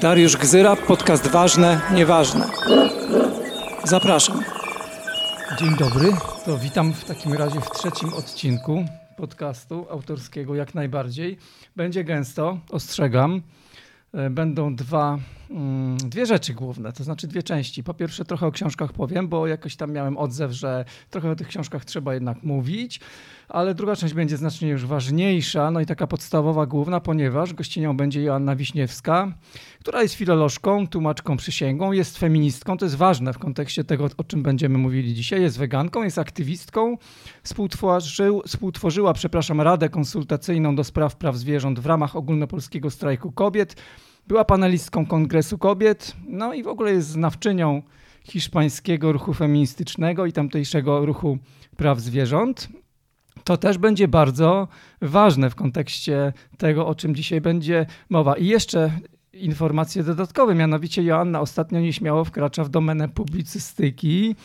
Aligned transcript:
Dariusz 0.00 0.36
Gzyra, 0.36 0.76
podcast 0.76 1.26
Ważne, 1.26 1.80
Nieważne. 1.94 2.46
Zapraszam. 3.84 4.42
Dzień 5.58 5.76
dobry, 5.78 6.12
to 6.44 6.58
witam 6.58 6.92
w 6.92 7.04
takim 7.04 7.32
razie 7.32 7.60
w 7.60 7.70
trzecim 7.70 8.14
odcinku 8.14 8.84
podcastu 9.16 9.86
autorskiego 9.90 10.54
jak 10.54 10.74
najbardziej. 10.74 11.38
Będzie 11.76 12.04
gęsto, 12.04 12.58
ostrzegam. 12.70 13.42
E, 14.14 14.30
będą 14.30 14.76
dwa, 14.76 15.18
dwie 15.96 16.26
rzeczy 16.26 16.54
główne, 16.54 16.92
to 16.92 17.04
znaczy 17.04 17.28
dwie 17.28 17.42
części. 17.42 17.84
Po 17.84 17.94
pierwsze 17.94 18.24
trochę 18.24 18.46
o 18.46 18.52
książkach 18.52 18.92
powiem, 18.92 19.28
bo 19.28 19.46
jakoś 19.46 19.76
tam 19.76 19.92
miałem 19.92 20.16
odzew, 20.16 20.52
że 20.52 20.84
trochę 21.10 21.30
o 21.30 21.36
tych 21.36 21.48
książkach 21.48 21.84
trzeba 21.84 22.14
jednak 22.14 22.42
mówić 22.42 23.00
ale 23.48 23.74
druga 23.74 23.96
część 23.96 24.14
będzie 24.14 24.36
znacznie 24.36 24.68
już 24.68 24.86
ważniejsza, 24.86 25.70
no 25.70 25.80
i 25.80 25.86
taka 25.86 26.06
podstawowa, 26.06 26.66
główna, 26.66 27.00
ponieważ 27.00 27.54
gościnią 27.54 27.96
będzie 27.96 28.22
Joanna 28.22 28.56
Wiśniewska, 28.56 29.32
która 29.80 30.02
jest 30.02 30.14
filolożką, 30.14 30.86
tłumaczką 30.86 31.36
przysięgą, 31.36 31.92
jest 31.92 32.18
feministką, 32.18 32.76
to 32.76 32.84
jest 32.84 32.96
ważne 32.96 33.32
w 33.32 33.38
kontekście 33.38 33.84
tego, 33.84 34.08
o 34.16 34.24
czym 34.24 34.42
będziemy 34.42 34.78
mówili 34.78 35.14
dzisiaj, 35.14 35.42
jest 35.42 35.58
weganką, 35.58 36.02
jest 36.02 36.18
aktywistką, 36.18 36.96
współtworzył, 37.42 38.42
współtworzyła, 38.46 39.12
przepraszam, 39.12 39.60
Radę 39.60 39.88
Konsultacyjną 39.88 40.76
do 40.76 40.84
Spraw 40.84 41.16
Praw 41.16 41.36
Zwierząt 41.36 41.80
w 41.80 41.86
ramach 41.86 42.16
ogólnopolskiego 42.16 42.90
strajku 42.90 43.32
kobiet, 43.32 43.76
była 44.28 44.44
panelistką 44.44 45.06
Kongresu 45.06 45.58
Kobiet, 45.58 46.16
no 46.28 46.54
i 46.54 46.62
w 46.62 46.68
ogóle 46.68 46.92
jest 46.92 47.08
znawczynią 47.08 47.82
hiszpańskiego 48.24 49.12
ruchu 49.12 49.34
feministycznego 49.34 50.26
i 50.26 50.32
tamtejszego 50.32 51.06
ruchu 51.06 51.38
praw 51.76 52.00
zwierząt 52.00 52.68
to 53.44 53.56
też 53.56 53.78
będzie 53.78 54.08
bardzo 54.08 54.68
ważne 55.02 55.50
w 55.50 55.54
kontekście 55.54 56.32
tego, 56.58 56.86
o 56.86 56.94
czym 56.94 57.14
dzisiaj 57.14 57.40
będzie 57.40 57.86
mowa. 58.10 58.36
I 58.36 58.46
jeszcze 58.46 58.90
informacje 59.32 60.02
dodatkowe, 60.02 60.54
mianowicie 60.54 61.02
Joanna 61.02 61.40
ostatnio 61.40 61.80
nieśmiało 61.80 62.24
wkracza 62.24 62.64
w 62.64 62.68
domenę 62.68 63.08
publicystyki. 63.08 64.36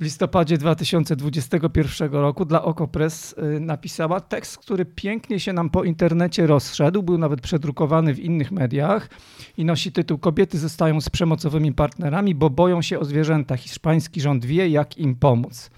W 0.00 0.02
listopadzie 0.02 0.58
2021 0.58 2.12
roku 2.12 2.44
dla 2.44 2.62
Okopres 2.62 3.34
y, 3.56 3.60
napisała 3.60 4.20
tekst, 4.20 4.58
który 4.58 4.84
pięknie 4.84 5.40
się 5.40 5.52
nam 5.52 5.70
po 5.70 5.84
internecie 5.84 6.46
rozszedł, 6.46 7.02
był 7.02 7.18
nawet 7.18 7.40
przedrukowany 7.40 8.14
w 8.14 8.20
innych 8.20 8.52
mediach 8.52 9.08
i 9.56 9.64
nosi 9.64 9.92
tytuł 9.92 10.18
Kobiety 10.18 10.58
zostają 10.58 11.00
z 11.00 11.08
przemocowymi 11.08 11.72
partnerami, 11.72 12.34
bo 12.34 12.50
boją 12.50 12.82
się 12.82 12.98
o 12.98 13.04
zwierzęta. 13.04 13.56
Hiszpański 13.56 14.20
rząd 14.20 14.44
wie, 14.44 14.68
jak 14.68 14.98
im 14.98 15.14
pomóc. 15.14 15.70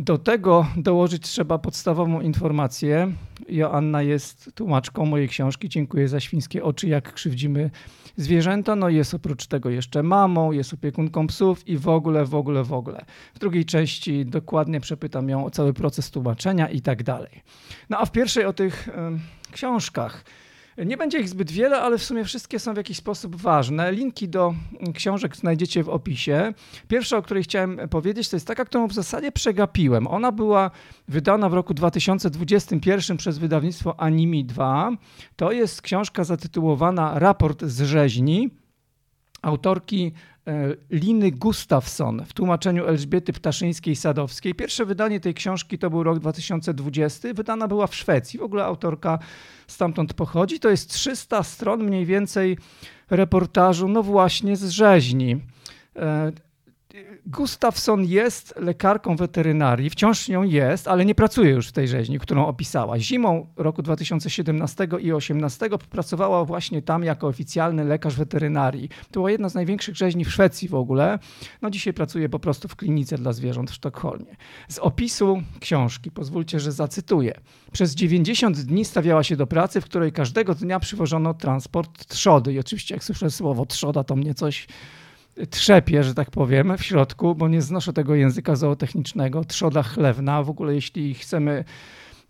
Do 0.00 0.18
tego 0.18 0.66
dołożyć 0.76 1.22
trzeba 1.22 1.58
podstawową 1.58 2.20
informację. 2.20 3.12
Joanna 3.48 4.02
jest 4.02 4.50
tłumaczką 4.54 5.06
mojej 5.06 5.28
książki. 5.28 5.68
Dziękuję 5.68 6.08
za 6.08 6.20
świńskie 6.20 6.64
oczy, 6.64 6.88
jak 6.88 7.12
krzywdzimy 7.12 7.70
zwierzęta. 8.16 8.76
No 8.76 8.88
jest 8.88 9.14
oprócz 9.14 9.46
tego 9.46 9.70
jeszcze 9.70 10.02
mamą, 10.02 10.52
jest 10.52 10.72
opiekunką 10.72 11.26
psów 11.26 11.68
i 11.68 11.78
w 11.78 11.88
ogóle, 11.88 12.24
w 12.24 12.34
ogóle, 12.34 12.64
w 12.64 12.72
ogóle. 12.72 13.04
W 13.34 13.38
drugiej 13.38 13.64
części 13.64 14.26
dokładnie 14.26 14.80
przepytam 14.80 15.28
ją 15.28 15.44
o 15.44 15.50
cały 15.50 15.72
proces 15.72 16.10
tłumaczenia 16.10 16.68
i 16.68 16.80
tak 16.80 17.02
dalej. 17.02 17.42
No 17.90 17.98
a 17.98 18.06
w 18.06 18.12
pierwszej 18.12 18.44
o 18.44 18.52
tych 18.52 18.88
y, 18.88 18.92
książkach. 19.52 20.24
Nie 20.86 20.96
będzie 20.96 21.18
ich 21.18 21.28
zbyt 21.28 21.50
wiele, 21.50 21.80
ale 21.80 21.98
w 21.98 22.04
sumie 22.04 22.24
wszystkie 22.24 22.58
są 22.58 22.74
w 22.74 22.76
jakiś 22.76 22.96
sposób 22.96 23.36
ważne. 23.36 23.92
Linki 23.92 24.28
do 24.28 24.54
książek 24.94 25.36
znajdziecie 25.36 25.82
w 25.82 25.88
opisie. 25.88 26.52
Pierwsza, 26.88 27.16
o 27.16 27.22
której 27.22 27.42
chciałem 27.42 27.80
powiedzieć, 27.90 28.28
to 28.28 28.36
jest 28.36 28.46
taka, 28.46 28.64
którą 28.64 28.88
w 28.88 28.92
zasadzie 28.92 29.32
przegapiłem. 29.32 30.06
Ona 30.06 30.32
była 30.32 30.70
wydana 31.08 31.48
w 31.48 31.54
roku 31.54 31.74
2021 31.74 33.16
przez 33.16 33.38
wydawnictwo 33.38 34.00
Animi 34.00 34.44
2. 34.44 34.90
To 35.36 35.52
jest 35.52 35.82
książka 35.82 36.24
zatytułowana 36.24 37.18
Raport 37.18 37.64
z 37.64 37.82
rzeźni 37.82 38.50
autorki 39.42 40.12
Liny 40.90 41.30
Gustafson 41.30 42.24
w 42.26 42.32
tłumaczeniu 42.32 42.86
Elżbiety 42.86 43.32
Ptaszyńskiej-Sadowskiej. 43.32 44.54
Pierwsze 44.54 44.84
wydanie 44.84 45.20
tej 45.20 45.34
książki 45.34 45.78
to 45.78 45.90
był 45.90 46.02
rok 46.02 46.18
2020. 46.18 47.28
Wydana 47.34 47.68
była 47.68 47.86
w 47.86 47.94
Szwecji. 47.94 48.38
W 48.38 48.42
ogóle 48.42 48.64
autorka 48.64 49.18
stamtąd 49.66 50.14
pochodzi. 50.14 50.60
To 50.60 50.70
jest 50.70 50.90
300 50.90 51.42
stron 51.42 51.84
mniej 51.84 52.06
więcej 52.06 52.58
reportażu, 53.10 53.88
no 53.88 54.02
właśnie 54.02 54.56
z 54.56 54.68
rzeźni. 54.68 55.40
Gustafson 57.26 58.04
jest 58.04 58.54
lekarką 58.56 59.16
weterynarii, 59.16 59.90
wciąż 59.90 60.28
nią 60.28 60.42
jest, 60.42 60.88
ale 60.88 61.04
nie 61.04 61.14
pracuje 61.14 61.50
już 61.50 61.68
w 61.68 61.72
tej 61.72 61.88
rzeźni, 61.88 62.18
którą 62.18 62.46
opisała. 62.46 62.98
Zimą 62.98 63.46
roku 63.56 63.82
2017 63.82 64.84
i 64.84 64.88
2018 64.88 65.68
pracowała 65.90 66.44
właśnie 66.44 66.82
tam 66.82 67.04
jako 67.04 67.26
oficjalny 67.26 67.84
lekarz 67.84 68.16
weterynarii. 68.16 68.88
To 68.88 69.12
była 69.12 69.30
jedna 69.30 69.48
z 69.48 69.54
największych 69.54 69.96
rzeźni 69.96 70.24
w 70.24 70.32
Szwecji 70.32 70.68
w 70.68 70.74
ogóle. 70.74 71.18
No 71.62 71.70
dzisiaj 71.70 71.92
pracuje 71.92 72.28
po 72.28 72.38
prostu 72.38 72.68
w 72.68 72.76
klinice 72.76 73.18
dla 73.18 73.32
zwierząt 73.32 73.70
w 73.70 73.74
Sztokholmie. 73.74 74.36
Z 74.68 74.78
opisu 74.78 75.42
książki, 75.60 76.10
pozwólcie, 76.10 76.60
że 76.60 76.72
zacytuję. 76.72 77.34
Przez 77.72 77.94
90 77.94 78.60
dni 78.60 78.84
stawiała 78.84 79.22
się 79.22 79.36
do 79.36 79.46
pracy, 79.46 79.80
w 79.80 79.84
której 79.84 80.12
każdego 80.12 80.54
dnia 80.54 80.80
przywożono 80.80 81.34
transport 81.34 82.06
trzody. 82.06 82.52
I 82.52 82.58
oczywiście 82.58 82.94
jak 82.94 83.04
słyszę 83.04 83.30
słowo 83.30 83.66
trzoda, 83.66 84.04
to 84.04 84.16
mnie 84.16 84.34
coś 84.34 84.66
trzepie, 85.50 86.04
że 86.04 86.14
tak 86.14 86.30
powiem, 86.30 86.78
w 86.78 86.82
środku, 86.82 87.34
bo 87.34 87.48
nie 87.48 87.62
znoszę 87.62 87.92
tego 87.92 88.14
języka 88.14 88.56
zootechnicznego, 88.56 89.44
trzoda 89.44 89.82
chlewna. 89.82 90.42
W 90.42 90.50
ogóle 90.50 90.74
jeśli 90.74 91.14
chcemy 91.14 91.64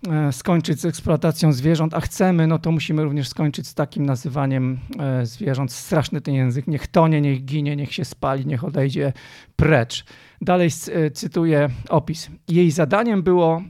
e, 0.09 0.33
skończyć 0.33 0.81
z 0.81 0.85
eksploatacją 0.85 1.53
zwierząt, 1.53 1.95
a 1.95 2.01
chcemy, 2.01 2.47
no 2.47 2.59
to 2.59 2.73
musimy 2.73 3.05
również 3.05 3.29
skończyć 3.29 3.69
z 3.69 3.75
takim 3.75 4.07
nazywaniem 4.07 4.79
e, 4.99 5.27
zwierząt. 5.27 5.73
Straszny 5.73 6.21
ten 6.21 6.35
język. 6.35 6.67
Niech 6.67 6.87
tonie, 6.87 7.21
niech 7.21 7.45
ginie, 7.45 7.77
niech 7.77 7.95
się 7.95 8.05
spali, 8.05 8.47
niech 8.47 8.65
odejdzie 8.65 9.13
precz. 9.57 10.05
Dalej 10.41 10.71
e, 10.93 11.11
cytuję 11.11 11.69
opis. 11.89 12.31
Jej 12.49 12.71
zadaniem 12.71 13.23
było 13.23 13.63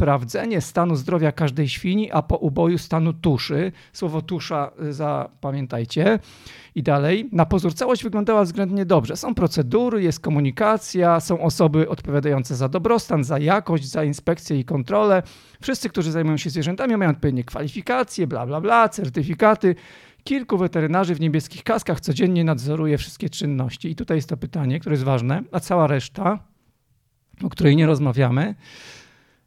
sprawdzenie 0.00 0.60
stanu 0.60 0.96
zdrowia 0.96 1.32
każdej 1.32 1.68
świni, 1.68 2.10
a 2.10 2.22
po 2.22 2.36
uboju 2.36 2.78
stanu 2.78 3.12
tuszy. 3.12 3.72
Słowo 3.92 4.22
tusza 4.22 4.70
zapamiętajcie. 4.90 6.18
I 6.74 6.82
dalej, 6.82 7.28
na 7.32 7.46
pozór 7.46 7.74
całość 7.74 8.02
wyglądała 8.02 8.44
względnie 8.44 8.86
dobrze. 8.86 9.16
Są 9.16 9.34
procedury, 9.34 10.02
jest 10.02 10.20
komunikacja, 10.20 11.20
są 11.20 11.40
osoby 11.40 11.88
odpowiadające 11.88 12.56
za 12.56 12.68
dobrostan, 12.68 13.24
za 13.24 13.38
jakość, 13.38 13.84
za 13.84 14.04
inspekcję 14.04 14.58
i 14.58 14.64
kontrolę. 14.64 15.22
Wszyscy, 15.60 15.88
którzy 15.88 16.12
zajmują 16.12 16.36
się 16.36 16.50
zwierzętami, 16.50 16.96
mają 16.96 17.10
odpowiednie 17.10 17.44
kwalifikacje, 17.44 18.26
bla, 18.26 18.46
bla, 18.46 18.60
bla, 18.60 18.88
certyfikaty. 18.88 19.74
Kilku 20.24 20.58
weterynarzy 20.58 21.14
w 21.14 21.20
niebieskich 21.20 21.62
kaskach 21.64 22.00
codziennie 22.00 22.44
nadzoruje 22.44 22.98
wszystkie 22.98 23.30
czynności. 23.30 23.90
I 23.90 23.94
tutaj 23.94 24.16
jest 24.16 24.28
to 24.28 24.36
pytanie, 24.36 24.80
które 24.80 24.92
jest 24.92 25.04
ważne, 25.04 25.42
a 25.52 25.60
cała 25.60 25.86
reszta, 25.86 26.38
o 27.44 27.48
której 27.48 27.76
nie 27.76 27.86
rozmawiamy, 27.86 28.54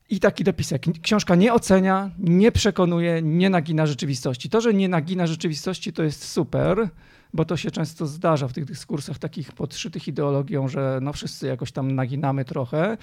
i 0.09 0.19
taki 0.19 0.44
dopisek. 0.44 0.86
Książka 1.02 1.36
nie 1.36 1.53
ocenia, 1.53 2.12
nie 2.19 2.52
przekonuje, 2.52 3.22
nie 3.22 3.50
nagina 3.50 3.86
rzeczywistości. 3.86 4.50
To, 4.50 4.62
że 4.62 4.74
nie 4.74 4.90
nagina 4.90 5.28
rzeczywistości, 5.28 5.94
to 5.94 6.03
jest 6.03 6.28
super, 6.28 6.90
bo 7.34 7.46
to 7.46 7.58
się 7.58 7.72
często 7.72 8.08
zdarza 8.08 8.47
w 8.47 8.53
tych 8.53 8.66
dyskursach 8.66 9.18
takich 9.18 9.52
podszytych 9.52 10.08
ideologią, 10.08 10.68
że 10.68 11.00
no 11.02 11.14
wszyscy 11.14 11.47
jakoś 11.47 11.72
tam 11.72 11.91
naginamy 11.91 12.46
trochę 12.46 12.97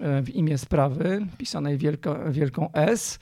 e, 0.00 0.22
w 0.22 0.30
imię 0.30 0.58
sprawy, 0.58 1.26
pisanej 1.38 1.78
wielko, 1.78 2.32
wielką 2.32 2.72
S 2.72 3.18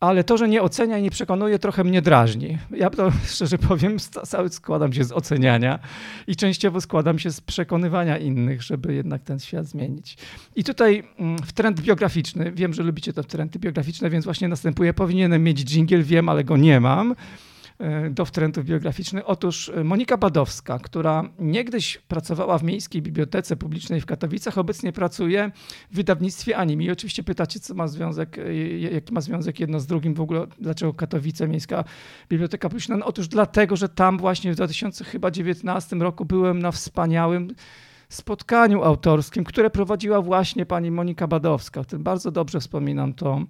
ale 0.00 0.24
to, 0.24 0.36
że 0.36 0.48
nie 0.48 0.62
ocenia 0.62 0.98
i 0.98 1.02
nie 1.02 1.10
przekonuje, 1.10 1.58
trochę 1.58 1.84
mnie 1.84 2.02
drażni. 2.02 2.58
Ja 2.70 2.90
to 2.90 3.12
szczerze 3.34 3.58
powiem, 3.58 3.96
cały 4.24 4.48
składam 4.48 4.92
się 4.92 5.04
z 5.04 5.12
oceniania 5.12 5.78
i 6.26 6.36
częściowo 6.36 6.80
składam 6.80 7.18
się 7.18 7.30
z 7.30 7.40
przekonywania 7.40 8.18
innych, 8.18 8.62
żeby 8.62 8.94
jednak 8.94 9.22
ten 9.22 9.38
świat 9.38 9.66
zmienić. 9.66 10.16
I 10.56 10.64
tutaj 10.64 11.04
mm, 11.18 11.38
w 11.38 11.52
trend 11.52 11.80
biograficzny, 11.80 12.52
wiem, 12.52 12.74
że 12.74 12.82
lubicie 12.82 13.12
te 13.12 13.24
trendy 13.24 13.58
biograficzne, 13.58 14.10
więc 14.10 14.24
właśnie 14.24 14.48
następuje, 14.48 14.94
powinienem 14.94 15.44
mieć 15.44 15.64
dżingiel, 15.64 16.02
wiem, 16.02 16.28
ale 16.28 16.44
go 16.44 16.56
nie 16.56 16.80
mam. 16.80 17.14
E, 17.78 18.10
do 18.10 18.24
wtrętów 18.24 18.64
biograficznych. 18.64 19.24
Otóż 19.26 19.68
e, 19.68 19.84
Monika 19.84 20.16
Badowska, 20.16 20.78
która 20.78 21.24
niegdyś 21.38 21.98
pracowała 21.98 22.58
w 22.58 22.62
Miejskiej 22.62 23.02
Bibliotece 23.02 23.56
Publicznej 23.56 24.00
w 24.00 24.06
Katowicach, 24.06 24.58
obecnie 24.58 24.92
pracuje 24.92 25.50
w 25.90 25.96
wydawnictwie 25.96 26.56
Animi. 26.56 26.84
I 26.84 26.90
oczywiście 26.90 27.22
pytacie, 27.22 27.60
co 27.60 27.74
ma 27.74 27.88
związek, 27.88 28.38
e, 28.38 28.54
jaki 28.78 29.14
ma 29.14 29.20
związek 29.20 29.60
jedno 29.60 29.80
z 29.80 29.86
drugim, 29.86 30.14
w 30.14 30.20
ogóle 30.20 30.46
dlaczego 30.60 30.94
Katowice, 30.94 31.48
Miejska 31.48 31.84
Biblioteka 32.28 32.68
Publiczna? 32.68 32.96
No, 32.96 33.06
otóż 33.06 33.28
dlatego, 33.28 33.76
że 33.76 33.88
tam 33.88 34.18
właśnie 34.18 34.52
w 34.52 34.54
2019 34.54 35.96
roku 35.96 36.24
byłem 36.24 36.58
na 36.58 36.72
wspaniałym 36.72 37.48
spotkaniu 38.08 38.82
autorskim, 38.82 39.44
które 39.44 39.70
prowadziła 39.70 40.22
właśnie 40.22 40.66
pani 40.66 40.90
Monika 40.90 41.26
Badowska. 41.26 41.82
Bardzo 41.98 42.30
dobrze 42.30 42.60
wspominam 42.60 43.14
to 43.14 43.42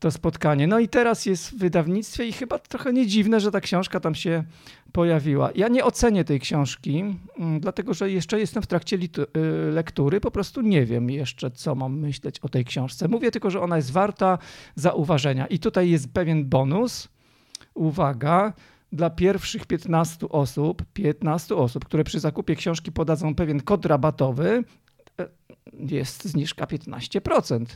to 0.00 0.10
spotkanie. 0.10 0.66
No 0.66 0.78
i 0.78 0.88
teraz 0.88 1.26
jest 1.26 1.50
w 1.50 1.58
wydawnictwie 1.58 2.26
i 2.26 2.32
chyba 2.32 2.58
trochę 2.58 2.92
nie 2.92 3.06
dziwne, 3.06 3.40
że 3.40 3.50
ta 3.50 3.60
książka 3.60 4.00
tam 4.00 4.14
się 4.14 4.44
pojawiła. 4.92 5.50
Ja 5.54 5.68
nie 5.68 5.84
ocenię 5.84 6.24
tej 6.24 6.40
książki, 6.40 7.04
mm, 7.38 7.60
dlatego 7.60 7.94
że 7.94 8.10
jeszcze 8.10 8.40
jestem 8.40 8.62
w 8.62 8.66
trakcie 8.66 8.96
y, 8.96 9.10
lektury, 9.72 10.20
po 10.20 10.30
prostu 10.30 10.60
nie 10.60 10.86
wiem 10.86 11.10
jeszcze, 11.10 11.50
co 11.50 11.74
mam 11.74 11.98
myśleć 11.98 12.40
o 12.40 12.48
tej 12.48 12.64
książce. 12.64 13.08
Mówię 13.08 13.30
tylko, 13.30 13.50
że 13.50 13.60
ona 13.60 13.76
jest 13.76 13.90
warta 13.90 14.38
zauważenia. 14.74 15.46
I 15.46 15.58
tutaj 15.58 15.90
jest 15.90 16.12
pewien 16.12 16.44
bonus. 16.44 17.08
Uwaga, 17.74 18.52
dla 18.92 19.10
pierwszych 19.10 19.66
15 19.66 20.28
osób, 20.28 20.82
15 20.92 21.56
osób, 21.56 21.84
które 21.84 22.04
przy 22.04 22.20
zakupie 22.20 22.56
książki 22.56 22.92
podadzą 22.92 23.34
pewien 23.34 23.60
kod 23.60 23.86
rabatowy, 23.86 24.64
e, 25.20 25.28
jest 25.78 26.24
zniżka 26.24 26.66
15%. 26.66 27.66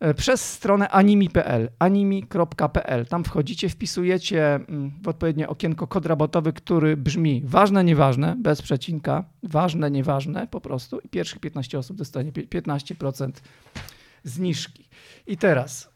E, 0.00 0.14
przez 0.14 0.52
stronę 0.52 0.88
animi.pl, 0.88 1.70
animi.pl. 1.78 3.06
Tam 3.06 3.24
wchodzicie, 3.24 3.68
wpisujecie 3.68 4.54
mm, 4.54 4.92
w 5.02 5.08
odpowiednie 5.08 5.48
okienko 5.48 5.86
kod 5.86 6.06
rabatowy, 6.06 6.52
który 6.52 6.96
brzmi 6.96 7.42
ważne, 7.44 7.84
nieważne, 7.84 8.36
bez 8.38 8.62
przecinka, 8.62 9.24
ważne, 9.42 9.90
nieważne 9.90 10.46
po 10.46 10.60
prostu 10.60 10.98
i 10.98 11.08
pierwszych 11.08 11.40
15 11.40 11.78
osób 11.78 11.96
dostanie 11.96 12.32
15% 12.32 13.30
zniżki. 14.24 14.88
I 15.26 15.36
teraz 15.36 15.89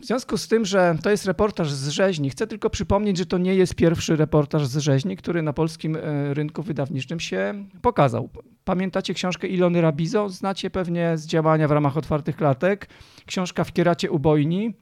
w 0.00 0.04
związku 0.04 0.36
z 0.36 0.48
tym, 0.48 0.64
że 0.64 0.96
to 1.02 1.10
jest 1.10 1.26
reportaż 1.26 1.72
z 1.72 1.88
rzeźni, 1.88 2.30
chcę 2.30 2.46
tylko 2.46 2.70
przypomnieć, 2.70 3.18
że 3.18 3.26
to 3.26 3.38
nie 3.38 3.54
jest 3.54 3.74
pierwszy 3.74 4.16
reportaż 4.16 4.66
z 4.66 4.76
rzeźni, 4.76 5.16
który 5.16 5.42
na 5.42 5.52
polskim 5.52 5.96
e, 5.96 6.34
rynku 6.34 6.62
wydawniczym 6.62 7.20
się 7.20 7.64
pokazał. 7.82 8.28
Pamiętacie 8.64 9.14
książkę 9.14 9.48
Ilony 9.48 9.80
Rabizo? 9.80 10.28
Znacie 10.28 10.70
pewnie 10.70 11.18
z 11.18 11.26
działania 11.26 11.68
w 11.68 11.70
ramach 11.70 11.96
otwartych 11.96 12.36
klatek. 12.36 12.88
Książka 13.26 13.64
w 13.64 13.72
Kieracie 13.72 14.10
Ubojni. 14.10 14.74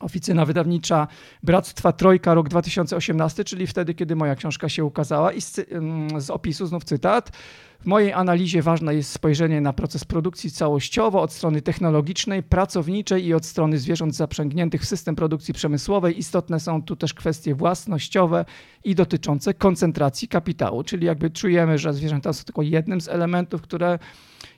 Oficyna 0.00 0.44
wydawnicza 0.44 1.06
Bractwa 1.42 1.92
Trojka, 1.92 2.34
rok 2.34 2.48
2018, 2.48 3.44
czyli 3.44 3.66
wtedy, 3.66 3.94
kiedy 3.94 4.16
moja 4.16 4.34
książka 4.34 4.68
się 4.68 4.84
ukazała. 4.84 5.32
I 5.32 5.40
z, 5.40 5.58
mm, 5.58 6.20
z 6.20 6.30
opisu 6.30 6.66
znów 6.66 6.84
cytat. 6.84 7.32
W 7.80 7.86
mojej 7.86 8.12
analizie 8.12 8.62
ważne 8.62 8.94
jest 8.94 9.12
spojrzenie 9.12 9.60
na 9.60 9.72
proces 9.72 10.04
produkcji 10.04 10.50
całościowo 10.50 11.22
od 11.22 11.32
strony 11.32 11.62
technologicznej, 11.62 12.42
pracowniczej 12.42 13.26
i 13.26 13.34
od 13.34 13.46
strony 13.46 13.78
zwierząt 13.78 14.14
zaprzęgniętych 14.14 14.82
w 14.82 14.86
system 14.86 15.16
produkcji 15.16 15.54
przemysłowej. 15.54 16.18
Istotne 16.18 16.60
są 16.60 16.82
tu 16.82 16.96
też 16.96 17.14
kwestie 17.14 17.54
własnościowe 17.54 18.44
i 18.84 18.94
dotyczące 18.94 19.54
koncentracji 19.54 20.28
kapitału, 20.28 20.82
czyli 20.82 21.06
jakby 21.06 21.30
czujemy, 21.30 21.78
że 21.78 21.94
zwierzęta 21.94 22.32
są 22.32 22.44
tylko 22.44 22.62
jednym 22.62 23.00
z 23.00 23.08
elementów, 23.08 23.62
które 23.62 23.98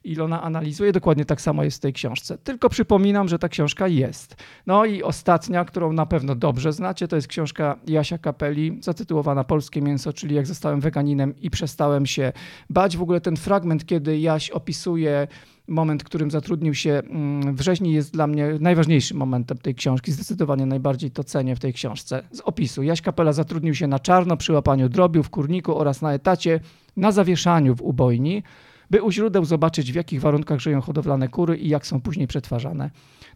Ilona 0.08 0.42
analizuje. 0.42 0.92
Dokładnie 0.92 1.24
tak 1.24 1.40
samo 1.40 1.64
jest 1.64 1.76
w 1.76 1.80
tej 1.80 1.92
książce. 1.92 2.38
Tylko 2.38 2.68
przypominam, 2.68 3.28
że 3.28 3.38
ta 3.38 3.48
książka 3.48 3.88
jest. 3.88 4.36
No 4.66 4.84
i 4.84 5.02
ostatnia, 5.02 5.64
którą 5.64 5.92
na 5.92 6.06
pewno 6.06 6.34
dobrze 6.34 6.72
znacie, 6.72 7.08
to 7.08 7.16
jest 7.16 7.28
książka 7.28 7.76
Jasia 7.86 8.18
Kapeli, 8.18 8.78
zatytułowana 8.82 9.44
Polskie 9.44 9.82
mięso, 9.82 10.12
czyli 10.12 10.34
jak 10.34 10.46
zostałem 10.46 10.80
weganinem 10.80 11.34
i 11.40 11.50
przestałem 11.50 12.06
się 12.06 12.32
bać. 12.70 12.96
W 12.96 13.02
ogóle 13.02 13.20
ten 13.20 13.36
fragment, 13.36 13.86
kiedy 13.86 14.18
Jaś 14.18 14.50
opisuje 14.50 15.28
moment, 15.68 16.04
którym 16.04 16.30
zatrudnił 16.30 16.74
się 16.74 16.90
mm, 16.90 17.56
w 17.56 17.60
rzeźni 17.60 17.92
jest 17.92 18.12
dla 18.12 18.26
mnie 18.26 18.48
najważniejszym 18.60 19.16
momentem 19.16 19.58
tej 19.58 19.74
książki. 19.74 20.12
Zdecydowanie 20.12 20.66
najbardziej 20.66 21.10
to 21.10 21.24
cenię 21.24 21.56
w 21.56 21.60
tej 21.60 21.72
książce. 21.72 22.22
Z 22.30 22.40
opisu. 22.40 22.82
Jaś 22.82 23.02
Kapela 23.02 23.32
zatrudnił 23.32 23.74
się 23.74 23.86
na 23.86 23.98
czarno 23.98 24.36
przy 24.36 24.52
łapaniu 24.52 24.88
drobiu 24.88 25.22
w 25.22 25.30
kurniku 25.30 25.78
oraz 25.78 26.02
na 26.02 26.12
etacie 26.12 26.60
na 26.96 27.12
zawieszaniu 27.12 27.74
w 27.74 27.82
ubojni 27.82 28.42
by 28.90 29.02
u 29.02 29.10
źródeł 29.10 29.44
zobaczyć, 29.44 29.92
w 29.92 29.94
jakich 29.94 30.20
warunkach 30.20 30.60
żyją 30.60 30.80
hodowlane 30.80 31.28
kury 31.28 31.56
i 31.56 31.68
jak 31.68 31.86
są 31.86 32.00
później 32.00 32.26
przetwarzane 32.26 32.90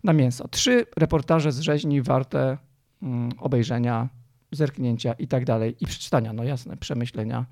na 0.05 0.13
mięso. 0.13 0.49
Trzy 0.49 0.87
reportaże 0.97 1.53
z 1.53 1.61
rzeźni 1.61 2.03
warte 2.03 2.59
mm, 3.03 3.33
obejrzenia, 3.39 4.09
zerknięcia 4.53 5.13
i 5.13 5.29
tak 5.29 5.45
dalej, 5.45 5.77
i 5.81 5.87
przeczytania, 5.87 6.33
no 6.33 6.45
jasne, 6.45 6.77
przemyślenia 6.77 7.47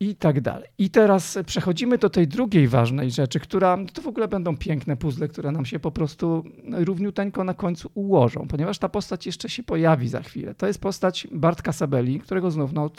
i 0.00 0.14
tak 0.14 0.40
dalej. 0.40 0.68
I 0.78 0.90
teraz 0.90 1.38
przechodzimy 1.46 1.98
do 1.98 2.10
tej 2.10 2.28
drugiej 2.28 2.68
ważnej 2.68 3.10
rzeczy, 3.10 3.40
która 3.40 3.78
to 3.92 4.02
w 4.02 4.06
ogóle 4.06 4.28
będą 4.28 4.56
piękne 4.56 4.96
puzzle, 4.96 5.28
które 5.28 5.52
nam 5.52 5.64
się 5.64 5.78
po 5.78 5.90
prostu 5.90 6.44
równiuteńko 6.70 7.44
na 7.44 7.54
końcu 7.54 7.90
ułożą, 7.94 8.48
ponieważ 8.48 8.78
ta 8.78 8.88
postać 8.88 9.26
jeszcze 9.26 9.48
się 9.48 9.62
pojawi 9.62 10.08
za 10.08 10.22
chwilę. 10.22 10.54
To 10.54 10.66
jest 10.66 10.80
postać 10.80 11.28
Bartka 11.32 11.72
Sabeli, 11.72 12.20
którego 12.20 12.50
znów 12.50 12.72
no, 12.72 12.90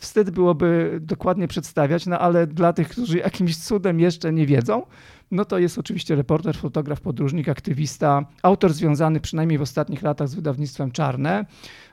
wstyd 0.00 0.30
byłoby 0.30 0.98
dokładnie 1.02 1.48
przedstawiać, 1.48 2.06
no 2.06 2.18
ale 2.18 2.46
dla 2.46 2.72
tych, 2.72 2.88
którzy 2.88 3.18
jakimś 3.18 3.56
cudem 3.56 4.00
jeszcze 4.00 4.32
nie 4.32 4.46
wiedzą, 4.46 4.82
no 5.30 5.44
to 5.44 5.58
jest 5.58 5.78
oczywiście 5.78 6.14
reporter, 6.14 6.56
fotograf, 6.56 7.00
podróżnik, 7.00 7.48
aktywista, 7.48 8.24
autor 8.42 8.72
związany 8.72 9.20
przynajmniej 9.20 9.58
w 9.58 9.62
ostatnich 9.62 10.02
latach 10.02 10.28
z 10.28 10.34
wydawnictwem 10.34 10.90
Czarne. 10.90 11.44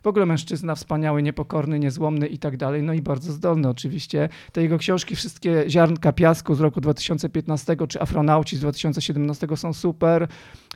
W 0.03 0.07
ogóle 0.07 0.25
mężczyzna 0.25 0.75
wspaniały, 0.75 1.23
niepokorny, 1.23 1.79
niezłomny 1.79 2.27
i 2.27 2.37
tak 2.37 2.57
dalej, 2.57 2.83
no 2.83 2.93
i 2.93 3.01
bardzo 3.01 3.31
zdolny 3.31 3.69
oczywiście. 3.69 4.29
Te 4.51 4.61
jego 4.61 4.77
książki, 4.77 5.15
wszystkie 5.15 5.63
Ziarnka 5.67 6.13
Piasku 6.13 6.55
z 6.55 6.59
roku 6.59 6.81
2015 6.81 7.75
czy 7.89 8.01
Afronauci 8.01 8.57
z 8.57 8.59
2017 8.59 9.47
są 9.55 9.73
super. 9.73 10.27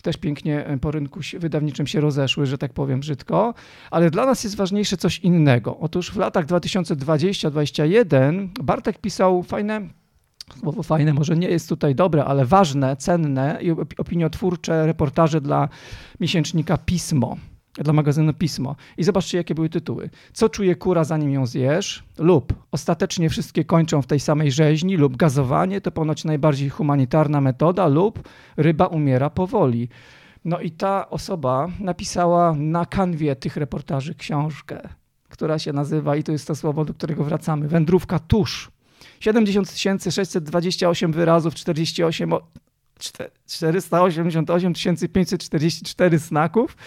Też 0.01 0.17
pięknie 0.17 0.65
e, 0.65 0.77
po 0.77 0.91
rynku 0.91 1.19
wydawniczym 1.39 1.87
się 1.87 2.01
rozeszły, 2.01 2.45
że 2.45 2.57
tak 2.57 2.73
powiem 2.73 2.99
brzydko. 2.99 3.53
Ale 3.91 4.11
dla 4.11 4.25
nas 4.25 4.43
jest 4.43 4.55
ważniejsze 4.55 4.97
coś 4.97 5.19
innego. 5.19 5.77
Otóż 5.77 6.11
w 6.11 6.17
latach 6.17 6.45
2020-2021 6.45 8.47
Bartek 8.63 8.97
pisał 8.97 9.43
fajne 9.43 10.00
słowo 10.59 10.83
fajne 10.83 11.13
może 11.13 11.35
nie 11.35 11.47
jest 11.47 11.69
tutaj 11.69 11.95
dobre, 11.95 12.25
ale 12.25 12.45
ważne, 12.45 12.95
cenne 12.95 13.59
i 13.61 13.71
opiniotwórcze 13.71 14.85
reportaże 14.85 15.41
dla 15.41 15.69
miesięcznika 16.19 16.77
Pismo, 16.77 17.37
dla 17.73 17.93
magazynu 17.93 18.33
Pismo. 18.33 18.75
I 18.97 19.03
zobaczcie, 19.03 19.37
jakie 19.37 19.55
były 19.55 19.69
tytuły. 19.69 20.09
Co 20.33 20.49
czuje 20.49 20.75
kura, 20.75 21.03
zanim 21.03 21.31
ją 21.31 21.45
zjesz? 21.45 22.03
Lub 22.17 22.53
ostatecznie 22.71 23.29
wszystkie 23.29 23.65
kończą 23.65 24.01
w 24.01 24.07
tej 24.07 24.19
samej 24.19 24.51
rzeźni, 24.51 24.97
lub 24.97 25.17
gazowanie 25.17 25.81
to 25.81 25.91
ponoć 25.91 26.25
najbardziej 26.25 26.69
humanitarna 26.69 27.41
metoda, 27.41 27.87
lub 27.87 28.29
ryba 28.57 28.87
umiera 28.87 29.29
powoli. 29.29 29.89
No 30.45 30.59
i 30.59 30.71
ta 30.71 31.09
osoba 31.09 31.67
napisała 31.79 32.53
na 32.53 32.85
kanwie 32.85 33.35
tych 33.35 33.57
reportaży 33.57 34.15
książkę, 34.15 34.89
która 35.29 35.59
się 35.59 35.73
nazywa, 35.73 36.15
i 36.15 36.23
to 36.23 36.31
jest 36.31 36.47
to 36.47 36.55
słowo, 36.55 36.85
do 36.85 36.93
którego 36.93 37.23
wracamy, 37.23 37.67
Wędrówka 37.67 38.19
tusz 38.19 38.70
70 39.21 39.71
628 40.11 41.11
wyrazów, 41.11 41.55
48, 41.55 42.31
488 43.47 44.95
544 45.13 46.17
znaków. 46.17 46.77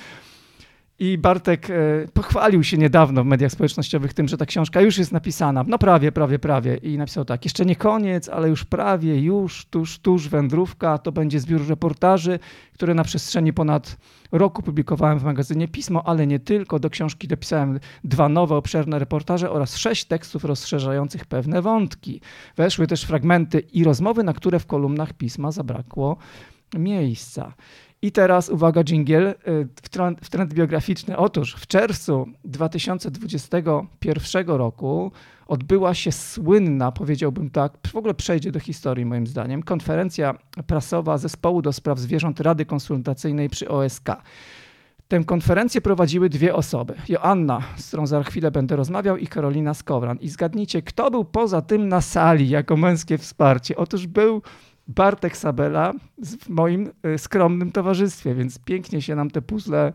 I 0.98 1.18
Bartek 1.18 1.70
e, 1.70 1.74
pochwalił 2.12 2.64
się 2.64 2.78
niedawno 2.78 3.24
w 3.24 3.26
mediach 3.26 3.52
społecznościowych 3.52 4.14
tym, 4.14 4.28
że 4.28 4.36
ta 4.36 4.46
książka 4.46 4.80
już 4.80 4.98
jest 4.98 5.12
napisana. 5.12 5.64
No 5.66 5.78
prawie, 5.78 6.12
prawie, 6.12 6.38
prawie. 6.38 6.76
I 6.76 6.98
napisał 6.98 7.24
tak, 7.24 7.44
jeszcze 7.44 7.66
nie 7.66 7.76
koniec, 7.76 8.28
ale 8.28 8.48
już 8.48 8.64
prawie, 8.64 9.20
już, 9.20 9.64
tuż, 9.64 9.98
tuż 9.98 10.28
wędrówka. 10.28 10.98
To 10.98 11.12
będzie 11.12 11.40
zbiór 11.40 11.68
reportaży, 11.68 12.38
które 12.72 12.94
na 12.94 13.04
przestrzeni 13.04 13.52
ponad 13.52 13.96
roku 14.32 14.62
publikowałem 14.62 15.18
w 15.18 15.24
magazynie 15.24 15.68
Pismo, 15.68 16.02
ale 16.06 16.26
nie 16.26 16.40
tylko. 16.40 16.78
Do 16.78 16.90
książki 16.90 17.28
dopisałem 17.28 17.80
dwa 18.04 18.28
nowe, 18.28 18.56
obszerne 18.56 18.98
reportaże 18.98 19.50
oraz 19.50 19.76
sześć 19.76 20.04
tekstów 20.04 20.44
rozszerzających 20.44 21.26
pewne 21.26 21.62
wątki. 21.62 22.20
Weszły 22.56 22.86
też 22.86 23.02
fragmenty 23.02 23.60
i 23.60 23.84
rozmowy, 23.84 24.22
na 24.22 24.32
które 24.32 24.58
w 24.58 24.66
kolumnach 24.66 25.12
Pisma 25.12 25.52
zabrakło 25.52 26.16
miejsca. 26.78 27.52
I 28.04 28.12
teraz 28.12 28.48
uwaga, 28.48 28.84
dżingiel 28.84 29.26
y, 29.26 29.34
w 29.82 29.88
trend, 29.88 30.18
w 30.22 30.30
trend 30.30 30.54
biograficzny. 30.54 31.16
Otóż 31.16 31.54
w 31.54 31.66
czerwcu 31.66 32.26
2021 32.44 34.46
roku 34.46 35.12
odbyła 35.46 35.94
się 35.94 36.12
słynna, 36.12 36.92
powiedziałbym 36.92 37.50
tak, 37.50 37.72
w 37.86 37.96
ogóle 37.96 38.14
przejdzie 38.14 38.52
do 38.52 38.60
historii 38.60 39.04
moim 39.04 39.26
zdaniem, 39.26 39.62
konferencja 39.62 40.34
prasowa 40.66 41.18
Zespołu 41.18 41.62
do 41.62 41.72
Spraw 41.72 41.98
Zwierząt 41.98 42.40
Rady 42.40 42.64
Konsultacyjnej 42.64 43.50
przy 43.50 43.68
OSK. 43.68 44.08
Tę 45.08 45.24
konferencję 45.24 45.80
prowadziły 45.80 46.28
dwie 46.28 46.54
osoby. 46.54 46.94
Joanna, 47.08 47.62
z 47.76 47.88
którą 47.88 48.06
za 48.06 48.22
chwilę 48.22 48.50
będę 48.50 48.76
rozmawiał, 48.76 49.16
i 49.16 49.26
Karolina 49.26 49.74
Skowran. 49.74 50.18
I 50.20 50.28
zgadnijcie, 50.28 50.82
kto 50.82 51.10
był 51.10 51.24
poza 51.24 51.62
tym 51.62 51.88
na 51.88 52.00
sali 52.00 52.48
jako 52.48 52.76
męskie 52.76 53.18
wsparcie? 53.18 53.76
Otóż 53.76 54.06
był 54.06 54.42
Bartek 54.88 55.36
Sabela 55.36 55.92
w 56.18 56.48
moim 56.48 56.90
y, 57.14 57.18
skromnym 57.18 57.72
towarzystwie, 57.72 58.34
więc 58.34 58.58
pięknie 58.58 59.02
się 59.02 59.14
nam 59.14 59.30
te 59.30 59.42
puzzle 59.42 59.92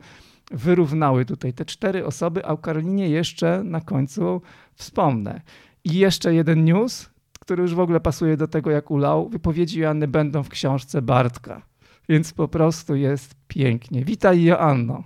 wyrównały 0.52 1.26
tutaj. 1.26 1.54
Te 1.54 1.66
cztery 1.66 2.06
osoby, 2.06 2.46
a 2.46 2.48
o 2.48 2.58
Karolinie 2.58 3.10
jeszcze 3.10 3.64
na 3.64 3.82
końcu 3.82 4.42
wspomnę. 4.76 5.42
I 5.84 5.94
jeszcze 5.94 6.34
jeden 6.34 6.66
news, 6.66 7.10
który 7.40 7.62
już 7.62 7.76
w 7.76 7.80
ogóle 7.80 8.00
pasuje 8.00 8.38
do 8.38 8.48
tego, 8.48 8.72
jak 8.72 8.92
ulał. 8.92 9.30
Wypowiedzi 9.30 9.80
Joanny 9.80 10.08
będą 10.08 10.44
w 10.44 10.50
książce 10.50 11.02
Bartka, 11.02 11.62
więc 12.10 12.34
po 12.34 12.48
prostu 12.48 12.96
jest 12.96 13.36
pięknie. 13.48 14.06
Witaj 14.06 14.44
Joanno. 14.44 15.04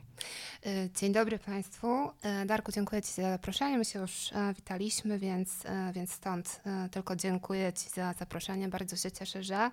E, 0.65 0.89
dzień 0.99 1.13
dobry 1.13 1.39
Państwu. 1.39 1.87
E, 2.21 2.45
Darku, 2.45 2.71
dziękuję 2.71 3.01
Ci 3.01 3.13
za 3.13 3.29
zaproszenie. 3.29 3.77
My 3.77 3.85
się 3.85 3.99
już 3.99 4.33
e, 4.33 4.53
witaliśmy, 4.53 5.19
więc, 5.19 5.63
więc 5.93 6.11
stąd 6.11 6.61
tylko 6.91 7.15
dziękuję 7.15 7.73
Ci 7.73 7.89
za 7.89 8.13
zaproszenie. 8.13 8.67
Bardzo 8.67 8.95
się 8.95 9.11
cieszę, 9.11 9.43
że 9.43 9.71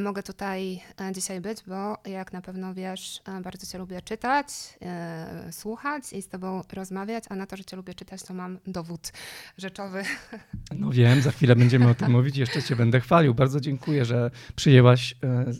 mogę 0.00 0.22
tutaj 0.22 0.82
dzisiaj 1.12 1.40
być, 1.40 1.58
bo 1.66 1.96
jak 2.04 2.32
na 2.32 2.40
pewno 2.40 2.74
wiesz, 2.74 3.22
bardzo 3.42 3.66
Cię 3.66 3.78
lubię 3.78 4.02
czytać, 4.02 4.46
słuchać 5.50 6.12
i 6.12 6.22
z 6.22 6.28
Tobą 6.28 6.62
rozmawiać, 6.72 7.24
a 7.28 7.36
na 7.36 7.46
to, 7.46 7.56
że 7.56 7.64
Cię 7.64 7.76
lubię 7.76 7.94
czytać, 7.94 8.22
to 8.22 8.34
mam 8.34 8.58
dowód 8.66 9.12
rzeczowy. 9.58 10.02
No 10.74 10.90
wiem, 10.90 11.22
za 11.22 11.30
chwilę 11.30 11.56
będziemy 11.56 11.88
o 11.88 11.94
tym 11.94 12.12
mówić, 12.16 12.36
jeszcze 12.36 12.62
Cię 12.62 12.76
będę 12.76 13.00
chwalił. 13.00 13.34
Bardzo 13.34 13.60
dziękuję, 13.60 14.04
że 14.04 14.30
przyjęłaś 14.56 15.14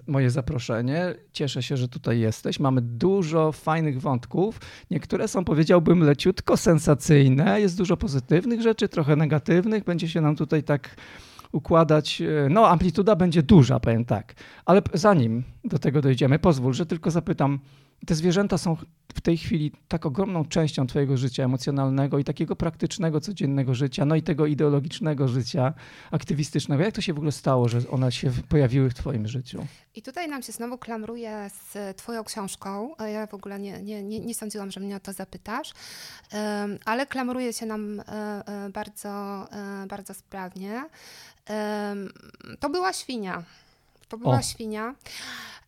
moje 0.07 0.31
zaproszenie. 0.31 1.15
Cieszę 1.33 1.62
się, 1.62 1.76
że 1.76 1.88
tutaj 1.88 2.21
jesteś. 2.21 2.61
Mamy 2.61 2.81
dużo 2.83 3.53
fajnych 3.53 4.00
wątków 4.00 4.36
wątków. 4.37 4.61
Niektóre 4.90 5.28
są, 5.28 5.45
powiedziałbym, 5.45 6.00
leciutko 6.02 6.57
sensacyjne. 6.57 7.61
Jest 7.61 7.78
dużo 7.78 7.97
pozytywnych 7.97 8.62
rzeczy, 8.62 8.88
trochę 8.88 9.16
negatywnych. 9.16 9.85
Będzie 9.85 10.09
się 10.09 10.21
nam 10.21 10.37
tutaj 10.37 10.62
tak 10.62 10.97
układać. 11.52 12.21
e, 12.23 12.49
No, 12.50 12.69
amplituda 12.69 13.16
będzie 13.16 13.43
duża, 13.43 13.81
powiem 13.81 14.05
tak. 14.05 14.35
Ale 14.64 14.83
zanim 14.95 15.43
do 15.64 15.78
tego 15.78 16.02
dojdziemy, 16.02 16.38
pozwól, 16.38 16.75
że 16.75 16.87
tylko 16.87 17.11
zapytam. 17.11 17.59
Te 18.07 18.15
zwierzęta 18.15 18.59
są 18.59 18.76
w 19.15 19.21
tej 19.21 19.38
chwili 19.38 19.73
tak 19.88 20.07
ogromną 20.07 20.45
częścią 20.45 20.87
Twojego 20.87 21.17
życia 21.17 21.45
emocjonalnego 21.45 22.19
i 22.19 22.25
takiego 22.25 22.57
praktycznego, 22.57 23.21
codziennego 23.21 23.75
życia, 23.75 24.05
no 24.05 24.17
i 24.17 24.23
tego 24.23 24.47
ideologicznego 24.47 25.29
życia, 25.29 25.75
aktywistycznego. 26.11 26.83
Jak 26.83 26.95
to 26.95 27.00
się 27.00 27.15
w 27.15 27.17
ogóle 27.17 27.33
stało, 27.33 27.69
że 27.69 27.79
one 27.91 28.12
się 28.12 28.31
pojawiły 28.49 28.91
w 28.91 28.95
Twoim 28.95 29.29
życiu? 29.29 29.67
I 29.95 30.03
tutaj 30.03 30.29
nam 30.29 30.43
się 30.43 30.53
znowu 30.53 30.79
klamruje 30.79 31.50
z 31.50 31.97
Twoją 31.97 32.25
książką. 32.25 32.95
Ja 33.12 33.26
w 33.26 33.35
ogóle 33.35 33.59
nie, 33.59 33.83
nie, 33.83 34.03
nie, 34.03 34.21
nie 34.21 34.35
sądziłam, 34.35 34.71
że 34.71 34.81
mnie 34.81 34.97
o 34.97 35.00
to 35.00 35.12
zapytasz, 35.12 35.73
ale 36.85 37.07
klamruje 37.07 37.53
się 37.53 37.67
nam 37.67 38.00
e, 38.00 38.05
e, 38.47 38.71
bardzo, 38.71 39.09
e, 39.53 39.87
bardzo 39.87 40.15
sprawnie. 40.15 40.85
To 42.61 42.71
była 42.71 42.93
świnia. 42.93 43.43
To 44.09 44.19
była 44.19 44.38
O. 44.38 44.43
świnia. 44.43 44.95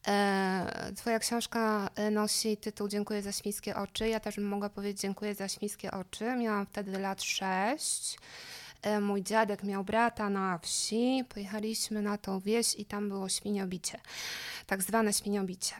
E, 0.08 0.92
Twoja 0.96 1.18
książka 1.18 1.90
e, 1.94 2.10
nosi 2.10 2.56
tytuł 2.56 2.88
Dziękuję 2.88 3.22
za 3.22 3.32
świńskie 3.32 3.76
oczy. 3.76 4.08
Ja 4.08 4.20
też 4.20 4.36
bym 4.36 4.48
mogła 4.48 4.68
powiedzieć 4.68 5.00
Dziękuję 5.00 5.34
za 5.34 5.48
świńskie 5.48 5.90
oczy. 5.90 6.36
Miałam 6.36 6.66
wtedy 6.66 6.98
lat 6.98 7.22
sześć. 7.22 8.18
E, 8.82 9.00
Mój 9.00 9.22
dziadek 9.22 9.62
miał 9.62 9.84
brata 9.84 10.30
na 10.30 10.58
wsi. 10.58 11.24
Pojechaliśmy 11.28 12.02
na 12.02 12.18
tą 12.18 12.40
wieś 12.40 12.74
i 12.74 12.84
tam 12.84 13.08
było 13.08 13.28
świniobicie. 13.28 14.00
Tak 14.66 14.82
zwane 14.82 15.12
świniobicie. 15.12 15.74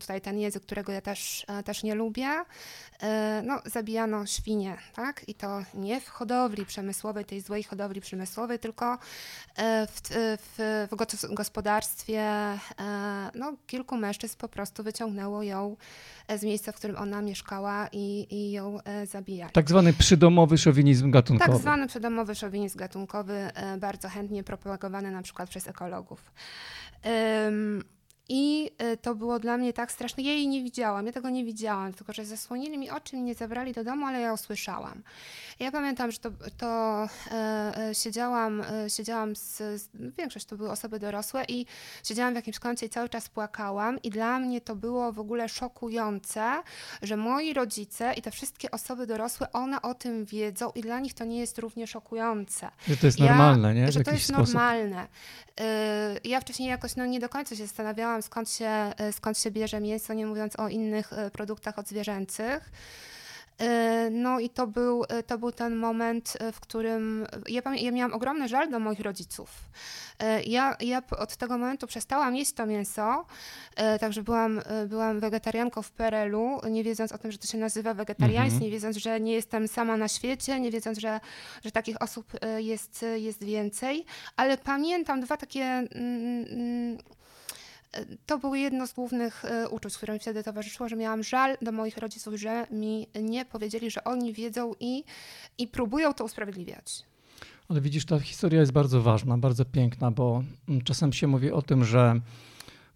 Tutaj 0.00 0.20
ten 0.20 0.38
język, 0.38 0.62
którego 0.62 0.92
ja 0.92 1.00
też, 1.00 1.44
e, 1.48 1.62
też 1.62 1.82
nie 1.82 1.94
lubię. 1.94 2.28
E, 3.02 3.42
No, 3.46 3.60
zabijano 3.64 4.26
świnie, 4.26 4.76
tak? 4.96 5.28
I 5.28 5.34
to 5.34 5.62
nie 5.74 6.00
w 6.00 6.08
hodowli 6.08 6.66
przemysłowej, 6.66 7.24
tej 7.24 7.40
złej 7.40 7.62
hodowli 7.62 8.00
przemysłowej, 8.00 8.58
tylko 8.58 8.98
e, 9.56 9.86
w, 9.86 10.00
w, 10.40 10.86
w 10.90 10.96
gos- 10.96 11.34
gospodarstwie 11.34 12.24
no, 13.34 13.52
kilku 13.66 13.96
mężczyzn 13.96 14.36
po 14.38 14.48
prostu 14.48 14.82
wyciągnęło 14.82 15.42
ją 15.42 15.76
z 16.38 16.42
miejsca, 16.42 16.72
w 16.72 16.76
którym 16.76 16.96
ona 16.96 17.22
mieszkała 17.22 17.88
i, 17.92 18.26
i 18.30 18.52
ją 18.52 18.78
zabijali. 19.06 19.52
Tak 19.52 19.68
zwany 19.68 19.92
przydomowy 19.92 20.58
szowinizm 20.58 21.10
gatunkowy. 21.10 21.52
Tak 21.52 21.60
zwany 21.60 21.86
przydomowy 21.86 22.34
szowinizm 22.34 22.78
gatunkowy, 22.78 23.50
bardzo 23.78 24.08
chętnie 24.08 24.44
propagowany 24.44 25.10
na 25.10 25.22
przykład 25.22 25.48
przez 25.50 25.68
ekologów. 25.68 26.32
I 28.28 28.70
e, 28.78 28.96
to 28.96 29.14
było 29.14 29.38
dla 29.38 29.56
mnie 29.58 29.72
tak 29.72 29.92
straszne. 29.92 30.22
Ja 30.22 30.32
jej 30.32 30.48
nie 30.48 30.62
widziałam, 30.62 31.06
ja 31.06 31.12
tego 31.12 31.30
nie 31.30 31.44
widziałam, 31.44 31.92
tylko 31.92 32.12
że 32.12 32.24
zasłonili 32.24 32.78
mi 32.78 32.90
oczy 32.90 33.16
mnie 33.16 33.34
zabrali 33.34 33.72
do 33.72 33.84
domu, 33.84 34.06
ale 34.06 34.20
ja 34.20 34.32
usłyszałam. 34.32 35.02
Ja 35.58 35.72
pamiętam, 35.72 36.10
że 36.10 36.18
to, 36.18 36.30
to 36.58 37.02
e, 37.30 37.88
e, 37.88 37.94
siedziałam, 37.94 38.60
e, 38.60 38.90
siedziałam 38.90 39.36
z, 39.36 39.56
z, 39.56 39.88
większość 40.18 40.46
to 40.46 40.56
były 40.56 40.70
osoby 40.70 40.98
dorosłe 40.98 41.44
i 41.48 41.66
siedziałam 42.04 42.32
w 42.34 42.36
jakimś 42.36 42.58
kącie 42.58 42.86
i 42.86 42.88
cały 42.88 43.08
czas 43.08 43.28
płakałam 43.28 44.02
i 44.02 44.10
dla 44.10 44.38
mnie 44.38 44.60
to 44.60 44.76
było 44.76 45.12
w 45.12 45.18
ogóle 45.20 45.48
szokujące, 45.48 46.62
że 47.02 47.16
moi 47.16 47.52
rodzice 47.54 48.14
i 48.16 48.22
te 48.22 48.30
wszystkie 48.30 48.70
osoby 48.70 49.06
dorosłe, 49.06 49.52
one 49.52 49.82
o 49.82 49.94
tym 49.94 50.24
wiedzą 50.24 50.70
i 50.74 50.80
dla 50.80 51.00
nich 51.00 51.14
to 51.14 51.24
nie 51.24 51.38
jest 51.40 51.58
równie 51.58 51.86
szokujące. 51.86 52.68
Że 52.88 52.96
to 52.96 53.06
jest 53.06 53.18
Ja- 53.18 53.24
normalne, 53.26 53.74
nie? 53.74 53.86
W 53.86 53.90
Że 53.90 54.00
to 54.04 54.10
jest 54.10 54.24
sposób. 54.26 54.54
normalne. 54.54 55.06
Y, 55.60 55.64
Ja 56.24 56.40
wcześniej 56.40 56.68
jakoś 56.68 56.96
no, 56.96 57.06
nie 57.06 57.20
do 57.20 57.28
końca 57.28 57.56
się 57.56 57.66
zastanawiałam, 57.66 58.13
skąd 58.22 58.50
się, 58.50 58.92
y, 59.08 59.12
skąd 59.12 59.38
się 59.38 59.50
bierze 59.50 59.80
mięso, 59.80 60.14
nie 60.14 60.26
mówiąc 60.26 60.58
o 60.58 60.68
innych 60.68 61.12
y, 61.12 61.30
produktach 61.30 61.78
odzwierzęcych. 61.78 62.70
Y, 63.62 64.10
No 64.10 64.40
i 64.40 64.50
to 64.50 64.66
był, 64.66 65.04
to 65.26 65.38
był 65.38 65.52
ten 65.52 65.76
moment, 65.76 66.36
w 66.52 66.60
którym 66.60 67.26
ja, 67.48 67.62
ja 67.74 67.90
miałam 67.90 68.12
ogromny 68.12 68.48
żal 68.48 68.70
do 68.70 68.78
moich 68.78 69.00
rodziców. 69.00 69.50
Ja, 70.46 70.76
ja 70.80 71.02
od 71.18 71.36
tego 71.36 71.58
momentu 71.58 71.86
przestałam 71.86 72.36
jeść 72.36 72.52
to 72.52 72.66
mięso, 72.66 73.26
także 74.00 74.22
byłam, 74.22 74.60
byłam 74.86 75.20
wegetarianką 75.20 75.82
w 75.82 75.90
PRL-u, 75.90 76.60
nie 76.70 76.84
wiedząc 76.84 77.12
o 77.12 77.18
tym, 77.18 77.32
że 77.32 77.38
to 77.38 77.46
się 77.46 77.58
nazywa 77.58 77.94
wegetarianizm, 77.94 78.54
Mhm. 78.56 78.62
nie 78.62 78.70
wiedząc, 78.70 78.96
że 78.96 79.20
nie 79.20 79.32
jestem 79.32 79.68
sama 79.68 79.96
na 79.96 80.08
świecie, 80.08 80.60
nie 80.60 80.70
wiedząc, 80.70 80.98
że, 80.98 81.20
że 81.64 81.70
takich 81.70 82.02
osób 82.02 82.32
jest, 82.58 83.04
jest 83.16 83.44
więcej, 83.44 84.04
ale 84.36 84.58
pamiętam 84.58 85.20
dwa 85.20 85.36
takie. 85.36 85.64
mm, 85.64 85.88
mm, 86.50 86.98
To 88.26 88.38
było 88.38 88.54
jedno 88.54 88.86
z 88.86 88.92
głównych 88.92 89.44
y, 89.44 89.68
uczuć, 89.68 89.96
które 89.96 90.12
mi 90.12 90.18
wtedy 90.18 90.44
towarzyszyło, 90.44 90.88
że 90.88 90.96
miałam 90.96 91.22
żal 91.22 91.56
do 91.62 91.72
moich 91.72 91.98
rodziców, 91.98 92.34
że 92.34 92.66
mi 92.70 93.06
nie 93.22 93.44
powiedzieli, 93.44 93.90
że 93.90 94.04
oni 94.04 94.32
wiedzą 94.32 94.72
i, 94.80 95.04
i 95.58 95.68
próbują 95.68 96.14
to 96.14 96.24
usprawiedliwiać. 96.24 97.04
Ale 97.68 97.80
widzisz, 97.80 98.04
ta 98.04 98.20
historia 98.20 98.60
jest 98.60 98.72
bardzo 98.72 99.02
ważna, 99.02 99.38
bardzo 99.38 99.64
piękna, 99.64 100.10
bo 100.10 100.42
mm, 100.68 100.82
czasem 100.82 101.12
się 101.12 101.26
mówi 101.26 101.52
o 101.52 101.62
tym, 101.62 101.84
że 101.84 102.20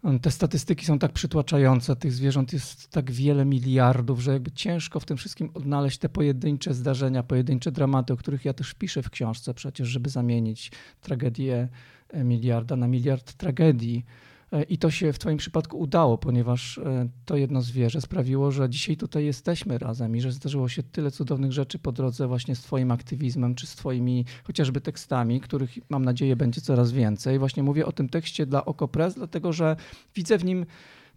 mm, 0.03 0.19
te 0.19 0.31
statystyki 0.31 0.85
są 0.85 0.99
tak 0.99 1.11
przytłaczające, 1.11 1.95
tych 1.95 2.13
zwierząt 2.13 2.53
jest 2.53 2.89
tak 2.89 3.11
wiele 3.11 3.45
miliardów, 3.45 4.19
że 4.19 4.33
jakby 4.33 4.51
ciężko 4.51 4.99
w 4.99 5.05
tym 5.05 5.17
wszystkim 5.17 5.49
odnaleźć 5.53 5.97
te 5.97 6.09
pojedyncze 6.09 6.73
zdarzenia, 6.73 7.23
pojedyncze 7.23 7.71
dramaty, 7.71 8.13
o 8.13 8.17
których 8.17 8.45
ja 8.45 8.53
też 8.53 8.73
piszę 8.73 9.03
w 9.03 9.09
książce 9.09 9.53
przecież, 9.53 9.87
żeby 9.87 10.09
zamienić 10.09 10.71
tragedię 11.01 11.67
e, 12.09 12.23
miliarda 12.23 12.75
na 12.75 12.87
miliard 12.87 13.33
tragedii. 13.33 14.05
E, 14.51 14.63
I 14.63 14.77
to 14.77 14.91
się 14.91 15.13
w 15.13 15.19
Twoim 15.19 15.37
przypadku 15.37 15.79
udało, 15.79 16.17
ponieważ 16.17 16.77
e, 16.77 17.09
to 17.25 17.37
jedno 17.37 17.61
zwierzę 17.61 18.01
sprawiło, 18.01 18.51
że 18.51 18.69
dzisiaj 18.69 18.97
tutaj 18.97 19.25
jesteśmy 19.25 19.77
razem 19.77 20.15
i 20.15 20.21
że 20.21 20.31
zdarzyło 20.31 20.69
się 20.69 20.83
tyle 20.83 21.11
cudownych 21.11 21.51
rzeczy 21.51 21.79
po 21.79 21.91
drodze 21.91 22.27
właśnie 22.27 22.55
z 22.55 22.61
Twoim 22.61 22.91
aktywizmem, 22.91 23.55
czy 23.55 23.67
z 23.67 23.75
Twoimi 23.75 24.25
chociażby 24.43 24.81
tekstami, 24.81 25.41
których 25.41 25.71
mam 25.89 26.05
nadzieję 26.05 26.35
będzie 26.35 26.61
coraz 26.61 26.91
więcej. 26.91 27.39
Właśnie 27.39 27.63
mówię 27.63 27.85
o 27.85 27.91
tym 27.91 28.09
tekście 28.09 28.45
dla 28.45 28.65
Okopres, 28.65 29.15
dlatego 29.15 29.53
że 29.53 29.75
widzę 30.15 30.37
w 30.37 30.45
nim 30.45 30.65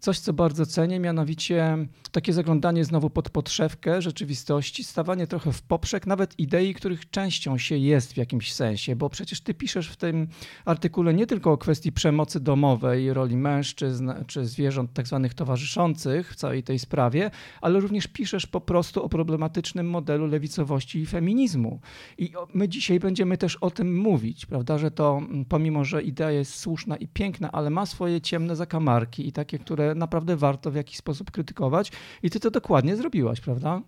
coś, 0.03 0.19
co 0.19 0.33
bardzo 0.33 0.65
cenię, 0.65 0.99
mianowicie 0.99 1.77
takie 2.11 2.33
zaglądanie 2.33 2.85
znowu 2.85 3.09
pod 3.09 3.29
podszewkę 3.29 4.01
rzeczywistości, 4.01 4.83
stawanie 4.83 5.27
trochę 5.27 5.51
w 5.51 5.61
poprzek 5.61 6.07
nawet 6.07 6.39
idei, 6.39 6.73
których 6.73 7.09
częścią 7.09 7.57
się 7.57 7.77
jest 7.77 8.13
w 8.13 8.17
jakimś 8.17 8.53
sensie, 8.53 8.95
bo 8.95 9.09
przecież 9.09 9.41
ty 9.41 9.53
piszesz 9.53 9.89
w 9.89 9.95
tym 9.95 10.27
artykule 10.65 11.13
nie 11.13 11.27
tylko 11.27 11.51
o 11.51 11.57
kwestii 11.57 11.91
przemocy 11.91 12.39
domowej, 12.39 13.13
roli 13.13 13.37
mężczyzn 13.37 14.11
czy 14.27 14.45
zwierząt 14.45 14.93
tak 14.93 15.07
zwanych 15.07 15.33
towarzyszących 15.33 16.33
w 16.33 16.35
całej 16.35 16.63
tej 16.63 16.79
sprawie, 16.79 17.31
ale 17.61 17.79
również 17.79 18.07
piszesz 18.07 18.47
po 18.47 18.61
prostu 18.61 19.03
o 19.03 19.09
problematycznym 19.09 19.89
modelu 19.89 20.27
lewicowości 20.27 20.99
i 20.99 21.05
feminizmu. 21.05 21.79
I 22.17 22.33
my 22.53 22.69
dzisiaj 22.69 22.99
będziemy 22.99 23.37
też 23.37 23.55
o 23.55 23.71
tym 23.71 23.99
mówić, 23.99 24.45
prawda, 24.45 24.77
że 24.77 24.91
to 24.91 25.17
mm, 25.17 25.45
pomimo, 25.45 25.85
że 25.85 26.01
idea 26.01 26.31
jest 26.31 26.55
słuszna 26.55 26.97
i 26.97 27.07
piękna, 27.07 27.51
ale 27.51 27.69
ma 27.69 27.85
swoje 27.85 28.21
ciemne 28.21 28.55
zakamarki 28.55 29.27
i 29.27 29.31
takie, 29.31 29.59
które 29.59 29.92
naprawdę 29.95 30.35
warto 30.35 30.71
w 30.71 30.75
jakiś 30.75 30.97
sposób 30.97 31.31
krytykować 31.31 31.91
i 32.23 32.29
ty 32.29 32.39
to 32.39 32.51
dokładnie 32.51 32.95
zrobiłaś, 32.95 33.41
prawda? 33.41 33.81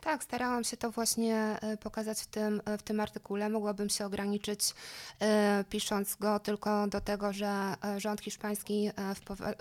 Tak, 0.00 0.24
starałam 0.24 0.64
się 0.64 0.76
to 0.76 0.90
właśnie 0.90 1.36
e, 1.60 1.76
pokazać 1.76 2.20
w 2.20 2.26
tym, 2.26 2.62
e, 2.64 2.78
w 2.78 2.82
tym 2.82 3.00
artykule. 3.00 3.48
Mogłabym 3.48 3.88
się 3.88 4.06
ograniczyć, 4.06 4.74
e, 5.20 5.64
pisząc 5.70 6.16
go 6.16 6.38
tylko 6.38 6.86
do 6.86 7.00
tego, 7.00 7.32
że 7.32 7.74
rząd 7.96 8.20
hiszpański 8.20 8.90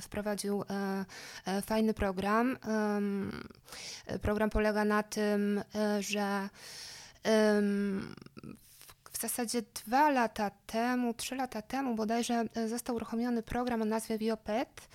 wprowadził 0.01 0.63
fajny 1.65 1.93
program. 1.93 2.57
Program 4.21 4.49
polega 4.49 4.85
na 4.85 5.03
tym, 5.03 5.63
że 5.99 6.49
w- 9.19 9.21
zasadzie 9.21 9.61
dwa 9.85 10.09
lata 10.09 10.51
temu, 10.65 11.13
trzy 11.13 11.35
lata 11.35 11.61
temu 11.61 11.95
bodajże 11.95 12.45
e, 12.55 12.67
został 12.67 12.95
uruchomiony 12.95 13.43
program 13.43 13.81
o 13.81 13.85
nazwie 13.85 14.17
BioPet. 14.17 14.87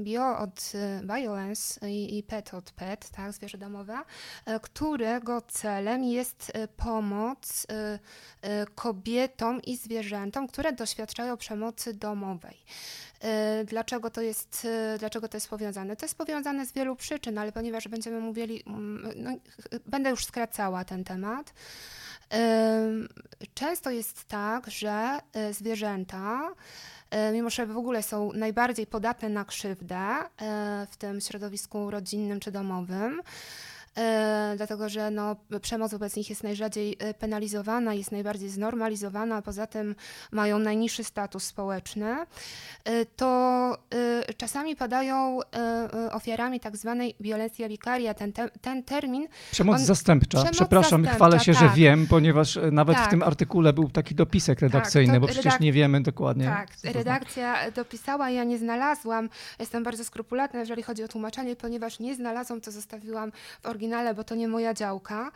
Bio 0.00 0.38
od 0.38 0.72
e, 0.74 1.00
violence 1.16 1.90
i, 1.90 2.18
i 2.18 2.22
pet 2.22 2.54
od 2.54 2.70
pet, 2.70 3.10
tak, 3.10 3.32
zwierzę 3.32 3.58
domowe, 3.58 3.98
e, 4.46 4.60
którego 4.60 5.40
celem 5.40 6.04
jest 6.04 6.52
e, 6.54 6.68
pomoc 6.68 7.66
e, 7.70 7.98
e, 8.42 8.66
kobietom 8.74 9.62
i 9.62 9.76
zwierzętom, 9.76 10.48
które 10.48 10.72
doświadczają 10.72 11.36
przemocy 11.36 11.94
domowej. 11.94 12.56
E, 13.20 13.64
Dlaczego 13.64 14.10
to, 14.10 14.20
jest, 14.20 14.64
e, 14.94 14.98
dlaczego 14.98 15.28
to 15.28 15.36
jest 15.36 15.48
powiązane? 15.48 15.96
To 15.96 16.04
jest 16.06 16.18
powiązane 16.18 16.66
z 16.66 16.72
wielu 16.72 16.96
przyczyn, 16.96 17.38
ale 17.38 17.52
ponieważ 17.52 17.88
będziemy 17.88 18.20
mówili, 18.20 18.62
mm, 18.66 19.12
no, 19.16 19.30
będę 19.86 20.10
już 20.10 20.24
skracała 20.24 20.84
ten 20.84 21.04
temat. 21.04 21.52
Często 23.54 23.90
jest 23.90 24.24
tak, 24.24 24.70
że 24.70 25.18
e, 25.32 25.52
zwierzęta, 25.54 26.52
e, 27.10 27.32
mimo 27.32 27.50
że 27.50 27.66
w 27.66 27.76
ogóle 27.76 28.02
są 28.02 28.32
najbardziej 28.32 28.86
podatne 28.86 29.28
na 29.28 29.44
krzywdę 29.44 29.96
e, 29.96 30.26
w 30.90 30.96
tym 30.96 31.20
środowisku 31.20 31.90
rodzinnym 31.90 32.40
czy 32.40 32.52
domowym, 32.52 33.22
dlatego 34.56 34.88
że 34.88 35.10
no, 35.10 35.36
przemoc 35.62 35.92
wobec 35.92 36.16
nich 36.16 36.30
jest 36.30 36.42
najrzadziej 36.42 36.96
e, 36.98 37.14
penalizowana, 37.14 37.94
jest 37.94 38.12
najbardziej 38.12 38.48
znormalizowana, 38.48 39.36
a 39.36 39.42
poza 39.42 39.66
tym 39.66 39.94
mają 40.30 40.58
najniższy 40.58 41.04
status 41.04 41.44
społeczny, 41.44 42.16
e, 42.84 43.04
to 43.16 43.52
czasami 44.36 44.76
padają 44.76 45.38
ofiarami 46.12 46.60
tak 46.60 46.76
zwanej 46.76 47.14
violencja 47.20 47.68
vicaria. 47.68 48.14
Ten, 48.14 48.32
te, 48.32 48.48
ten 48.48 48.82
termin... 48.82 49.28
Przemoc 49.50 49.80
on, 49.80 49.86
zastępcza. 49.86 50.38
Przemoc 50.38 50.56
Przepraszam, 50.56 50.90
zastępcza, 50.90 51.14
chwalę 51.14 51.40
się, 51.40 51.52
tak. 51.52 51.62
że 51.62 51.68
wiem, 51.76 52.06
ponieważ 52.06 52.58
nawet 52.72 52.96
tak. 52.96 53.06
w 53.06 53.10
tym 53.10 53.22
artykule 53.22 53.72
był 53.72 53.90
taki 53.90 54.14
dopisek 54.14 54.60
tak, 54.60 54.62
redakcyjny, 54.62 55.12
tak, 55.12 55.20
bo 55.20 55.26
przecież 55.26 55.54
redak- 55.54 55.60
nie 55.60 55.72
wiemy 55.72 56.00
dokładnie. 56.00 56.44
Tak, 56.44 56.68
redakcja 56.84 57.54
znaczy. 57.54 57.72
dopisała, 57.72 58.30
ja 58.30 58.44
nie 58.44 58.58
znalazłam. 58.58 59.28
Jestem 59.58 59.82
bardzo 59.82 60.04
skrupulatna, 60.04 60.60
jeżeli 60.60 60.82
chodzi 60.82 61.04
o 61.04 61.08
tłumaczenie, 61.08 61.56
ponieważ 61.56 61.98
nie 61.98 62.14
znalazłam, 62.14 62.60
co 62.60 62.70
zostawiłam 62.70 63.32
w 63.62 63.66
oryginale, 63.66 63.81
bo 64.14 64.24
to 64.24 64.34
nie 64.34 64.48
moja 64.48 64.74
działka. 64.74 65.32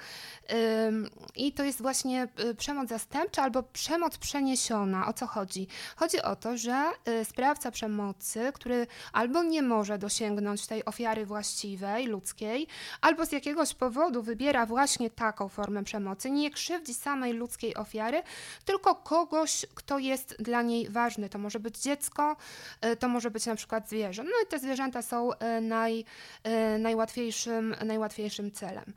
I 1.36 1.52
to 1.52 1.64
jest 1.64 1.82
właśnie 1.82 2.28
y, 2.40 2.54
przemoc 2.54 2.88
zastępcza 2.88 3.42
albo 3.42 3.62
przemoc 3.62 4.18
przeniesiona. 4.18 5.06
O 5.06 5.12
co 5.12 5.26
chodzi? 5.26 5.68
Chodzi 5.96 6.22
o 6.22 6.36
to, 6.36 6.56
że 6.56 6.90
y, 7.08 7.24
sprawca 7.24 7.70
przemocy, 7.70 8.50
który 8.54 8.86
albo 9.12 9.42
nie 9.42 9.62
może 9.62 9.98
dosięgnąć 9.98 10.66
tej 10.66 10.84
ofiary 10.84 11.26
właściwej, 11.26 12.06
ludzkiej, 12.06 12.66
albo 13.00 13.26
z 13.26 13.32
jakiegoś 13.32 13.74
powodu 13.74 14.22
wybiera 14.22 14.66
właśnie 14.66 15.10
taką 15.10 15.48
formę 15.48 15.84
przemocy, 15.84 16.30
nie 16.30 16.50
krzywdzi 16.50 16.94
samej 16.94 17.32
ludzkiej 17.32 17.76
ofiary, 17.76 18.22
tylko 18.64 18.94
kogoś, 18.94 19.66
kto 19.74 19.98
jest 19.98 20.36
dla 20.38 20.62
niej 20.62 20.88
ważny. 20.88 21.28
To 21.28 21.38
może 21.38 21.60
być 21.60 21.78
dziecko, 21.78 22.36
y, 22.84 22.96
to 22.96 23.08
może 23.08 23.30
być 23.30 23.46
na 23.46 23.54
przykład 23.54 23.88
zwierzę. 23.88 24.24
No 24.24 24.30
i 24.44 24.46
te 24.46 24.58
zwierzęta 24.58 25.02
są 25.02 25.30
naj, 25.60 26.04
najłatwiejszym, 26.78 27.74
najłatwiejszym 27.84 28.35
celem. 28.52 28.94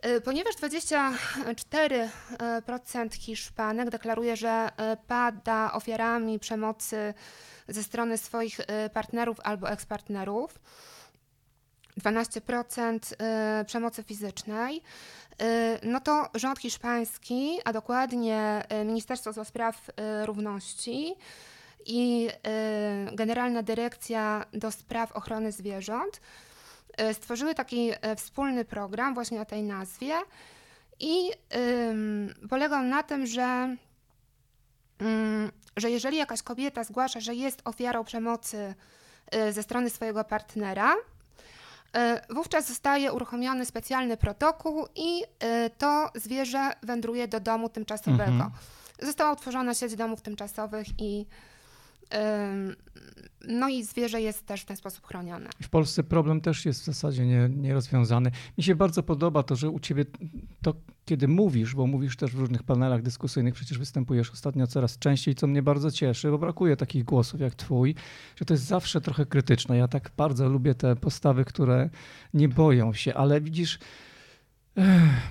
E, 0.00 0.20
ponieważ 0.20 0.54
24% 0.54 3.14
Hiszpanek 3.14 3.90
deklaruje, 3.90 4.36
że 4.36 4.68
e, 4.76 4.96
pada 5.06 5.72
ofiarami 5.72 6.38
przemocy 6.38 7.14
ze 7.68 7.82
strony 7.82 8.18
swoich 8.18 8.60
e, 8.60 8.90
partnerów 8.90 9.40
albo 9.40 9.70
ekspartnerów, 9.70 10.58
12% 12.00 12.98
przemocy 13.64 14.02
fizycznej, 14.02 14.82
no 15.82 16.00
to 16.00 16.28
rząd 16.34 16.58
hiszpański, 16.58 17.58
a 17.64 17.72
dokładnie 17.72 18.64
Ministerstwo 18.84 19.32
do 19.32 19.44
Spraw 19.44 19.90
Równości 20.24 21.14
i 21.86 22.28
Generalna 23.12 23.62
Dyrekcja 23.62 24.44
do 24.52 24.70
Spraw 24.70 25.12
Ochrony 25.12 25.52
Zwierząt 25.52 26.20
E, 26.20 26.47
stworzyły 27.12 27.54
taki 27.54 27.90
e, 28.00 28.16
wspólny 28.16 28.64
program 28.64 29.14
właśnie 29.14 29.40
o 29.40 29.44
tej 29.44 29.62
nazwie 29.62 30.14
i 31.00 31.30
polegał 32.50 32.82
na 32.82 33.02
tym, 33.02 33.26
że, 33.26 33.76
że 35.76 35.90
jeżeli 35.90 36.16
jakaś 36.16 36.42
kobieta 36.42 36.84
zgłasza, 36.84 37.20
że 37.20 37.34
jest 37.34 37.62
ofiarą 37.64 38.04
przemocy 38.04 38.74
e, 39.30 39.52
ze 39.52 39.62
strony 39.62 39.90
swojego 39.90 40.24
partnera, 40.24 40.94
wówczas 42.30 42.68
zostaje 42.68 43.12
uruchomiony 43.12 43.66
specjalny 43.66 44.16
protokół 44.16 44.86
i 44.94 45.22
to 45.78 46.10
zwierzę 46.14 46.72
wędruje 46.82 47.28
do 47.28 47.40
domu 47.40 47.68
tymczasowego. 47.68 48.24
Mhm. 48.24 48.50
Została 49.02 49.32
utworzona 49.32 49.74
sieć 49.74 49.96
domów 49.96 50.22
tymczasowych 50.22 50.86
i 50.98 51.26
no 53.48 53.68
i 53.68 53.84
zwierzę 53.84 54.20
jest 54.20 54.46
też 54.46 54.62
w 54.62 54.64
ten 54.64 54.76
sposób 54.76 55.06
chronione. 55.06 55.50
W 55.62 55.68
Polsce 55.68 56.04
problem 56.04 56.40
też 56.40 56.64
jest 56.64 56.82
w 56.82 56.84
zasadzie 56.84 57.26
nie, 57.26 57.48
nierozwiązany. 57.48 58.30
Mi 58.58 58.64
się 58.64 58.74
bardzo 58.74 59.02
podoba 59.02 59.42
to, 59.42 59.56
że 59.56 59.70
u 59.70 59.80
ciebie 59.80 60.04
to, 60.62 60.74
kiedy 61.04 61.28
mówisz, 61.28 61.74
bo 61.74 61.86
mówisz 61.86 62.16
też 62.16 62.30
w 62.30 62.38
różnych 62.38 62.62
panelach 62.62 63.02
dyskusyjnych, 63.02 63.54
przecież 63.54 63.78
występujesz 63.78 64.30
ostatnio 64.30 64.66
coraz 64.66 64.98
częściej, 64.98 65.34
co 65.34 65.46
mnie 65.46 65.62
bardzo 65.62 65.90
cieszy, 65.90 66.30
bo 66.30 66.38
brakuje 66.38 66.76
takich 66.76 67.04
głosów 67.04 67.40
jak 67.40 67.54
twój, 67.54 67.94
że 68.36 68.44
to 68.44 68.54
jest 68.54 68.64
zawsze 68.64 69.00
trochę 69.00 69.26
krytyczne. 69.26 69.76
Ja 69.76 69.88
tak 69.88 70.10
bardzo 70.16 70.48
lubię 70.48 70.74
te 70.74 70.96
postawy, 70.96 71.44
które 71.44 71.90
nie 72.34 72.48
boją 72.48 72.92
się, 72.92 73.14
ale 73.14 73.40
widzisz, 73.40 73.78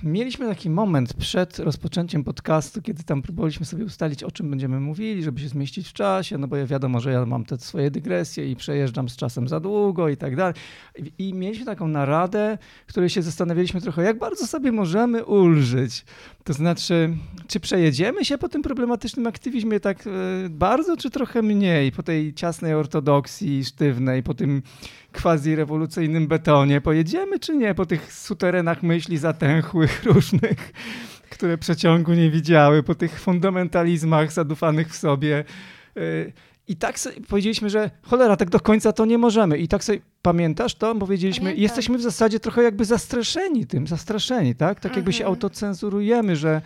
Mieliśmy 0.04 0.48
taki 0.48 0.70
moment 0.70 1.14
przed 1.14 1.60
rozpoczęciem 1.60 2.24
podcastu, 2.24 2.82
kiedy 2.82 3.04
tam 3.04 3.22
próbowaliśmy 3.22 3.66
sobie 3.66 3.86
ustalić, 3.86 4.24
o 4.24 4.32
czym 4.32 4.50
będziemy 4.50 4.80
mówili, 4.80 5.24
żeby 5.24 5.40
się 5.40 5.48
zmieścić 5.48 5.88
w 5.88 5.94
czasie, 5.94 6.38
no 6.38 6.48
bo 6.48 6.56
ja 6.56 6.66
wiadomo, 6.66 7.00
że 7.00 7.12
ja 7.12 7.26
mam 7.26 7.46
te 7.46 7.58
swoje 7.58 7.92
dygresje 7.92 8.52
i 8.52 8.56
przejeżdżam 8.56 9.10
z 9.10 9.16
czasem 9.16 9.48
za 9.48 9.60
długo 9.60 10.10
i 10.10 10.18
tak 10.18 10.36
dalej. 10.36 10.54
I 11.18 11.34
mieliśmy 11.34 11.66
taką 11.66 11.88
naradę, 11.88 12.58
w 12.88 12.90
której 12.90 13.10
się 13.10 13.22
zastanawialiśmy 13.22 13.82
trochę, 13.82 14.04
jak 14.04 14.20
bardzo 14.20 14.48
sobie 14.48 14.72
możemy 14.72 15.26
ulżyć. 15.26 16.06
To 16.44 16.54
znaczy, 16.54 17.18
czy 17.48 17.60
przejedziemy 17.60 18.26
się 18.26 18.38
po 18.38 18.50
tym 18.50 18.62
problematycznym 18.62 19.28
aktywizmie 19.28 19.80
tak 19.80 20.08
e, 20.08 20.12
bardzo, 20.50 20.98
czy 20.98 21.10
trochę 21.10 21.42
mniej, 21.42 21.92
po 21.92 22.04
tej 22.04 22.34
ciasnej 22.34 22.74
ortodoksji 22.74 23.66
sztywnej, 23.66 24.24
po 24.24 24.34
tym 24.34 24.62
quasi-rewolucyjnym 25.22 26.28
betonie, 26.28 26.82
pojedziemy 26.82 27.40
czy 27.40 27.56
nie, 27.56 27.76
po 27.76 27.86
tych 27.86 28.14
suterenach 28.14 28.84
myśli 28.84 29.18
zatęchłych 29.18 30.04
różnych, 30.14 30.74
które 31.30 31.58
przeciągu 31.58 32.14
nie 32.14 32.30
widziały, 32.32 32.84
po 32.84 32.96
tych 32.96 33.20
fundamentalizmach 33.20 34.32
zadufanych 34.32 34.90
w 34.90 34.96
sobie. 34.98 35.44
E, 35.98 36.02
I 36.68 36.76
tak 36.76 37.00
sobie 37.00 37.22
powiedzieliśmy, 37.22 37.70
że 37.70 37.92
cholera, 38.02 38.38
tak 38.38 38.50
do 38.50 38.60
końca 38.60 38.94
to 38.94 39.06
nie 39.06 39.18
możemy. 39.18 39.58
I 39.58 39.68
tak 39.68 39.84
sobie 39.84 40.00
pamiętasz 40.22 40.76
to? 40.76 40.96
Powiedzieliśmy, 40.96 41.44
Pamiętam. 41.44 41.62
jesteśmy 41.64 41.98
w 41.98 42.02
zasadzie 42.02 42.40
trochę 42.40 42.64
jakby 42.64 42.86
zastraszeni 42.86 43.68
tym, 43.68 43.88
zastraszeni, 43.88 44.56
tak? 44.56 44.80
Tak 44.80 44.96
jakby 44.96 45.14
się 45.14 45.24
mhm. 45.24 45.34
autocenzurujemy, 45.34 46.36
że 46.36 46.62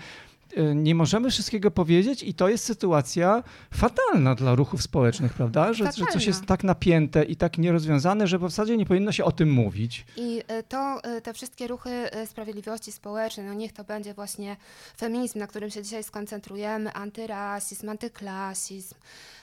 nie 0.75 0.95
możemy 0.95 1.29
wszystkiego 1.29 1.71
powiedzieć 1.71 2.23
i 2.23 2.33
to 2.33 2.49
jest 2.49 2.65
sytuacja 2.65 3.43
fatalna 3.73 4.35
dla 4.35 4.55
ruchów 4.55 4.83
społecznych, 4.83 5.33
prawda? 5.33 5.73
Że, 5.73 5.91
że 5.91 6.05
coś 6.13 6.25
jest 6.25 6.45
tak 6.45 6.63
napięte 6.63 7.23
i 7.23 7.35
tak 7.35 7.57
nierozwiązane, 7.57 8.27
że 8.27 8.39
w 8.39 8.41
zasadzie 8.41 8.77
nie 8.77 8.85
powinno 8.85 9.11
się 9.11 9.23
o 9.23 9.31
tym 9.31 9.51
mówić. 9.51 10.05
I 10.17 10.43
e, 10.47 10.63
to 10.63 11.03
e, 11.03 11.21
te 11.21 11.33
wszystkie 11.33 11.67
ruchy 11.67 12.09
sprawiedliwości 12.25 12.91
społecznej, 12.91 13.45
no 13.45 13.53
niech 13.53 13.73
to 13.73 13.83
będzie 13.83 14.13
właśnie 14.13 14.57
feminizm, 14.97 15.39
na 15.39 15.47
którym 15.47 15.69
się 15.69 15.83
dzisiaj 15.83 16.03
skoncentrujemy, 16.03 16.93
antyrasizm, 16.93 17.89
antyklasizm, 17.89 18.95
Y, 18.95 18.95
y, 18.95 19.40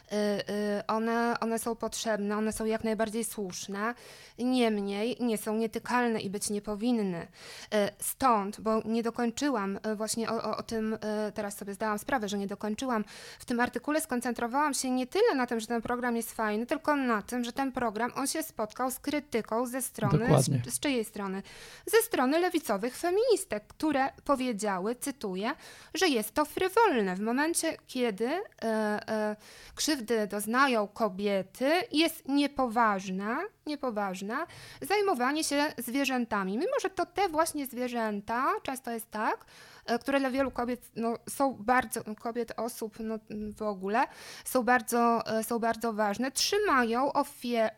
one, 0.86 1.36
one 1.40 1.58
są 1.58 1.76
potrzebne, 1.76 2.36
one 2.36 2.52
są 2.52 2.64
jak 2.64 2.84
najbardziej 2.84 3.24
słuszne, 3.24 3.94
niemniej 4.38 5.16
nie 5.20 5.38
są 5.38 5.56
nietykalne 5.56 6.20
i 6.20 6.30
być 6.30 6.50
nie 6.50 6.62
powinny. 6.62 7.22
Y, 7.22 7.76
stąd, 7.98 8.60
bo 8.60 8.82
nie 8.84 9.02
dokończyłam 9.02 9.78
właśnie 9.96 10.30
o, 10.30 10.42
o, 10.42 10.56
o 10.56 10.62
tym, 10.62 10.98
teraz 11.34 11.56
sobie 11.56 11.74
zdałam 11.74 11.98
sprawę, 11.98 12.28
że 12.28 12.38
nie 12.38 12.46
dokończyłam, 12.46 13.04
w 13.38 13.44
tym 13.44 13.60
artykule 13.60 14.00
skoncentrowałam 14.00 14.74
się 14.74 14.90
nie 14.90 15.06
tyle 15.06 15.34
na 15.34 15.46
tym, 15.46 15.60
że 15.60 15.66
ten 15.66 15.82
program 15.82 16.16
jest 16.16 16.32
fajny, 16.32 16.66
tylko 16.66 16.96
na 16.96 17.22
tym, 17.22 17.44
że 17.44 17.52
ten 17.52 17.72
program, 17.72 18.12
on 18.14 18.26
się 18.26 18.42
spotkał 18.42 18.90
z 18.90 18.98
krytyką 18.98 19.66
ze 19.66 19.82
strony, 19.82 20.42
z, 20.42 20.74
z 20.74 20.80
czyjej 20.80 21.04
strony? 21.04 21.42
Ze 21.86 21.98
strony 21.98 22.38
lewicowych 22.38 22.96
feministek, 22.96 23.66
które 23.66 24.08
powiedziały, 24.24 24.94
cytuję, 24.94 25.52
że 25.94 26.08
jest 26.08 26.34
to 26.34 26.44
frywolne 26.44 27.16
w 27.16 27.20
momencie, 27.20 27.76
kiedy 27.86 28.28
e, 28.28 28.40
e, 28.62 29.36
krzywdy 29.98 30.26
doznają 30.26 30.88
kobiety, 30.88 31.72
jest 31.92 32.28
niepoważna, 32.28 33.38
niepoważna 33.66 34.46
zajmowanie 34.82 35.44
się 35.44 35.72
zwierzętami. 35.78 36.58
Mimo, 36.58 36.72
że 36.82 36.90
to 36.90 37.06
te 37.06 37.28
właśnie 37.28 37.66
zwierzęta, 37.66 38.52
często 38.62 38.90
jest 38.90 39.11
tak, 39.11 39.44
e, 39.87 39.98
które 39.98 40.20
dla 40.20 40.30
wielu 40.30 40.50
kobiet 40.50 40.90
no, 40.96 41.14
są 41.28 41.56
bardzo, 41.61 42.00
kobiet, 42.20 42.52
osób 42.56 42.96
no, 43.00 43.18
w 43.56 43.62
ogóle, 43.62 44.06
są 44.44 44.62
bardzo, 44.62 45.26
e, 45.26 45.44
są 45.44 45.58
bardzo 45.58 45.92
ważne, 45.92 46.30
trzymają 46.30 47.12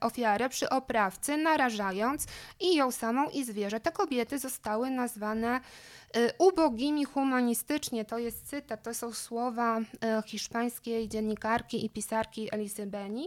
ofiarę 0.01 0.49
przy 0.49 0.71
oprawcy, 0.71 1.37
narażając 1.37 2.27
i 2.61 2.75
ją 2.75 2.91
samą, 2.91 3.29
i 3.29 3.45
zwierzę. 3.45 3.81
Te 3.81 3.93
kobiety 3.93 4.39
zostały 4.39 4.91
nazwane 4.91 5.61
ubogimi 6.39 7.05
humanistycznie, 7.05 8.05
to 8.05 8.19
jest 8.19 8.47
cytat, 8.47 8.83
to 8.83 8.95
są 8.95 9.13
słowa 9.13 9.81
y, 9.81 9.85
hiszpańskiej 10.27 11.09
dziennikarki 11.09 11.87
i 11.87 11.91
pisarki 11.91 12.49
Elisy 12.53 12.87
Beni 12.87 13.25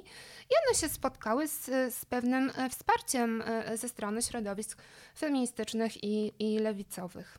i 0.49 0.53
one 0.67 0.79
się 0.79 0.89
spotkały 0.89 1.47
z, 1.47 1.65
z 1.95 2.05
pewnym 2.05 2.49
y, 2.49 2.69
wsparciem 2.69 3.43
ze 3.75 3.89
strony 3.89 4.21
środowisk 4.21 4.77
feministycznych 5.15 6.03
i, 6.03 6.33
i 6.39 6.59
lewicowych. 6.59 7.37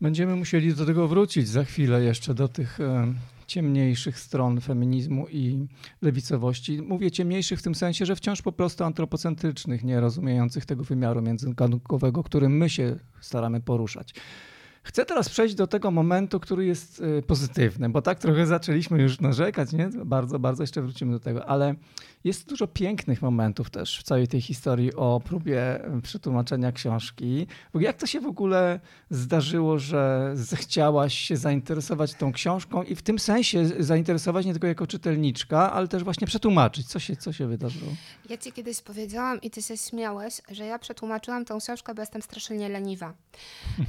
Będziemy 0.00 0.36
musieli 0.36 0.74
do 0.74 0.86
tego 0.86 1.08
wrócić 1.08 1.48
za 1.48 1.64
chwilę 1.64 2.02
jeszcze, 2.02 2.34
do 2.34 2.48
tych 2.48 2.78
ciemniejszych 3.46 4.18
stron 4.18 4.60
feminizmu 4.60 5.28
i 5.28 5.66
lewicowości. 6.02 6.82
Mówię 6.82 7.10
ciemniejszych 7.10 7.58
w 7.58 7.62
tym 7.62 7.74
sensie, 7.74 8.06
że 8.06 8.16
wciąż 8.16 8.42
po 8.42 8.52
prostu 8.52 8.84
antropocentrycznych, 8.84 9.84
nie 9.84 10.00
rozumiejących 10.00 10.66
tego 10.66 10.84
wymiaru 10.84 11.22
międzygadunkowego, 11.22 12.22
którym 12.22 12.56
my 12.56 12.70
się 12.70 12.96
staramy 13.20 13.60
poruszać. 13.60 14.14
Chcę 14.86 15.04
teraz 15.04 15.28
przejść 15.28 15.54
do 15.54 15.66
tego 15.66 15.90
momentu, 15.90 16.40
który 16.40 16.66
jest 16.66 17.00
y, 17.00 17.22
pozytywny, 17.22 17.88
bo 17.88 18.02
tak 18.02 18.18
trochę 18.18 18.46
zaczęliśmy 18.46 19.02
już 19.02 19.20
narzekać, 19.20 19.72
nie? 19.72 19.88
Bardzo, 19.88 20.38
bardzo 20.38 20.62
jeszcze 20.62 20.82
wrócimy 20.82 21.12
do 21.12 21.20
tego, 21.20 21.46
ale 21.46 21.74
jest 22.24 22.48
dużo 22.48 22.66
pięknych 22.66 23.22
momentów 23.22 23.70
też 23.70 23.98
w 23.98 24.02
całej 24.02 24.28
tej 24.28 24.40
historii 24.40 24.94
o 24.94 25.20
próbie 25.24 25.80
przetłumaczenia 26.02 26.72
książki. 26.72 27.46
Jak 27.74 27.96
to 27.96 28.06
się 28.06 28.20
w 28.20 28.26
ogóle 28.26 28.80
zdarzyło, 29.10 29.78
że 29.78 30.32
zechciałaś 30.34 31.14
się 31.18 31.36
zainteresować 31.36 32.14
tą 32.14 32.32
książką 32.32 32.82
i 32.82 32.94
w 32.94 33.02
tym 33.02 33.18
sensie 33.18 33.66
zainteresować 33.78 34.46
nie 34.46 34.52
tylko 34.52 34.66
jako 34.66 34.86
czytelniczka, 34.86 35.72
ale 35.72 35.88
też 35.88 36.04
właśnie 36.04 36.26
przetłumaczyć? 36.26 36.86
Co 36.86 36.98
się, 36.98 37.16
co 37.16 37.32
się 37.32 37.46
wydarzyło? 37.46 37.92
Ja 38.30 38.36
ci 38.36 38.52
kiedyś 38.52 38.80
powiedziałam 38.80 39.40
i 39.40 39.50
ty 39.50 39.62
się 39.62 39.76
śmiałeś, 39.76 40.40
że 40.50 40.66
ja 40.66 40.78
przetłumaczyłam 40.78 41.44
tą 41.44 41.58
książkę, 41.58 41.94
bo 41.94 42.02
jestem 42.02 42.22
strasznie 42.22 42.68
leniwa. 42.68 43.14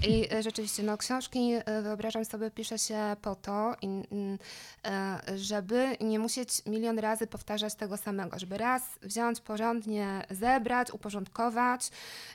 I 0.10 0.28
e, 0.34 0.44
rzeczywiście, 0.44 0.84
no 0.88 0.98
książki, 0.98 1.54
e, 1.54 1.82
wyobrażam 1.82 2.26
sobie, 2.26 2.52
pisze 2.52 2.78
się 2.78 3.16
po 3.22 3.36
to, 3.36 3.76
e, 3.76 5.38
żeby 5.38 5.98
nie 6.02 6.20
musieć 6.20 6.66
milion 6.66 7.00
razy 7.00 7.28
powtarzać 7.28 7.76
tego 7.76 7.98
samego, 7.98 8.40
żeby 8.40 8.58
raz 8.58 8.84
wziąć 9.02 9.42
porządnie, 9.42 10.24
zebrać, 10.30 10.92
uporządkować 10.92 11.90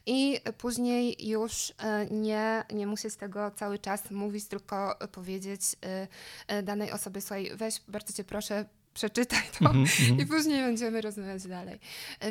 i 0.06 0.40
później 0.58 1.28
już 1.28 1.72
nie, 2.10 2.64
nie 2.72 2.86
musieć 2.86 3.16
tego 3.16 3.50
cały 3.50 3.78
czas 3.78 4.10
mówić, 4.10 4.46
tylko 4.46 4.98
powiedzieć 5.12 5.62
danej 6.62 6.92
osobie, 6.92 7.20
słuchaj, 7.20 7.50
weź, 7.54 7.80
bardzo 7.88 8.12
cię 8.12 8.24
proszę, 8.24 8.64
przeczytaj 8.94 9.42
to 9.58 9.70
mm 9.70 9.84
-hmm. 9.84 10.22
i 10.22 10.26
później 10.26 10.62
będziemy 10.62 11.00
rozmawiać 11.00 11.46
dalej. 11.46 11.80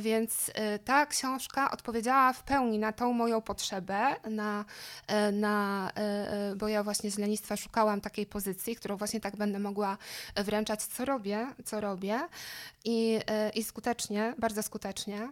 Więc 0.01 0.49
y, 0.49 0.53
ta 0.85 1.05
książka 1.05 1.71
odpowiedziała 1.71 2.33
w 2.33 2.43
pełni 2.43 2.79
na 2.79 2.91
tą 2.91 3.13
moją 3.13 3.41
potrzebę, 3.41 4.15
na, 4.29 4.65
y, 5.29 5.31
na, 5.31 5.91
y, 6.51 6.55
bo 6.55 6.67
ja 6.67 6.83
właśnie 6.83 7.11
z 7.11 7.17
lenistwa 7.17 7.57
szukałam 7.57 8.01
takiej 8.01 8.25
pozycji, 8.25 8.75
którą 8.75 8.97
właśnie 8.97 9.19
tak 9.19 9.35
będę 9.35 9.59
mogła 9.59 9.97
wręczać, 10.35 10.83
co 10.83 11.05
robię, 11.05 11.47
co 11.65 11.81
robię 11.81 12.19
i, 12.85 13.19
i 13.55 13.63
skutecznie, 13.63 14.33
bardzo 14.39 14.63
skutecznie. 14.63 15.29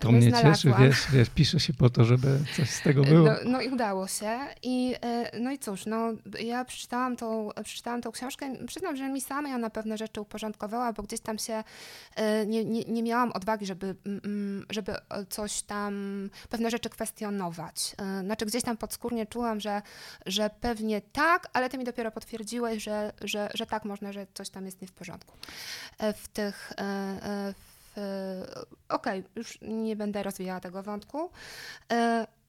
To 0.00 0.12
mnie 0.12 0.32
cieszy, 0.32 0.72
wiesz, 0.78 1.06
wiesz, 1.12 1.30
pisze 1.30 1.60
się 1.60 1.72
po 1.72 1.90
to, 1.90 2.04
żeby 2.04 2.38
coś 2.56 2.70
z 2.70 2.82
tego 2.82 3.02
było. 3.02 3.26
No, 3.26 3.34
no 3.44 3.60
i 3.60 3.68
udało 3.68 4.06
się. 4.06 4.38
I, 4.62 4.94
no 5.40 5.50
i 5.50 5.58
cóż, 5.58 5.86
no, 5.86 6.12
ja 6.40 6.64
przeczytałam 6.64 7.16
tą, 7.16 7.50
przeczytałam 7.64 8.02
tą 8.02 8.12
książkę. 8.12 8.66
Przyznam, 8.66 8.96
że 8.96 9.08
mi 9.08 9.20
sama 9.20 9.48
ją 9.48 9.58
na 9.58 9.70
pewne 9.70 9.98
rzeczy 9.98 10.20
uporządkowała, 10.28 10.92
bo 10.92 11.02
gdzieś 11.02 11.20
tam 11.20 11.38
się 11.38 11.64
e, 12.16 12.46
nie, 12.46 12.64
nie, 12.64 12.84
nie 12.84 13.02
miałam 13.02 13.32
odwagi, 13.32 13.66
żeby, 13.66 13.94
mm, 14.06 14.20
mm, 14.24 14.66
żeby 14.70 14.94
coś 15.28 15.62
tam, 15.62 15.94
pewne 16.48 16.70
rzeczy 16.70 16.90
kwestionować. 16.90 17.94
E, 17.98 18.20
znaczy 18.24 18.46
gdzieś 18.46 18.62
tam 18.62 18.76
podskórnie 18.76 19.26
czułam, 19.26 19.60
że, 19.60 19.82
że 20.26 20.50
pewnie 20.60 21.00
tak, 21.00 21.48
ale 21.52 21.70
ty 21.70 21.78
mi 21.78 21.84
dopiero 21.84 22.10
potwierdziłeś, 22.10 22.82
że, 22.82 23.12
że, 23.20 23.48
że 23.54 23.66
tak 23.66 23.84
można, 23.84 24.12
że 24.12 24.26
coś 24.34 24.50
tam 24.50 24.66
jest 24.66 24.82
nie 24.82 24.88
w 24.88 24.92
porządku. 24.92 25.34
E, 25.98 26.12
w 26.12 26.28
tych 26.28 26.72
okej, 28.88 29.20
okay, 29.20 29.24
już 29.36 29.58
nie 29.62 29.96
będę 29.96 30.22
rozwijała 30.22 30.60
tego 30.60 30.82
wątku. 30.82 31.30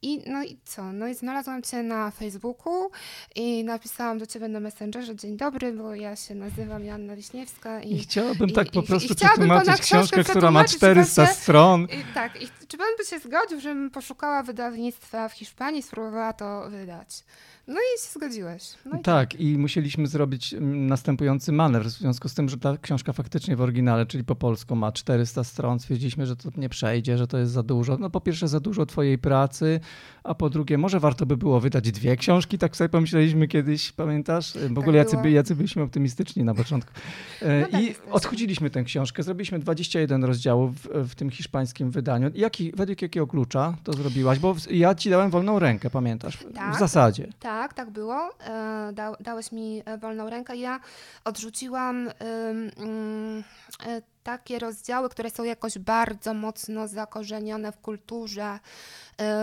I 0.01 0.23
no 0.29 0.43
i 0.43 0.57
co? 0.65 0.93
No 0.93 1.07
i 1.07 1.15
znalazłam 1.15 1.61
cię 1.61 1.83
na 1.83 2.11
Facebooku 2.11 2.91
i 3.35 3.63
napisałam 3.63 4.17
do 4.17 4.25
ciebie 4.25 4.47
na 4.47 4.59
Messengerze 4.59 5.15
dzień 5.15 5.37
dobry, 5.37 5.73
bo 5.73 5.95
ja 5.95 6.15
się 6.15 6.35
nazywam 6.35 6.85
Joanna 6.85 7.15
Wiśniewska. 7.15 7.81
I, 7.81 7.95
I 7.95 7.99
chciałabym 7.99 8.49
tak 8.49 8.71
po 8.71 8.83
prostu 8.83 9.13
i, 9.13 9.15
przetłumaczyć 9.15 9.81
książkę, 9.81 10.23
która 10.23 10.51
ma 10.51 10.65
400 10.65 11.25
stron. 11.27 11.83
I, 11.83 12.13
tak, 12.13 12.41
i 12.41 12.47
czy 12.67 12.77
pan 12.77 12.87
by 12.97 13.05
się 13.05 13.19
zgodził, 13.19 13.59
żebym 13.59 13.91
poszukała 13.91 14.43
wydawnictwa 14.43 15.29
w 15.29 15.33
Hiszpanii, 15.33 15.83
spróbowała 15.83 16.33
to 16.33 16.69
wydać? 16.69 17.23
No 17.69 17.75
i 17.75 18.01
się 18.01 18.09
zgodziłeś. 18.19 18.73
No 18.85 18.91
i 18.91 19.01
tak, 19.01 19.31
tak, 19.31 19.41
i 19.41 19.57
musieliśmy 19.57 20.07
zrobić 20.07 20.53
mm, 20.53 20.87
następujący 20.87 21.51
manewr 21.51 21.85
w 21.85 21.89
związku 21.89 22.29
z 22.29 22.33
tym, 22.33 22.49
że 22.49 22.57
ta 22.57 22.77
książka 22.77 23.13
faktycznie 23.13 23.55
w 23.55 23.61
oryginale, 23.61 24.05
czyli 24.05 24.23
po 24.23 24.35
polsku 24.35 24.75
ma 24.75 24.91
400 24.91 25.43
stron. 25.43 25.79
Stwierdziliśmy, 25.79 26.25
że 26.25 26.35
to 26.35 26.49
nie 26.57 26.69
przejdzie, 26.69 27.17
że 27.17 27.27
to 27.27 27.37
jest 27.37 27.51
za 27.51 27.63
dużo. 27.63 27.97
No 27.97 28.09
po 28.09 28.21
pierwsze 28.21 28.47
za 28.47 28.59
dużo 28.59 28.85
twojej 28.85 29.17
pracy, 29.17 29.79
a 30.23 30.35
po 30.35 30.49
drugie 30.49 30.77
może 30.77 30.99
warto 30.99 31.25
by 31.25 31.37
było 31.37 31.59
wydać 31.59 31.91
dwie 31.91 32.17
książki, 32.17 32.57
tak 32.57 32.75
sobie 32.75 32.89
pomyśleliśmy 32.89 33.47
kiedyś, 33.47 33.91
pamiętasz? 33.91 34.53
W 34.53 34.69
tak 34.69 34.77
ogóle 34.77 34.97
jacy, 34.97 35.17
by, 35.17 35.31
jacy 35.31 35.55
byliśmy 35.55 35.81
optymistyczni 35.83 36.43
na 36.43 36.53
początku. 36.53 36.91
E, 37.41 37.59
no 37.61 37.67
tak, 37.67 37.81
I 37.81 37.95
odchudziliśmy 38.11 38.69
tę 38.69 38.83
książkę, 38.83 39.23
zrobiliśmy 39.23 39.59
21 39.59 40.23
rozdziałów 40.23 40.75
w, 40.75 41.09
w 41.09 41.15
tym 41.15 41.29
hiszpańskim 41.29 41.91
wydaniu. 41.91 42.31
Jaki, 42.35 42.71
według 42.75 43.01
jakiego 43.01 43.27
klucza 43.27 43.77
to 43.83 43.93
zrobiłaś? 43.93 44.39
Bo 44.39 44.55
ja 44.71 44.95
ci 44.95 45.09
dałem 45.09 45.29
wolną 45.29 45.59
rękę, 45.59 45.89
pamiętasz? 45.89 46.37
Tak, 46.53 46.75
w 46.75 46.79
zasadzie. 46.79 47.27
Tak, 47.39 47.58
tak 47.67 47.89
było. 47.89 48.29
E, 48.39 48.89
da, 48.93 49.11
dałeś 49.19 49.51
mi 49.51 49.83
e, 49.85 49.97
wolną 49.97 50.29
rękę. 50.29 50.55
Ja 50.55 50.79
odrzuciłam 51.23 52.09
takie 54.23 54.59
rozdziały, 54.59 55.09
które 55.09 55.29
są 55.29 55.43
jakoś 55.43 55.77
bardzo 55.77 56.33
mocno 56.33 56.87
zakorzenione 56.87 57.71
w 57.71 57.77
kulturze 57.77 58.59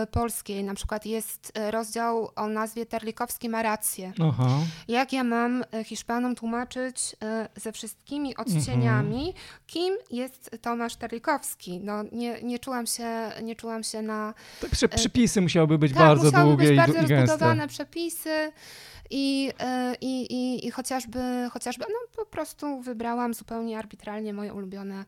y, 0.03 0.07
polskiej. 0.07 0.63
Na 0.63 0.73
przykład 0.73 1.05
jest 1.05 1.51
e, 1.55 1.71
rozdział 1.71 2.29
o 2.35 2.47
nazwie 2.47 2.85
Terlikowski 2.85 3.49
ma 3.49 3.61
rację. 3.61 4.13
Aha. 4.29 4.49
Jak 4.87 5.13
ja 5.13 5.23
mam 5.23 5.63
e, 5.73 5.83
Hiszpanom 5.83 6.35
tłumaczyć 6.35 7.15
ze 7.55 7.71
wszystkimi 7.71 8.37
odcieniami, 8.37 9.27
mhm. 9.27 9.45
kim 9.67 9.95
jest 10.11 10.57
Tomasz 10.61 10.95
Terlikowski? 10.95 11.79
No, 11.79 12.03
nie, 12.11 12.41
nie, 12.43 12.59
czułam 12.59 12.87
się, 12.87 13.31
nie 13.43 13.55
czułam 13.55 13.83
się 13.83 14.01
na... 14.01 14.33
Tak, 14.61 14.89
przepisy 14.95 15.41
musiałyby 15.41 15.77
być 15.77 15.93
tak, 15.93 16.01
bardzo 16.01 16.31
długie 16.31 16.67
być 16.67 16.73
i, 16.73 16.75
bardzo 16.75 16.93
i 16.93 16.95
gęste. 16.95 17.15
rozbudowane 17.15 17.67
przepisy. 17.67 18.51
I, 19.09 19.51
i, 20.01 20.21
i, 20.21 20.67
i 20.67 20.71
chociażby, 20.71 21.19
chociażby 21.51 21.85
no, 21.89 22.23
po 22.23 22.25
prostu 22.25 22.81
wybrałam 22.81 23.33
zupełnie 23.33 23.79
arbitralnie 23.79 24.16
moje 24.33 24.53
ulubione 24.53 25.05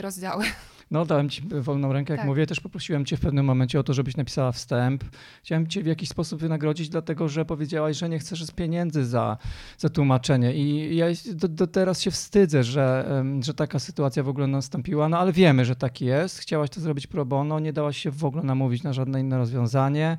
rozdziały. 0.00 0.44
No, 0.90 1.06
dałem 1.06 1.28
ci 1.28 1.42
wolną 1.60 1.92
rękę, 1.92 2.12
jak 2.12 2.20
tak. 2.20 2.26
mówię. 2.26 2.46
Też 2.46 2.60
poprosiłem 2.60 3.04
cię 3.04 3.16
w 3.16 3.20
pewnym 3.20 3.46
momencie 3.46 3.80
o 3.80 3.82
to, 3.82 3.94
żebyś 3.94 4.16
napisała 4.16 4.52
wstęp. 4.52 5.04
Chciałem 5.42 5.66
cię 5.66 5.82
w 5.82 5.86
jakiś 5.86 6.08
sposób 6.08 6.40
wynagrodzić, 6.40 6.88
dlatego 6.88 7.28
że 7.28 7.44
powiedziałaś, 7.44 7.96
że 7.96 8.08
nie 8.08 8.18
chcesz 8.18 8.44
z 8.44 8.50
pieniędzy 8.50 9.04
za, 9.04 9.38
za 9.78 9.88
tłumaczenie. 9.88 10.54
I 10.54 10.96
ja 10.96 11.06
do, 11.34 11.48
do 11.48 11.66
teraz 11.66 12.00
się 12.00 12.10
wstydzę, 12.10 12.64
że, 12.64 13.22
że 13.40 13.54
taka 13.54 13.78
sytuacja 13.78 14.22
w 14.22 14.28
ogóle 14.28 14.46
nastąpiła, 14.46 15.08
no 15.08 15.18
ale 15.18 15.32
wiemy, 15.32 15.64
że 15.64 15.76
tak 15.76 16.00
jest. 16.00 16.38
Chciałaś 16.38 16.70
to 16.70 16.80
zrobić 16.80 17.06
pro 17.06 17.26
bono, 17.26 17.60
nie 17.60 17.72
dałaś 17.72 17.96
się 17.96 18.10
w 18.10 18.24
ogóle 18.24 18.42
namówić 18.42 18.82
na 18.82 18.92
żadne 18.92 19.20
inne 19.20 19.38
rozwiązanie. 19.38 20.18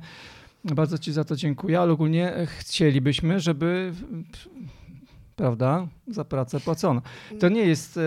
Bardzo 0.64 0.98
Ci 0.98 1.12
za 1.12 1.24
to 1.24 1.36
dziękuję, 1.36 1.80
ale 1.80 1.92
ogólnie 1.92 2.32
chcielibyśmy, 2.46 3.40
żeby 3.40 3.92
prawda, 5.42 5.86
za 6.08 6.24
pracę 6.24 6.60
płacono. 6.60 7.02
To 7.40 7.48
nie 7.48 7.64
jest 7.64 7.98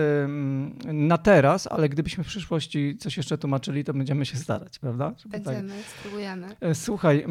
na 0.84 1.18
teraz, 1.18 1.66
ale 1.66 1.88
gdybyśmy 1.88 2.24
w 2.24 2.26
przyszłości 2.26 2.96
coś 2.98 3.16
jeszcze 3.16 3.38
tłumaczyli, 3.38 3.84
to 3.84 3.94
będziemy 3.94 4.26
się 4.26 4.36
starać, 4.36 4.78
prawda? 4.78 5.12
Żeby 5.18 5.38
będziemy, 5.38 5.68
tak... 5.68 5.86
spróbujemy. 5.98 6.56
E, 6.60 6.74
słuchaj, 6.74 7.26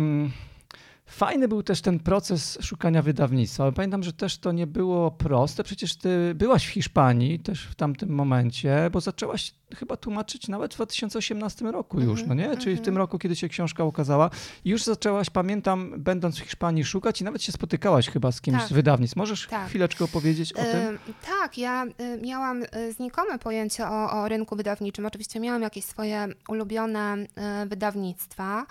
Fajny 1.06 1.48
był 1.48 1.64
też 1.64 1.82
ten 1.82 2.00
proces 2.00 2.58
szukania 2.62 3.02
wydawnictwa, 3.02 3.64
ale 3.64 3.74
pamiętam, 3.74 4.04
że 4.04 4.14
też 4.14 4.38
to 4.38 4.52
nie 4.52 4.68
było 4.68 5.12
proste. 5.12 5.64
Przecież 5.64 5.96
ty 5.96 6.36
byłaś 6.36 6.66
w 6.66 6.70
Hiszpanii 6.70 7.40
też 7.40 7.68
w 7.68 7.76
tamtym 7.76 8.10
momencie, 8.10 8.90
bo 8.92 9.02
zaczęłaś 9.02 9.54
chyba 9.76 9.98
tłumaczyć 9.98 10.48
nawet 10.48 10.74
w 10.74 10.76
2018 10.76 11.72
roku 11.72 12.00
już, 12.00 12.22
mm 12.22 12.38
-hmm, 12.38 12.42
no 12.42 12.50
nie? 12.50 12.58
Czyli 12.58 12.76
w 12.76 12.80
tym 12.80 12.92
mhm. 12.92 12.98
roku, 12.98 13.20
kiedy 13.20 13.36
się 13.36 13.50
książka 13.50 13.84
ukazała. 13.84 14.30
Już 14.66 14.84
zaczęłaś, 14.84 15.30
pamiętam, 15.30 15.94
będąc 15.98 16.40
w 16.40 16.40
Hiszpanii 16.40 16.84
szukać 16.84 17.22
i 17.22 17.24
nawet 17.24 17.44
się 17.44 17.52
spotykałaś 17.52 18.10
chyba 18.10 18.32
z 18.32 18.42
kimś 18.42 18.60
tak, 18.60 18.70
z 18.70 18.74
wydawnictw. 18.74 19.16
Możesz 19.16 19.48
tak. 19.48 19.68
chwileczkę 19.68 20.06
opowiedzieć 20.06 20.54
o 20.54 20.62
tym? 20.62 21.00
tak, 21.26 21.58
ja 21.58 21.86
miałam 22.22 22.64
y, 22.64 22.94
znikome 22.94 23.40
pojęcie 23.40 23.88
o, 23.88 24.12
o, 24.12 24.28
rynku 24.28 24.56
wydawniczym. 24.56 25.06
Oczywiście 25.06 25.40
miałam 25.40 25.62
jakieś 25.62 25.86
swoje 25.86 26.28
ulubione 26.50 27.16
y, 27.16 27.66
wydawnictwa, 27.66 28.66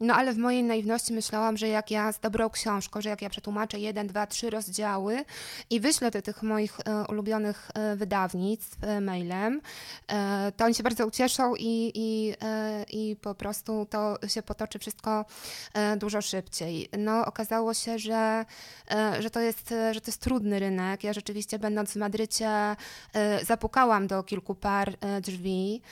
no 0.00 0.14
ale 0.14 0.32
w 0.32 0.38
mojej 0.38 0.64
naiwności 0.64 1.12
myślałam, 1.12 1.56
że 1.56 1.68
jak 1.80 1.90
ja 1.90 2.12
z 2.12 2.20
dobrą 2.20 2.50
książką, 2.50 3.00
że 3.00 3.08
jak 3.08 3.22
ja 3.22 3.30
przetłumaczę 3.30 3.78
jeden, 3.78 4.06
dwa, 4.06 4.26
trzy 4.26 4.50
rozdziały 4.50 5.24
i 5.70 5.80
wyślę 5.80 6.10
do 6.10 6.22
tych 6.22 6.42
moich 6.42 6.78
ulubionych 7.08 7.70
wydawnictw 7.96 8.76
mailem, 9.00 9.60
to 10.56 10.64
oni 10.64 10.74
się 10.74 10.82
bardzo 10.82 11.06
ucieszą 11.06 11.54
i, 11.54 11.92
i, 11.94 12.34
e, 12.42 12.84
i 12.90 13.16
po 13.16 13.34
prostu 13.34 13.86
to 13.90 14.18
się 14.28 14.42
potoczy 14.42 14.78
wszystko 14.78 15.24
e, 15.74 15.96
dużo 15.96 16.22
szybciej. 16.22 16.88
No, 16.98 17.26
okazało 17.26 17.74
się, 17.74 17.98
że, 17.98 18.44
e, 18.90 19.22
że, 19.22 19.30
to 19.30 19.40
jest, 19.40 19.74
że 19.92 20.00
to 20.00 20.08
jest 20.08 20.20
trudny 20.20 20.58
rynek. 20.58 21.04
Ja 21.04 21.12
rzeczywiście 21.12 21.58
będąc 21.58 21.92
w 21.92 21.96
Madrycie 21.96 22.76
zapukałam 23.42 24.06
do 24.06 24.22
kilku 24.22 24.54
par 24.54 24.96
drzwi. 25.22 25.82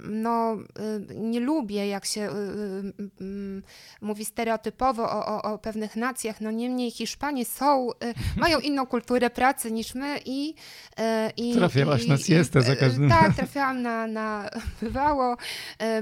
No, 0.00 0.56
nie 1.14 1.40
lubię, 1.40 1.88
jak 1.88 2.04
się 2.04 2.28
mówi 4.00 4.24
stereotypowo, 4.24 4.59
stereotypowo 4.60 5.10
o, 5.10 5.26
o, 5.26 5.42
o 5.42 5.58
pewnych 5.58 5.96
nacjach, 5.96 6.40
no 6.40 6.50
niemniej 6.50 6.90
Hiszpanie 6.90 7.44
są, 7.44 7.88
mają 8.36 8.58
inną 8.68 8.86
kulturę 8.86 9.30
pracy 9.30 9.72
niż 9.72 9.94
my 9.94 10.20
i... 10.24 10.54
i 11.36 11.54
Trafiałaś 11.54 12.04
i, 12.04 12.08
na 12.08 12.18
siestę 12.18 12.62
za 12.62 12.76
każdym 12.76 13.08
Tak, 13.08 13.34
trafiałam 13.34 13.82
na, 13.82 14.06
na 14.06 14.50
bywało, 14.82 15.36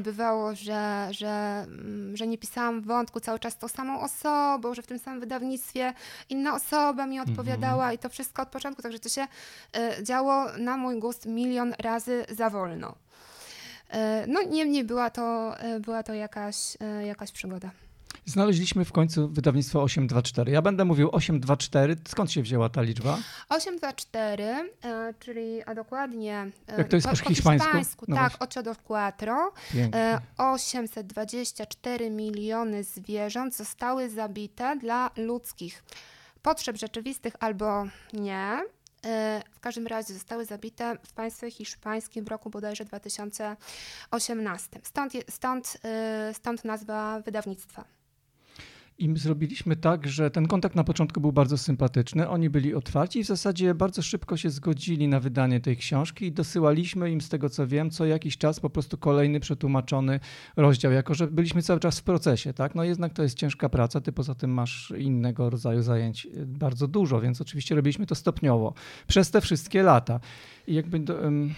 bywało, 0.01 0.55
że, 0.55 1.09
że, 1.11 1.67
mm, 1.69 2.17
że 2.17 2.27
nie 2.27 2.39
pisałam 2.39 2.83
wątku 2.83 3.21
cały 3.21 3.39
czas 3.39 3.59
tą 3.59 3.69
samą 3.69 4.01
osobą, 4.01 4.75
że 4.75 4.83
w 4.83 4.87
tym 4.87 4.99
samym 4.99 5.21
wydawnictwie 5.21 5.93
inna 6.29 6.55
osoba 6.55 7.07
mi 7.07 7.21
odpowiadała 7.21 7.85
mhm. 7.85 7.95
i 7.95 7.99
to 7.99 8.09
wszystko 8.09 8.43
od 8.43 8.49
początku, 8.49 8.83
także 8.83 8.99
to 8.99 9.09
się 9.09 9.27
działo 10.03 10.47
na 10.59 10.77
mój 10.77 10.99
gust 10.99 11.27
milion 11.27 11.75
razy 11.79 12.25
za 12.29 12.51
wolno. 12.51 12.95
No 14.27 14.43
niemniej 14.43 14.85
była 14.85 15.11
to, 15.11 15.55
była 15.81 16.03
to 16.03 16.15
jakaś, 16.15 16.57
jakaś 17.05 17.33
przygoda. 17.33 17.71
Znaleźliśmy 18.29 18.85
w 18.85 18.93
końcu 18.93 19.29
wydawnictwo 19.29 19.83
824. 19.83 20.53
Ja 20.53 20.63
będę 20.63 20.85
mówił 20.85 21.09
824. 21.13 21.97
Skąd 22.09 22.33
się 22.33 22.43
wzięła 22.43 22.69
ta 22.69 22.83
liczba? 22.83 23.19
824, 23.49 24.71
czyli 25.19 25.63
a 25.63 25.75
dokładnie. 25.75 26.51
Jak 26.79 26.89
to 26.89 26.97
jest 26.97 27.09
po, 27.09 27.17
po 27.17 27.29
hiszpańsku? 27.29 27.67
hiszpańsku 27.67 28.05
no 28.09 28.17
tak, 28.17 28.33
ocho 28.41 28.63
do 28.63 28.75
cuatro. 28.89 29.53
824 30.37 32.11
miliony 32.11 32.85
zwierząt 32.85 33.57
zostały 33.57 34.11
zabite 34.11 34.77
dla 34.77 35.11
ludzkich 35.17 35.85
potrzeb 36.43 36.77
rzeczywistych 36.77 37.35
albo 37.41 37.85
nie. 38.13 38.61
E, 39.05 39.43
w 39.53 39.61
każdym 39.61 39.87
razie 39.87 40.15
zostały 40.15 40.45
zabite 40.45 40.97
w 41.07 41.13
państwie 41.13 41.51
hiszpańskim 41.51 42.25
w 42.25 42.29
roku 42.29 42.51
bodajże 42.51 42.85
2018. 42.85 44.81
Stąd, 44.83 45.13
stąd, 45.31 45.79
e, 45.85 46.35
stąd 46.35 46.65
nazwa 46.65 47.21
wydawnictwa. 47.21 47.98
I 48.99 49.19
zrobiliśmy 49.19 49.77
tak, 49.77 50.09
że 50.09 50.31
ten 50.31 50.49
kontakt 50.49 50.75
na 50.75 50.85
początku 50.85 51.21
był 51.21 51.33
bardzo 51.33 51.59
sympatyczny. 51.59 52.29
Oni 52.29 52.51
byli 52.51 52.75
otwarci 52.75 53.19
i 53.19 53.25
w 53.25 53.27
zasadzie 53.27 53.75
bardzo 53.75 54.03
szybko 54.03 54.37
się 54.37 54.51
zgodzili 54.51 55.09
na 55.09 55.21
wydanie 55.21 55.61
tej 55.61 55.77
książki 55.77 56.27
i 56.27 56.33
dosyłaliśmy 56.33 57.11
im, 57.11 57.21
z 57.21 57.29
tego 57.29 57.49
co 57.51 57.67
wiem, 57.67 57.91
co 57.91 58.07
jakiś 58.07 58.39
czas 58.39 58.61
po 58.61 58.71
prostu 58.71 58.99
kolejny 58.99 59.41
przetłumaczony 59.41 60.21
rozdział, 60.57 60.93
jako 60.93 61.15
że 61.15 61.27
byliśmy 61.27 61.63
cały 61.63 61.81
czas 61.81 62.01
w 62.01 62.03
procesie, 62.03 62.53
tak? 62.53 62.75
No 62.75 62.85
jednak 62.85 63.13
to 63.13 63.23
jest 63.23 63.37
ciężka 63.39 63.69
praca, 63.69 64.01
ty 64.01 64.13
poza 64.13 64.35
tym 64.35 64.51
masz 64.51 64.93
innego 64.99 65.51
rodzaju 65.51 65.83
zajęć 65.83 66.27
y, 66.27 66.47
bardzo 66.47 66.89
dużo, 66.89 67.21
więc 67.21 67.41
oczywiście 67.41 67.75
robiliśmy 67.75 68.07
to 68.07 68.15
stopniowo 68.15 68.75
przez 69.07 69.31
te 69.31 69.41
wszystkie 69.41 69.83
lata. 69.83 70.21
I 70.67 70.75
jakby 70.75 70.99
do, 70.99 71.15
um, 71.15 71.55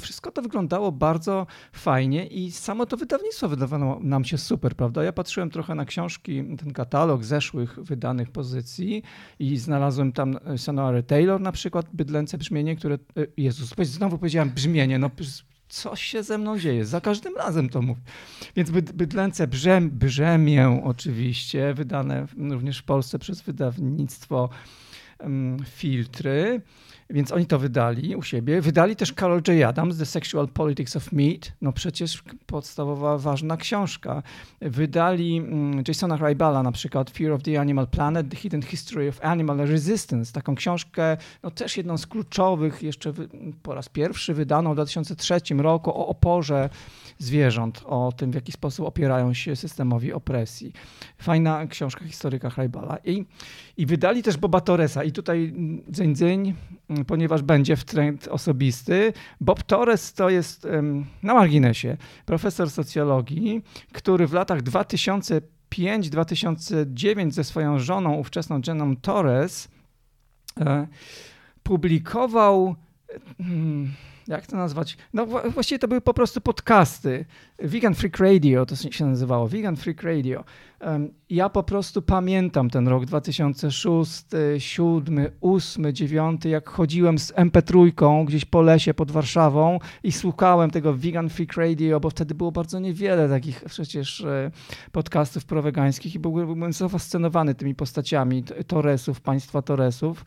wszystko 0.00 0.30
to 0.30 0.42
wyglądało 0.42 0.92
bardzo 0.92 1.46
fajnie 1.72 2.26
i 2.26 2.50
samo 2.50 2.86
to 2.86 2.96
wydawnictwo 2.96 3.48
wydawało 3.48 4.00
nam 4.00 4.24
się 4.24 4.38
super, 4.38 4.76
prawda? 4.76 5.04
Ja 5.04 5.12
patrzyłem 5.12 5.50
trochę 5.50 5.74
na 5.74 5.84
książki, 5.84 6.44
ten 6.58 6.72
katalog 6.72 7.24
zeszłych 7.24 7.78
wydanych 7.80 8.30
pozycji 8.30 9.02
i 9.38 9.56
znalazłem 9.56 10.12
tam 10.12 10.38
e, 10.44 10.58
Sonora 10.58 11.02
Taylor 11.02 11.40
na 11.40 11.52
przykład, 11.52 11.86
Bydlęce 11.92 12.38
Brzmienie, 12.38 12.76
które, 12.76 12.94
e, 12.94 12.98
Jezus, 13.36 13.74
znowu 13.82 14.18
powiedziałem 14.18 14.50
brzmienie, 14.50 14.98
no 14.98 15.10
coś 15.68 16.02
się 16.02 16.22
ze 16.22 16.38
mną 16.38 16.58
dzieje. 16.58 16.84
Za 16.84 17.00
każdym 17.00 17.36
razem 17.36 17.68
to 17.68 17.82
mówię. 17.82 18.00
Więc 18.56 18.70
Bydlęce 18.70 19.46
brzem, 19.46 19.90
Brzemię 19.90 20.80
oczywiście, 20.84 21.74
wydane 21.74 22.26
również 22.50 22.78
w 22.78 22.84
Polsce 22.84 23.18
przez 23.18 23.42
wydawnictwo 23.42 24.48
um, 25.20 25.56
Filtry. 25.64 26.60
Więc 27.10 27.32
oni 27.32 27.46
to 27.46 27.58
wydali 27.58 28.16
u 28.16 28.22
siebie. 28.22 28.60
Wydali 28.60 28.96
też 28.96 29.12
Carol 29.12 29.42
J. 29.48 29.68
Adams, 29.68 29.98
The 29.98 30.06
Sexual 30.06 30.48
Politics 30.48 30.96
of 30.96 31.12
Meat. 31.12 31.52
No 31.60 31.72
przecież 31.72 32.22
podstawowa, 32.46 33.18
ważna 33.18 33.56
książka. 33.56 34.22
Wydali 34.60 35.36
mm, 35.36 35.84
Jasona 35.88 36.16
Rybala 36.16 36.62
na 36.62 36.72
przykład 36.72 37.10
Fear 37.10 37.32
of 37.32 37.42
the 37.42 37.60
Animal 37.60 37.86
Planet, 37.86 38.28
The 38.30 38.36
Hidden 38.36 38.62
History 38.62 39.08
of 39.08 39.24
Animal 39.24 39.56
Resistance. 39.56 40.32
Taką 40.32 40.54
książkę, 40.54 41.16
no 41.42 41.50
też 41.50 41.76
jedną 41.76 41.98
z 41.98 42.06
kluczowych, 42.06 42.82
jeszcze 42.82 43.12
po 43.62 43.74
raz 43.74 43.88
pierwszy 43.88 44.34
wydaną 44.34 44.70
w 44.70 44.74
2003 44.74 45.40
roku 45.58 45.90
o 45.90 46.06
oporze 46.06 46.68
zwierząt, 47.18 47.82
o 47.86 48.12
tym, 48.16 48.30
w 48.30 48.34
jaki 48.34 48.52
sposób 48.52 48.86
opierają 48.86 49.34
się 49.34 49.56
systemowi 49.56 50.12
opresji. 50.12 50.72
Fajna 51.18 51.66
książka 51.66 52.04
historyka 52.04 52.50
Rybala. 52.56 52.98
I, 53.04 53.24
I 53.76 53.86
wydali 53.86 54.22
też 54.22 54.36
Boba 54.36 54.60
Torresa. 54.60 55.04
I 55.04 55.12
tutaj 55.12 55.54
dzyń, 55.88 56.14
dzyń 56.14 56.54
ponieważ 57.06 57.42
będzie 57.42 57.76
w 57.76 57.84
trend 57.84 58.28
osobisty. 58.28 59.12
Bob 59.40 59.62
Torres 59.62 60.12
to 60.12 60.30
jest 60.30 60.66
na 61.22 61.34
marginesie 61.34 61.96
profesor 62.26 62.70
socjologii, 62.70 63.62
który 63.92 64.26
w 64.26 64.32
latach 64.32 64.62
2005-2009 64.62 67.30
ze 67.30 67.44
swoją 67.44 67.78
żoną, 67.78 68.14
ówczesną 68.14 68.60
Jeną 68.66 68.96
Torres, 68.96 69.68
e, 70.60 70.86
publikował 71.62 72.74
hmm, 73.38 73.92
jak 74.28 74.46
to 74.46 74.56
nazwać? 74.56 74.96
No 75.12 75.26
właściwie 75.26 75.78
to 75.78 75.88
były 75.88 76.00
po 76.00 76.14
prostu 76.14 76.40
podcasty. 76.40 77.24
Vegan 77.58 77.94
Freak 77.94 78.18
Radio 78.18 78.66
to 78.66 78.76
się 78.76 79.06
nazywało, 79.06 79.48
Vegan 79.48 79.76
Freak 79.76 80.02
Radio. 80.02 80.44
Ja 81.30 81.48
po 81.48 81.62
prostu 81.62 82.02
pamiętam 82.02 82.70
ten 82.70 82.88
rok 82.88 83.06
2006, 83.06 84.22
2007, 84.22 85.14
2008, 85.14 85.82
2009, 85.82 86.44
jak 86.44 86.68
chodziłem 86.68 87.18
z 87.18 87.32
MP3 87.32 88.24
gdzieś 88.24 88.44
po 88.44 88.62
lesie 88.62 88.94
pod 88.94 89.10
Warszawą 89.10 89.78
i 90.02 90.12
słuchałem 90.12 90.70
tego 90.70 90.94
Vegan 90.94 91.28
Freak 91.28 91.56
Radio, 91.56 92.00
bo 92.00 92.10
wtedy 92.10 92.34
było 92.34 92.52
bardzo 92.52 92.80
niewiele 92.80 93.28
takich 93.28 93.64
przecież 93.64 94.20
e, 94.20 94.50
podcastów 94.92 95.44
prowegańskich 95.44 96.14
i 96.14 96.18
byłem 96.18 96.72
zafascynowany 96.72 97.54
tymi 97.54 97.74
postaciami 97.74 98.44
Torresów, 98.66 99.20
państwa 99.20 99.62
Torresów. 99.62 100.24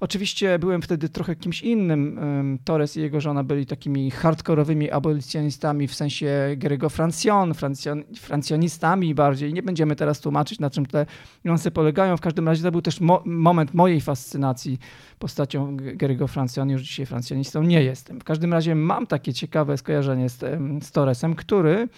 Oczywiście 0.00 0.58
byłem 0.58 0.82
wtedy 0.82 1.08
trochę 1.08 1.36
kimś 1.36 1.62
innym. 1.62 2.20
Torres 2.64 2.96
i 2.96 3.00
jego 3.00 3.20
żona 3.20 3.44
byli 3.44 3.66
takimi 3.66 4.10
hardkorowymi 4.10 4.90
abolicjonistami 4.90 5.88
w 5.88 5.94
sensie 5.94 6.56
Gary'ego 6.58 6.90
Francion, 6.90 7.54
francjon, 7.54 8.04
francjonistami 8.16 9.14
bardziej. 9.14 9.54
Nie 9.54 9.62
będziemy 9.62 9.96
teraz 9.96 10.20
tłumaczyć, 10.20 10.58
na 10.58 10.70
czym 10.70 10.86
te 10.86 11.06
niuanse 11.44 11.70
polegają. 11.70 12.16
W 12.16 12.20
każdym 12.20 12.48
razie 12.48 12.62
to 12.62 12.72
był 12.72 12.82
też 12.82 13.00
mo 13.00 13.22
moment 13.26 13.74
mojej 13.74 14.00
fascynacji 14.00 14.78
postacią 15.18 15.76
Gary'ego 15.76 16.28
Francion. 16.28 16.70
Już 16.70 16.82
dzisiaj 16.82 17.06
francjonistą 17.06 17.62
nie 17.62 17.82
jestem. 17.82 18.20
W 18.20 18.24
każdym 18.24 18.52
razie 18.52 18.74
mam 18.74 19.06
takie 19.06 19.32
ciekawe 19.32 19.76
skojarzenie 19.76 20.28
z, 20.28 20.38
z 20.84 20.92
Torresem, 20.92 21.34
który 21.34 21.88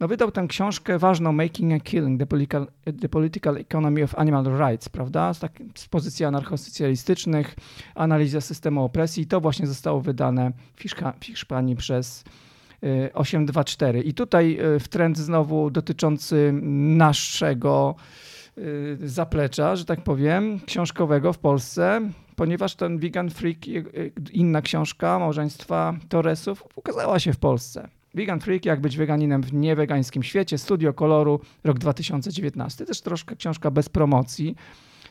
no 0.00 0.08
wydał 0.08 0.30
tę 0.30 0.46
książkę 0.48 0.98
ważną 0.98 1.32
Making 1.32 1.72
a 1.72 1.80
Killing, 1.80 2.20
the 2.20 2.26
political, 2.26 2.66
the 3.00 3.08
political 3.08 3.56
Economy 3.56 4.02
of 4.02 4.14
Animal 4.14 4.44
Rights, 4.44 4.88
prawda? 4.88 5.34
Z, 5.34 5.38
tak, 5.38 5.52
z 5.74 5.88
pozycji 5.88 6.24
anarchosocjalistycznych, 6.24 7.54
analiza 7.94 8.40
systemu 8.40 8.84
opresji 8.84 9.22
i 9.22 9.26
to 9.26 9.40
właśnie 9.40 9.66
zostało 9.66 10.00
wydane 10.00 10.52
w, 10.76 10.84
w 11.20 11.24
Hiszpanii 11.24 11.76
przez 11.76 12.24
824. 13.14 13.98
Y, 13.98 14.02
I 14.02 14.14
tutaj 14.14 14.58
y, 14.76 14.80
w 14.80 14.88
trend 14.88 15.18
znowu 15.18 15.70
dotyczący 15.70 16.52
naszego 16.96 17.94
y, 18.58 18.98
zaplecza, 19.02 19.76
że 19.76 19.84
tak 19.84 20.00
powiem, 20.00 20.60
książkowego 20.66 21.32
w 21.32 21.38
Polsce, 21.38 22.00
ponieważ 22.36 22.74
ten 22.74 22.98
Vegan 22.98 23.30
Freak, 23.30 23.58
inna 24.32 24.62
książka 24.62 25.18
małżeństwa 25.18 25.94
Torresów 26.08 26.64
ukazała 26.76 27.18
się 27.18 27.32
w 27.32 27.38
Polsce. 27.38 27.88
Vegan 28.16 28.40
Freak, 28.40 28.64
jak 28.64 28.80
być 28.80 28.96
weganinem 28.96 29.42
w 29.42 29.52
niewegańskim 29.52 30.22
świecie, 30.22 30.58
Studio 30.58 30.92
Koloru, 30.92 31.40
rok 31.64 31.78
2019. 31.78 32.86
Też 32.86 33.00
troszkę 33.00 33.36
książka 33.36 33.70
bez 33.70 33.88
promocji, 33.88 34.56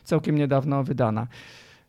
całkiem 0.04 0.36
niedawno 0.36 0.84
wydana. 0.84 1.26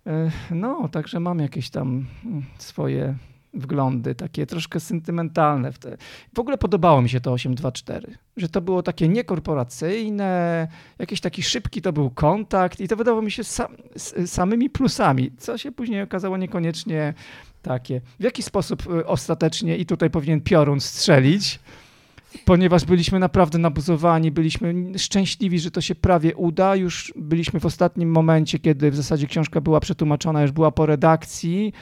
E, 0.07 0.31
no, 0.51 0.89
także 0.91 1.19
mam 1.19 1.39
jakieś 1.39 1.69
tam 1.69 2.05
mm, 2.25 2.43
swoje 2.57 3.15
wglądy, 3.53 4.15
takie 4.15 4.45
troszkę 4.45 4.79
sentymentalne. 4.79 5.71
W, 5.71 5.79
te. 5.79 5.97
w 6.33 6.39
ogóle 6.39 6.57
podobało 6.57 7.01
mi 7.01 7.09
się 7.09 7.21
to 7.21 7.31
824, 7.31 8.17
że 8.37 8.49
to 8.49 8.61
było 8.61 8.83
takie 8.83 9.07
niekorporacyjne, 9.07 10.67
jakiś 10.99 11.21
taki 11.21 11.43
szybki 11.43 11.81
to 11.81 11.93
był 11.93 12.09
kontakt 12.09 12.79
i 12.79 12.87
to 12.87 12.95
wydawało 12.95 13.21
mi 13.21 13.31
się 13.31 13.43
sam, 13.43 13.67
samymi 14.25 14.69
plusami, 14.69 15.31
co 15.37 15.57
się 15.57 15.71
później 15.71 16.01
okazało 16.01 16.37
niekoniecznie 16.37 17.13
takie. 17.67 18.01
W 18.19 18.23
jaki 18.23 18.43
sposób 18.43 18.87
y, 18.87 19.05
ostatecznie, 19.05 19.77
i 19.77 19.85
tutaj 19.85 20.09
powinien 20.09 20.41
piorun 20.41 20.79
strzelić, 20.79 21.59
ponieważ 22.45 22.85
byliśmy 22.85 23.19
naprawdę 23.19 23.57
nabuzowani, 23.57 24.31
byliśmy 24.31 24.73
szczęśliwi, 24.97 25.59
że 25.59 25.71
to 25.71 25.81
się 25.81 25.95
prawie 25.95 26.35
uda. 26.35 26.75
Już 26.75 27.13
byliśmy 27.15 27.59
w 27.59 27.65
ostatnim 27.65 28.11
momencie, 28.11 28.59
kiedy 28.59 28.91
w 28.91 28.95
zasadzie 28.95 29.27
książka 29.27 29.61
była 29.61 29.79
przetłumaczona, 29.79 30.41
już 30.41 30.51
była 30.51 30.71
po 30.71 30.85
redakcji. 30.85 31.73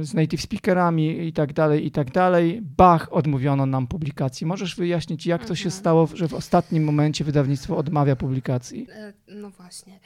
Z 0.00 0.14
native 0.14 0.42
speakerami 0.42 1.26
i 1.26 1.32
tak 1.32 1.52
dalej, 1.52 1.86
i 1.86 1.90
tak 1.90 2.10
dalej. 2.10 2.62
Bach, 2.76 3.12
odmówiono 3.12 3.66
nam 3.66 3.86
publikacji. 3.86 4.46
Możesz 4.46 4.76
wyjaśnić, 4.76 5.26
jak 5.26 5.46
to 5.46 5.54
się 5.54 5.64
Mhm. 5.66 5.80
stało, 5.80 6.08
że 6.14 6.28
w 6.28 6.34
ostatnim 6.34 6.84
momencie 6.84 7.24
wydawnictwo 7.24 7.76
odmawia 7.76 8.16
publikacji? 8.16 8.86
E, 8.94 9.12
No 9.28 9.50
właśnie. 9.50 10.00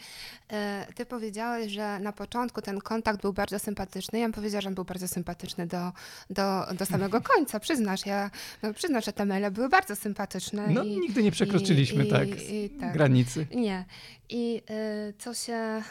E, 0.52 0.86
Ty 0.94 1.06
powiedziałeś, 1.06 1.72
że 1.72 1.98
na 1.98 2.12
początku 2.12 2.62
ten 2.62 2.78
kontakt 2.80 3.22
był 3.22 3.32
bardzo 3.32 3.58
sympatyczny. 3.58 4.18
Ja 4.18 4.24
bym 4.24 4.32
powiedziała, 4.32 4.60
że 4.60 4.68
on 4.68 4.74
był 4.74 4.84
bardzo 4.84 5.08
sympatyczny 5.08 5.66
do, 5.66 5.92
do, 6.30 6.66
do 6.78 6.86
samego 6.86 7.20
końca. 7.34 7.60
Przyznasz, 7.60 8.06
ja 8.06 8.30
no, 8.62 8.74
przyznasz, 8.74 9.04
że 9.04 9.12
te 9.12 9.26
maile 9.26 9.50
były 9.50 9.68
bardzo 9.68 9.96
sympatyczne. 9.96 10.68
No, 10.70 10.84
i, 10.84 11.00
nigdy 11.00 11.22
nie 11.22 11.30
przekroczyliśmy 11.30 12.04
i- 12.06 12.10
tak, 12.10 12.28
i- 12.52 12.70
tak. 12.80 12.92
granicy. 12.92 13.46
Nie. 13.54 13.84
I 14.28 14.62
y, 15.10 15.14
co, 15.18 15.34
się, 15.34 15.82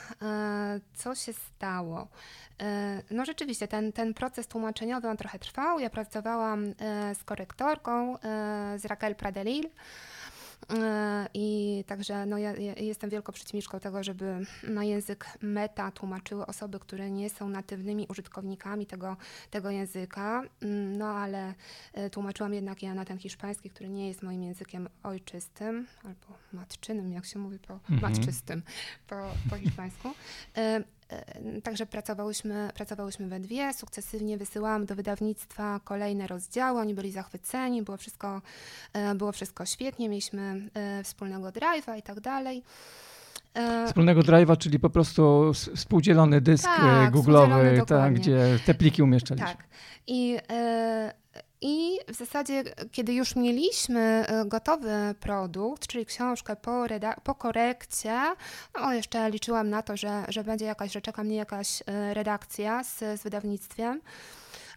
co 0.93 1.15
się 1.15 1.33
stało? 1.33 2.07
Y, 2.61 3.03
no 3.11 3.25
rzeczywiście, 3.25 3.67
ten, 3.67 3.93
ten 3.93 4.13
proces 4.13 4.47
tłumaczeniowy 4.47 5.09
on 5.09 5.17
trochę 5.17 5.39
trwał. 5.39 5.79
Ja 5.79 5.89
pracowałam 5.89 6.63
y, 6.65 6.75
z 7.15 7.23
korektorką, 7.23 8.15
y, 8.15 8.19
z 8.79 8.85
Raquel 8.85 9.15
Pradelil. 9.15 9.69
I 11.33 11.83
także 11.87 12.25
no, 12.25 12.37
ja, 12.37 12.55
ja 12.55 12.73
jestem 12.73 13.09
wielką 13.09 13.33
przeciwniczką 13.33 13.79
tego, 13.79 14.03
żeby 14.03 14.45
na 14.63 14.83
język 14.83 15.25
meta 15.41 15.91
tłumaczyły 15.91 16.45
osoby, 16.45 16.79
które 16.79 17.11
nie 17.11 17.29
są 17.29 17.49
natywnymi 17.49 18.07
użytkownikami 18.09 18.85
tego, 18.85 19.17
tego 19.51 19.69
języka. 19.69 20.43
No 20.97 21.07
ale 21.07 21.53
tłumaczyłam 22.11 22.53
jednak 22.53 22.83
ja 22.83 22.93
na 22.93 23.05
ten 23.05 23.17
hiszpański, 23.17 23.69
który 23.69 23.89
nie 23.89 24.07
jest 24.07 24.23
moim 24.23 24.43
językiem 24.43 24.89
ojczystym, 25.03 25.87
albo 26.03 26.37
matczynym, 26.53 27.13
jak 27.13 27.25
się 27.25 27.39
mówi 27.39 27.59
po 27.59 27.73
Mhm. 27.73 28.01
matczystym 28.01 28.61
po, 29.07 29.15
po 29.49 29.57
hiszpańsku. 29.57 30.09
Y, 31.57 31.61
Także 31.61 31.85
pracowałyśmy, 31.85 32.69
pracowałyśmy 32.73 33.27
we 33.27 33.39
dwie, 33.39 33.73
sukcesywnie 33.73 34.37
wysyłałam 34.37 34.85
do 34.85 34.95
wydawnictwa 34.95 35.79
kolejne 35.83 36.27
rozdziały, 36.27 36.79
oni 36.79 36.93
byli 36.93 37.11
zachwyceni, 37.11 37.81
było 37.81 37.97
wszystko, 37.97 38.41
y, 39.11 39.15
było 39.15 39.31
wszystko 39.31 39.65
świetnie, 39.65 40.09
mieliśmy 40.09 40.69
y, 40.99 41.03
wspólnego 41.03 41.47
drive'a 41.47 41.97
i 41.97 42.01
tak 42.01 42.19
dalej. 42.19 42.63
Wspólnego 43.87 44.21
drive'a, 44.21 44.57
czyli 44.57 44.79
po 44.79 44.89
prostu 44.89 45.51
współdzielony 45.75 46.41
dysk 46.41 46.65
Tak, 46.65 47.07
e, 47.07 47.11
googlowy, 47.11 47.81
tak, 47.87 48.13
gdzie 48.13 48.59
te 48.65 48.73
pliki 48.73 49.03
umieszczaliśmy. 49.03 49.47
Tak. 49.47 49.67
I, 50.07 50.37
e, 50.49 51.13
I 51.67 51.99
w 52.07 52.15
zasadzie, 52.15 52.63
kiedy 52.91 53.13
już 53.13 53.35
mieliśmy 53.35 53.99
e, 54.01 54.45
gotowy 54.45 55.15
produkt, 55.19 55.87
czyli 55.87 56.05
książkę 56.05 56.55
po, 56.55 56.85
po 57.23 57.35
korekcie, 57.35 58.21
no 58.81 58.93
jeszcze 58.93 59.29
liczyłam 59.29 59.69
na 59.69 59.81
to, 59.81 59.97
że, 59.97 60.25
że 60.27 60.43
będzie 60.43 60.65
jakaś, 60.65 60.91
że 60.91 61.01
czeka 61.01 61.23
mnie 61.23 61.35
jakaś 61.35 61.83
e, 61.85 62.13
redakcja 62.13 62.83
z, 62.83 62.99
z 62.99 63.23
wydawnictwem. 63.23 64.01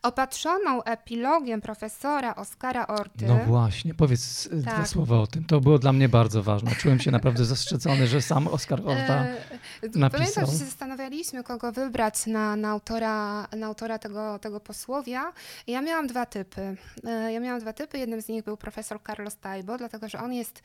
Opatrzoną 0.02 0.82
epilogiem 0.84 1.60
profesora 1.60 2.34
Oskara 2.34 2.86
Orty. 2.86 3.26
No 3.26 3.36
właśnie, 3.46 3.94
powiedz 3.94 4.48
e, 4.52 4.56
dwa 4.56 4.70
Tak. 4.70 4.88
słowa 4.88 5.16
o 5.20 5.26
tym. 5.26 5.44
To 5.44 5.60
było 5.60 5.78
dla 5.78 5.92
mnie 5.92 6.08
bardzo 6.08 6.42
ważne. 6.42 6.70
Czułem 6.74 7.00
się 7.00 7.10
naprawdę 7.10 7.44
zaszczycony, 7.44 8.06
że 8.06 8.22
sam 8.22 8.46
Oskar 8.48 8.80
Orta 8.80 9.24
E, 9.24 9.36
napisał. 9.94 10.10
Pamiętam, 10.10 10.46
że 10.46 10.52
się 10.52 10.58
zastanawialiśmy, 10.64 11.44
kogo 11.44 11.72
wybrać 11.72 12.26
na, 12.26 12.56
na, 12.56 12.68
autora, 12.70 13.48
na 13.56 13.66
autora 13.66 13.98
tego, 13.98 14.38
tego 14.38 14.60
posłowia. 14.60 15.32
Ja 15.66 15.82
miałam 15.82 16.06
dwa 16.06 16.26
typy. 16.26 16.76
E, 17.04 17.32
Ja 17.32 17.40
miałam 17.40 17.60
dwa 17.60 17.72
typy. 17.72 17.98
Jednym 17.98 18.22
z 18.22 18.28
nich 18.28 18.44
był 18.44 18.56
profesor 18.56 19.00
Carlos 19.06 19.36
Taibo, 19.36 19.78
dlatego 19.78 20.08
że 20.08 20.18
on 20.18 20.32
jest, 20.32 20.62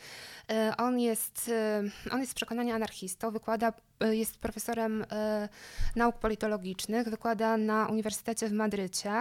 e, 0.50 0.74
on 0.78 1.00
jest, 1.00 1.52
e, 1.54 1.84
on 2.14 2.20
jest 2.20 2.32
z 2.32 2.36
przekonania 2.36 2.76
anarchistą, 2.76 3.32
wykłada, 3.32 3.68
e, 3.68 3.74
jest 4.12 4.38
profesorem 4.38 5.06
e, 5.12 5.50
nauk 5.96 6.18
politologicznych, 6.18 7.10
wykłada 7.10 7.58
na 7.58 7.88
Uniwersytecie 7.88 8.48
w 8.48 8.54
Madrycie 8.54 9.14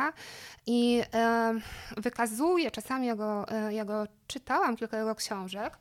i 0.66 1.02
e, 1.14 1.54
wykazuje, 1.96 2.70
czasami 2.70 3.06
ja 3.06 3.16
go, 3.16 3.48
e, 3.48 3.74
ja 3.74 3.84
go 3.84 4.06
czytałam, 4.26 4.76
kilka 4.76 4.98
jego 4.98 5.14
książek, 5.14 5.78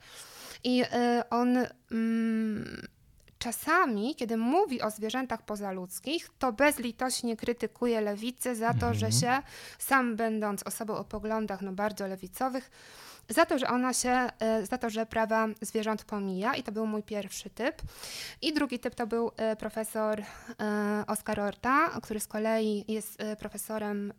i 0.64 0.82
e, 0.92 1.24
on 1.30 1.58
mm, 1.92 2.86
czasami, 3.38 4.14
kiedy 4.14 4.36
mówi 4.36 4.82
o 4.82 4.90
zwierzętach 4.90 5.42
pozaludzkich, 5.42 6.28
to 6.38 6.52
bezlitośnie 6.52 7.36
krytykuje 7.36 8.00
lewicę 8.00 8.54
za 8.54 8.74
to, 8.74 8.94
że 8.94 9.12
się, 9.12 9.42
sam 9.78 10.16
będąc 10.16 10.62
osobą 10.62 10.94
o 10.94 11.04
poglądach 11.04 11.62
no, 11.62 11.72
bardzo 11.72 12.06
lewicowych, 12.06 12.70
za 13.28 13.46
to, 13.46 13.58
że 13.58 13.68
ona 13.68 13.92
się, 13.92 14.10
e, 14.10 14.66
za 14.66 14.78
to, 14.78 14.90
że 14.90 15.06
prawa 15.06 15.48
zwierząt 15.60 16.04
pomija 16.04 16.54
i 16.54 16.62
to 16.62 16.72
był 16.72 16.86
mój 16.86 17.02
pierwszy 17.02 17.50
typ. 17.50 17.82
I 18.42 18.52
drugi 18.52 18.78
typ 18.78 18.94
to 18.94 19.06
był 19.06 19.30
e, 19.36 19.56
profesor 19.56 20.20
e, 20.20 20.24
Oskar 21.06 21.40
Orta, 21.40 21.88
który 22.02 22.20
z 22.20 22.26
kolei 22.26 22.84
jest 22.88 23.18
profesorem 23.38 24.12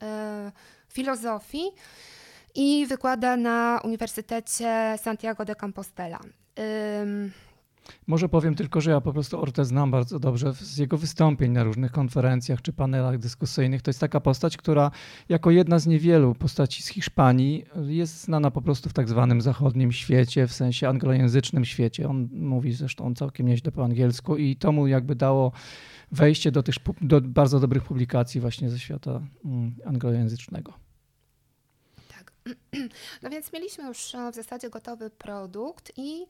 filozofii 0.90 1.72
i 2.56 2.86
wykłada 2.86 3.38
na 3.38 3.82
Uniwersytecie 3.84 4.96
Santiago 5.04 5.46
de 5.46 5.56
Compostela. 5.56 6.20
Może 8.08 8.30
powiem 8.30 8.56
tylko, 8.56 8.82
że 8.82 8.92
ja 8.92 9.02
po 9.02 9.14
prostu 9.14 9.42
Ortę 9.42 9.66
znam 9.66 9.92
bardzo 9.92 10.20
dobrze 10.20 10.54
z 10.54 10.78
jego 10.78 10.98
wystąpień 10.98 11.52
na 11.52 11.64
różnych 11.64 11.92
konferencjach 11.92 12.62
czy 12.62 12.74
panelach 12.74 13.18
dyskusyjnych. 13.18 13.82
To 13.82 13.90
jest 13.90 14.00
taka 14.00 14.20
postać, 14.20 14.58
która 14.58 14.92
jako 15.30 15.52
jedna 15.52 15.80
z 15.80 15.88
niewielu 15.88 16.36
postaci 16.36 16.84
z 16.84 16.88
Hiszpanii 16.88 17.66
jest 17.86 18.22
znana 18.22 18.52
po 18.52 18.62
prostu 18.62 18.90
w 18.90 18.94
tak 18.94 19.10
zwanym 19.10 19.42
zachodnim 19.42 19.92
świecie, 19.92 20.48
w 20.48 20.54
sensie 20.54 20.90
anglojęzycznym 20.90 21.66
świecie. 21.66 22.10
On 22.10 22.30
mówi 22.32 22.74
zresztą 22.74 23.16
całkiem 23.16 23.48
nieźle 23.48 23.72
po 23.72 23.84
angielsku 23.84 24.38
i 24.38 24.56
to 24.56 24.72
mu 24.72 24.88
jakby 24.88 25.16
dało 25.16 25.52
wejście 26.12 26.52
do 26.52 26.64
tych 26.64 26.76
do 27.02 27.22
bardzo 27.22 27.60
dobrych 27.60 27.84
publikacji 27.84 28.42
właśnie 28.42 28.70
ze 28.70 28.80
świata 28.80 29.22
mm, 29.46 29.76
anglojęzycznego. 29.86 30.74
Tak. 32.08 32.34
No 33.24 33.30
więc 33.30 33.54
mieliśmy 33.54 33.84
już 33.84 34.16
e, 34.16 34.32
w 34.32 34.36
zasadzie 34.36 34.70
gotowy 34.70 35.10
produkt 35.10 35.92
i 35.98 36.26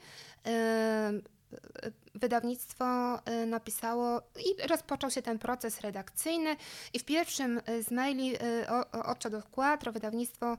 wydawnictwo 2.16 2.86
e, 3.26 3.46
napisało 3.46 4.22
i 4.40 4.68
rozpoczął 4.68 5.10
się 5.12 5.22
ten 5.22 5.40
proces 5.40 5.82
redakcyjny 5.82 6.56
i 6.94 7.00
w 7.00 7.06
pierwszym 7.06 7.62
e, 7.66 7.84
z 7.84 7.92
maili 7.92 8.34
o- 8.70 9.00
o- 9.00 9.06
od 9.06 9.28
do 9.28 9.44
Quattro. 9.52 9.92
Wydawnictwo 9.92 10.58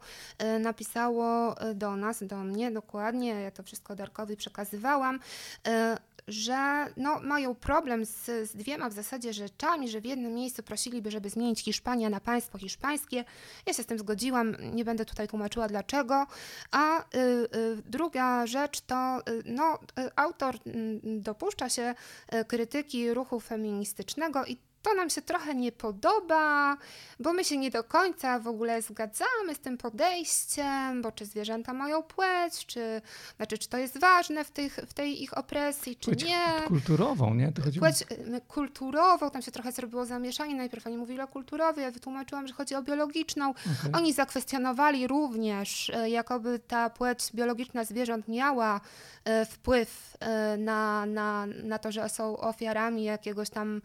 napisało 0.61 1.55
do 1.75 1.97
nas, 1.97 2.23
do 2.25 2.37
mnie 2.37 2.71
dokładnie, 2.71 3.29
ja 3.41 3.51
to 3.51 3.63
wszystko 3.63 3.95
Darkowi 3.97 4.37
przekazywałam, 4.37 5.21
że 6.29 6.87
no, 6.97 7.21
mają 7.21 7.55
problem 7.55 8.05
z, 8.05 8.25
z 8.25 8.57
dwiema 8.57 8.89
w 8.89 8.93
zasadzie 8.93 9.33
rzeczami, 9.33 9.89
że 9.89 10.01
w 10.01 10.05
jednym 10.05 10.35
miejscu 10.35 10.63
prosiliby, 10.63 11.11
żeby 11.11 11.31
zmienić 11.31 11.61
Hiszpania 11.61 12.11
na 12.11 12.21
państwo 12.21 12.59
hiszpańskie. 12.59 13.25
Ja 13.67 13.73
się 13.73 13.83
z 13.83 13.87
tym 13.87 13.99
zgodziłam, 13.99 14.57
nie 14.73 14.85
będę 14.85 15.05
tutaj 15.05 15.29
tłumaczyła 15.29 15.69
dlaczego. 15.69 16.27
A 16.71 17.01
y, 17.01 17.05
y, 17.19 17.83
druga 17.87 18.47
rzecz 18.47 18.81
to, 18.81 19.19
y, 19.29 19.43
no, 19.47 19.79
y, 19.99 20.11
autor 20.17 20.55
y, 20.57 20.61
dopuszcza 21.05 21.69
się 21.69 21.95
y, 22.35 22.45
krytyki 22.45 23.15
ruchu 23.15 23.41
feministycznego 23.41 24.45
i 24.45 24.59
to 24.85 24.95
nam 24.95 25.11
się 25.11 25.23
trochę 25.23 25.55
nie 25.55 25.73
podoba, 25.73 26.77
bo 27.21 27.33
my 27.33 27.45
się 27.45 27.57
nie 27.57 27.71
do 27.71 27.85
końca 27.85 28.39
w 28.39 28.49
ogóle 28.49 28.83
zgadzamy 28.83 29.55
z 29.55 29.59
tym 29.59 29.79
podejściem, 29.79 31.03
bo 31.03 31.13
czy 31.13 31.25
zwierzęta 31.27 31.73
mają 31.73 32.03
płeć, 32.03 32.67
czy, 32.67 33.03
znaczy, 33.37 33.59
czy 33.59 33.69
to 33.69 33.79
jest 33.79 34.01
ważne 34.01 34.45
w, 34.45 34.51
tych, 34.51 34.77
w 34.89 34.95
tej 34.95 35.23
ich 35.23 35.39
opresji, 35.39 35.97
czy 35.97 36.11
Płeć 36.11 36.25
nie. 36.25 36.47
kulturową, 36.67 37.35
nie? 37.35 37.53
To 37.53 37.63
chodzi 37.63 37.79
Płeć 37.79 38.03
y, 38.03 38.41
kulturową, 38.49 39.31
tam 39.31 39.43
się 39.43 39.51
trochę 39.51 39.73
zrobiło 39.73 40.07
zamieszanie. 40.07 40.55
Najpierw 40.55 40.87
oni 40.87 40.97
mówili 40.97 41.21
o 41.21 41.29
kulturowej, 41.29 41.85
ja 41.85 41.91
wytłumaczyłam, 41.91 42.49
że 42.49 42.55
chodzi 42.55 42.75
o 42.75 42.83
biologiczną. 42.83 43.51
Okej. 43.51 43.93
Oni 43.93 44.13
zakwestionowali 44.13 45.07
również, 45.07 45.89
y, 45.89 46.11
jakoby 46.11 46.59
ta 46.59 46.91
płeć 46.91 47.31
biologiczna 47.35 47.85
zwierząt 47.85 48.29
miała 48.29 48.81
y, 49.43 49.45
wpływ 49.45 50.05
na, 50.59 51.07
na, 51.07 51.47
na 51.47 51.79
to, 51.79 51.93
że 51.93 52.09
są 52.09 52.37
ofiarami 52.37 53.05
jakiegoś 53.05 53.51
tam 53.51 53.83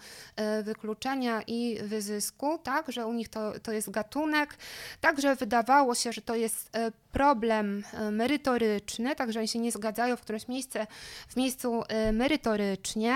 y, 0.60 0.64
wykluczenia 0.90 1.42
i 1.48 1.78
wyzysku, 1.82 2.58
tak, 2.64 2.92
że 2.92 3.08
u 3.08 3.14
nich 3.14 3.30
to, 3.30 3.60
to 3.60 3.72
jest 3.72 3.90
gatunek. 3.90 4.58
Także 5.02 5.36
wydawało 5.36 5.96
się, 5.96 6.14
że 6.14 6.22
to 6.22 6.36
jest 6.36 6.76
y, 6.78 6.92
problem 7.12 7.84
y, 8.08 8.12
merytoryczny, 8.12 9.16
także 9.16 9.40
oni 9.40 9.48
się 9.48 9.60
nie 9.60 9.72
zgadzają 9.72 10.16
w 10.16 10.22
któreś 10.22 10.48
miejsce, 10.48 10.88
w 11.28 11.36
miejscu 11.36 11.82
y, 12.10 12.12
merytorycznie. 12.12 13.16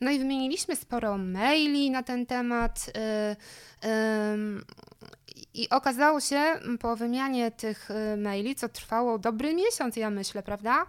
No 0.00 0.10
i 0.10 0.18
wymieniliśmy 0.18 0.76
sporo 0.76 1.18
maili 1.18 1.90
na 1.90 2.02
ten 2.02 2.26
temat. 2.26 2.92
I 5.54 5.68
okazało 5.70 6.20
się 6.20 6.42
po 6.80 6.96
wymianie 6.96 7.50
tych 7.50 7.88
maili, 8.16 8.54
co 8.54 8.68
trwało 8.68 9.18
dobry 9.18 9.54
miesiąc, 9.54 9.96
ja 9.96 10.10
myślę, 10.10 10.42
prawda? 10.42 10.86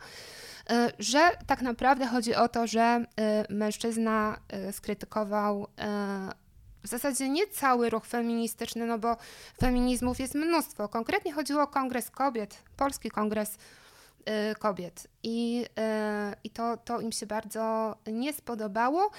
Y, 0.71 0.75
Że 0.99 1.29
tak 1.47 1.61
naprawdę 1.61 2.07
chodzi 2.07 2.35
o 2.35 2.49
to, 2.49 2.67
że 2.67 3.05
y, 3.49 3.53
mężczyzna 3.53 4.37
y, 4.69 4.71
skrytykował 4.71 5.67
w 6.83 6.87
zasadzie 6.87 7.29
nie 7.29 7.47
cały 7.47 7.89
ruch 7.89 8.05
feministyczny, 8.05 8.85
no 8.85 8.99
bo 8.99 9.17
feminizmów 9.59 10.19
jest 10.19 10.35
mnóstwo. 10.35 10.89
Konkretnie 10.89 11.33
chodziło 11.33 11.61
o 11.61 11.67
Kongres 11.67 12.09
Kobiet, 12.09 12.63
Polski 12.77 13.11
Kongres 13.11 13.57
kobiet. 14.59 15.07
I, 15.23 15.65
y, 15.65 16.35
i 16.43 16.49
to, 16.49 16.77
to 16.77 16.99
im 17.01 17.11
się 17.11 17.25
bardzo 17.25 17.95
nie 18.07 18.33
spodobało. 18.33 19.11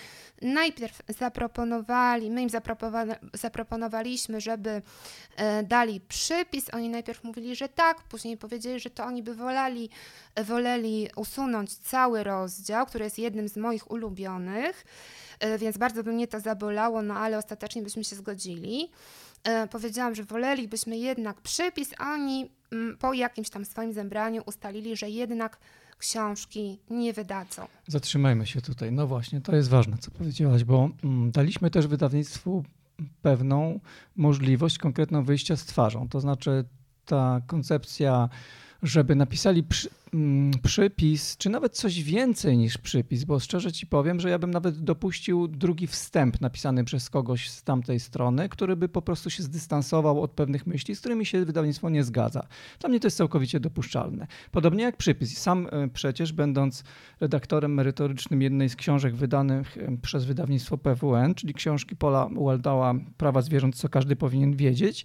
Najpierw 0.43 1.03
zaproponowali, 1.09 2.31
my 2.31 2.43
im 2.43 2.51
zaproponowa 2.51 3.15
zaproponowaliśmy, 3.33 4.41
żeby 4.41 4.71
y, 4.71 4.83
dali 5.63 6.01
przypis. 6.01 6.75
Oni 6.75 6.89
najpierw 6.89 7.25
mówili, 7.25 7.57
że 7.57 7.69
tak, 7.69 8.03
później 8.03 8.37
powiedzieli, 8.37 8.81
że 8.81 8.91
to 8.91 9.05
oni 9.05 9.23
by 9.23 9.35
woleli, 9.35 9.91
woleli 10.45 11.09
usunąć 11.17 11.75
cały 11.75 12.25
rozdział, 12.25 12.87
który 12.87 13.05
jest 13.05 13.19
jednym 13.19 13.49
z 13.49 13.57
moich 13.57 13.91
ulubionych, 13.91 14.85
więc 15.59 15.79
bardzo 15.79 16.03
by 16.03 16.13
mnie 16.13 16.29
to 16.29 16.41
zabolało, 16.41 17.03
no 17.03 17.15
ale 17.15 17.39
ostatecznie 17.39 17.83
byśmy 17.83 18.05
się 18.05 18.17
zgodzili. 18.17 18.91
Powiedziałam, 19.71 20.15
że 20.15 20.25
wolelibyśmy 20.25 20.99
jednak 20.99 21.41
przypis, 21.41 21.91
a 21.99 22.13
oni 22.13 22.51
po 22.99 23.13
jakimś 23.13 23.51
tam 23.51 23.65
swoim 23.65 23.93
zebraniu 23.93 24.43
ustalili, 24.47 24.97
że 24.97 25.11
jednak 25.11 25.59
książki 25.99 26.79
nie 26.91 27.13
wydadzą. 27.13 27.67
Zatrzymajmy 27.87 28.47
się 28.47 28.61
tutaj. 28.61 28.93
No 28.93 29.07
właśnie, 29.07 29.41
to 29.41 29.57
jest 29.57 29.69
ważne, 29.69 29.99
co 29.99 30.11
powiedziałaś, 30.11 30.65
bo 30.65 30.91
mm, 31.05 31.31
daliśmy 31.31 31.71
też 31.71 31.87
wydawnictwu 31.87 32.65
pewną 33.23 33.81
możliwość 34.17 34.79
konkretną 34.79 35.25
wyjścia 35.25 35.57
z 35.57 35.65
twarzą. 35.65 36.09
To 36.09 36.21
znaczy 36.21 36.65
ta 37.05 37.41
koncepcja, 37.47 38.29
żeby 38.83 39.15
napisali 39.15 39.63
przy, 39.63 39.89
Mm, 39.89 40.04
przypis, 40.63 41.37
czy 41.37 41.51
nawet 41.51 41.77
coś 41.77 42.03
więcej 42.03 42.59
niż 42.59 42.79
przypis, 42.79 43.25
bo 43.25 43.41
szczerze 43.41 43.73
ci 43.73 43.87
powiem, 43.87 44.21
że 44.21 44.31
ja 44.31 44.39
bym 44.39 44.51
nawet 44.51 44.81
dopuścił 44.81 45.49
drugi 45.49 45.87
wstęp 45.87 46.41
napisany 46.41 46.85
przez 46.85 47.11
kogoś 47.11 47.51
z 47.51 47.63
tamtej 47.63 48.01
strony, 48.01 48.49
który 48.49 48.77
by 48.77 48.89
po 48.89 49.03
prostu 49.03 49.31
się 49.31 49.43
zdystansował 49.43 50.23
od 50.23 50.31
pewnych 50.31 50.67
myśli, 50.67 50.95
z 50.95 51.01
którymi 51.01 51.27
się 51.27 51.45
wydawnictwo 51.45 51.91
nie 51.91 52.05
zgadza. 52.05 52.47
Dla 52.81 52.89
mnie 52.89 53.01
to 53.01 53.07
jest 53.07 53.17
całkowicie 53.17 53.61
dopuszczalne. 53.61 54.27
Podobnie 54.51 54.85
jak 54.85 54.97
przypis. 54.97 55.39
Sam 55.39 55.69
e, 55.73 55.89
przecież, 55.89 56.33
będąc 56.33 56.85
redaktorem 57.21 57.75
merytorycznym 57.75 58.43
jednej 58.43 58.69
z 58.69 58.77
książek 58.77 59.15
wydanych 59.15 59.79
e, 59.79 59.97
przez 60.03 60.25
wydawnictwo 60.25 60.79
PWN, 60.79 61.35
czyli 61.35 61.55
książki 61.55 61.97
Pola 61.97 62.29
Waldała 62.37 62.95
Prawa 63.17 63.43
zwierząt, 63.43 63.77
co 63.77 63.89
każdy 63.89 64.17
powinien 64.17 64.57
wiedzieć, 64.57 65.05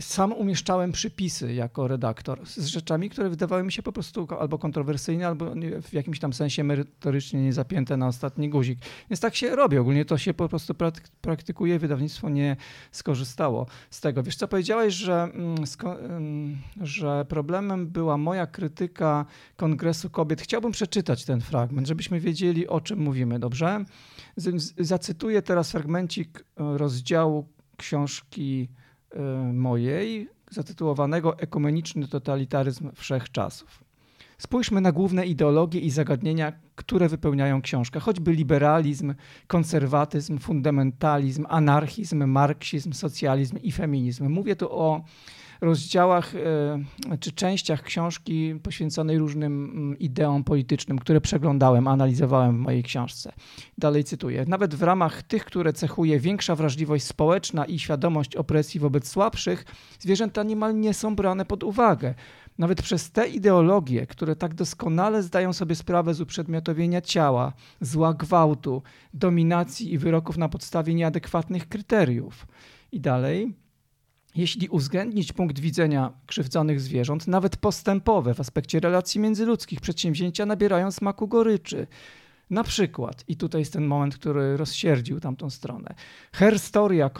sam 0.00 0.32
umieszczałem 0.32 0.92
przypisy 0.92 1.54
jako 1.54 1.88
redaktor 1.88 2.46
z 2.46 2.66
rzeczami, 2.66 3.10
które 3.10 3.30
wydawały 3.30 3.62
mi 3.62 3.72
się 3.72 3.82
po 3.82 3.92
prostu 3.92 4.26
albo 4.50 4.58
kontrowersyjne, 4.58 5.26
albo 5.26 5.54
w 5.82 5.92
jakimś 5.92 6.18
tam 6.18 6.32
sensie 6.32 6.64
merytorycznie 6.64 7.42
nie 7.42 7.52
zapięte 7.52 7.96
na 7.96 8.06
ostatni 8.06 8.48
guzik. 8.48 8.78
Więc 9.10 9.20
tak 9.20 9.36
się 9.36 9.56
robi. 9.56 9.78
Ogólnie 9.78 10.04
to 10.04 10.18
się 10.18 10.34
po 10.34 10.48
prostu 10.48 10.74
praktykuje. 11.20 11.78
Wydawnictwo 11.78 12.28
nie 12.28 12.56
skorzystało 12.92 13.66
z 13.90 14.00
tego. 14.00 14.22
Wiesz 14.22 14.36
co, 14.36 14.48
powiedziałeś, 14.48 14.94
że, 14.94 15.22
mm, 15.22 15.54
mm, 15.84 16.58
że 16.80 17.24
problemem 17.28 17.86
była 17.86 18.16
moja 18.16 18.46
krytyka 18.46 19.26
Kongresu 19.56 20.10
Kobiet. 20.10 20.40
Chciałbym 20.40 20.72
przeczytać 20.72 21.24
ten 21.24 21.40
fragment, 21.40 21.88
żebyśmy 21.88 22.20
wiedzieli, 22.20 22.68
o 22.68 22.80
czym 22.80 22.98
mówimy, 22.98 23.38
dobrze? 23.38 23.84
Zacytuję 24.78 25.42
teraz 25.42 25.70
fragmencik 25.70 26.38
e, 26.38 26.78
rozdziału 26.78 27.48
książki 27.76 28.68
e, 29.10 29.22
mojej, 29.52 30.28
zatytułowanego 30.50 31.38
Ekumeniczny 31.38 32.08
totalitaryzm 32.08 32.90
wszechczasów. 32.94 33.89
Spójrzmy 34.40 34.80
na 34.80 34.92
główne 34.92 35.26
ideologie 35.26 35.80
i 35.80 35.90
zagadnienia, 35.90 36.52
które 36.74 37.08
wypełniają 37.08 37.62
książkę, 37.62 38.00
choćby 38.00 38.32
liberalizm, 38.32 39.14
konserwatyzm, 39.46 40.38
fundamentalizm, 40.38 41.46
anarchizm, 41.48 42.24
marksizm, 42.24 42.92
socjalizm 42.92 43.58
i 43.62 43.72
feminizm. 43.72 44.28
Mówię 44.28 44.56
tu 44.56 44.72
o 44.72 45.04
rozdziałach 45.60 46.34
e, 46.34 47.18
czy 47.20 47.32
częściach 47.32 47.82
książki 47.82 48.54
poświęconej 48.62 49.18
różnym 49.18 49.64
mm, 49.64 49.98
ideom 49.98 50.44
politycznym, 50.44 50.98
które 50.98 51.20
przeglądałem, 51.20 51.88
analizowałem 51.88 52.56
w 52.56 52.60
mojej 52.60 52.82
książce. 52.82 53.32
Dalej 53.78 54.04
cytuję. 54.04 54.44
Nawet 54.48 54.74
w 54.74 54.82
ramach 54.82 55.22
tych, 55.22 55.44
które 55.44 55.72
cechuje 55.72 56.20
większa 56.20 56.56
wrażliwość 56.56 57.04
społeczna 57.04 57.64
i 57.64 57.78
świadomość 57.78 58.36
opresji 58.36 58.80
wobec 58.80 59.08
słabszych, 59.08 59.64
zwierzęta 59.98 60.42
niemal 60.42 60.80
nie 60.80 60.94
są 60.94 61.16
brane 61.16 61.44
pod 61.44 61.64
uwagę. 61.64 62.14
Nawet 62.60 62.82
przez 62.82 63.10
te 63.10 63.28
ideologie, 63.28 64.06
które 64.06 64.36
tak 64.36 64.54
doskonale 64.54 65.22
zdają 65.22 65.52
sobie 65.52 65.74
sprawę 65.74 66.14
z 66.14 66.20
uprzedmiotowienia 66.20 67.00
ciała, 67.00 67.52
zła 67.80 68.14
gwałtu, 68.14 68.82
dominacji 69.14 69.92
i 69.92 69.98
wyroków 69.98 70.36
na 70.36 70.48
podstawie 70.48 70.94
nieadekwatnych 70.94 71.68
kryteriów. 71.68 72.46
I 72.92 73.00
dalej, 73.00 73.54
jeśli 74.34 74.68
uwzględnić 74.68 75.32
punkt 75.32 75.58
widzenia 75.58 76.12
krzywdzonych 76.26 76.80
zwierząt, 76.80 77.26
nawet 77.26 77.56
postępowe 77.56 78.34
w 78.34 78.40
aspekcie 78.40 78.80
relacji 78.80 79.20
międzyludzkich 79.20 79.80
przedsięwzięcia 79.80 80.46
nabierają 80.46 80.90
smaku 80.90 81.28
goryczy. 81.28 81.86
Na 82.50 82.64
przykład, 82.64 83.24
i 83.28 83.36
tutaj 83.36 83.60
jest 83.60 83.72
ten 83.72 83.86
moment, 83.86 84.14
który 84.14 84.56
rozsierdził 84.56 85.20
tamtą 85.20 85.50
stronę, 85.50 85.94
herstoria 86.32 87.10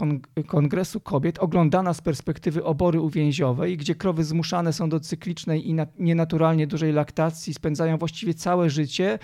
Kongresu 0.47 0.99
Kobiet 0.99 1.39
oglądana 1.39 1.93
z 1.93 2.01
perspektywy 2.01 2.63
obory 2.63 3.01
uwięziowej, 3.01 3.77
gdzie 3.77 3.95
krowy 3.95 4.23
zmuszane 4.23 4.73
są 4.73 4.89
do 4.89 4.99
cyklicznej 4.99 5.69
i 5.69 5.75
nienaturalnie 5.99 6.67
dużej 6.67 6.93
laktacji, 6.93 7.53
spędzają 7.53 7.97
właściwie 7.97 8.33
całe 8.33 8.69
życie, 8.69 9.19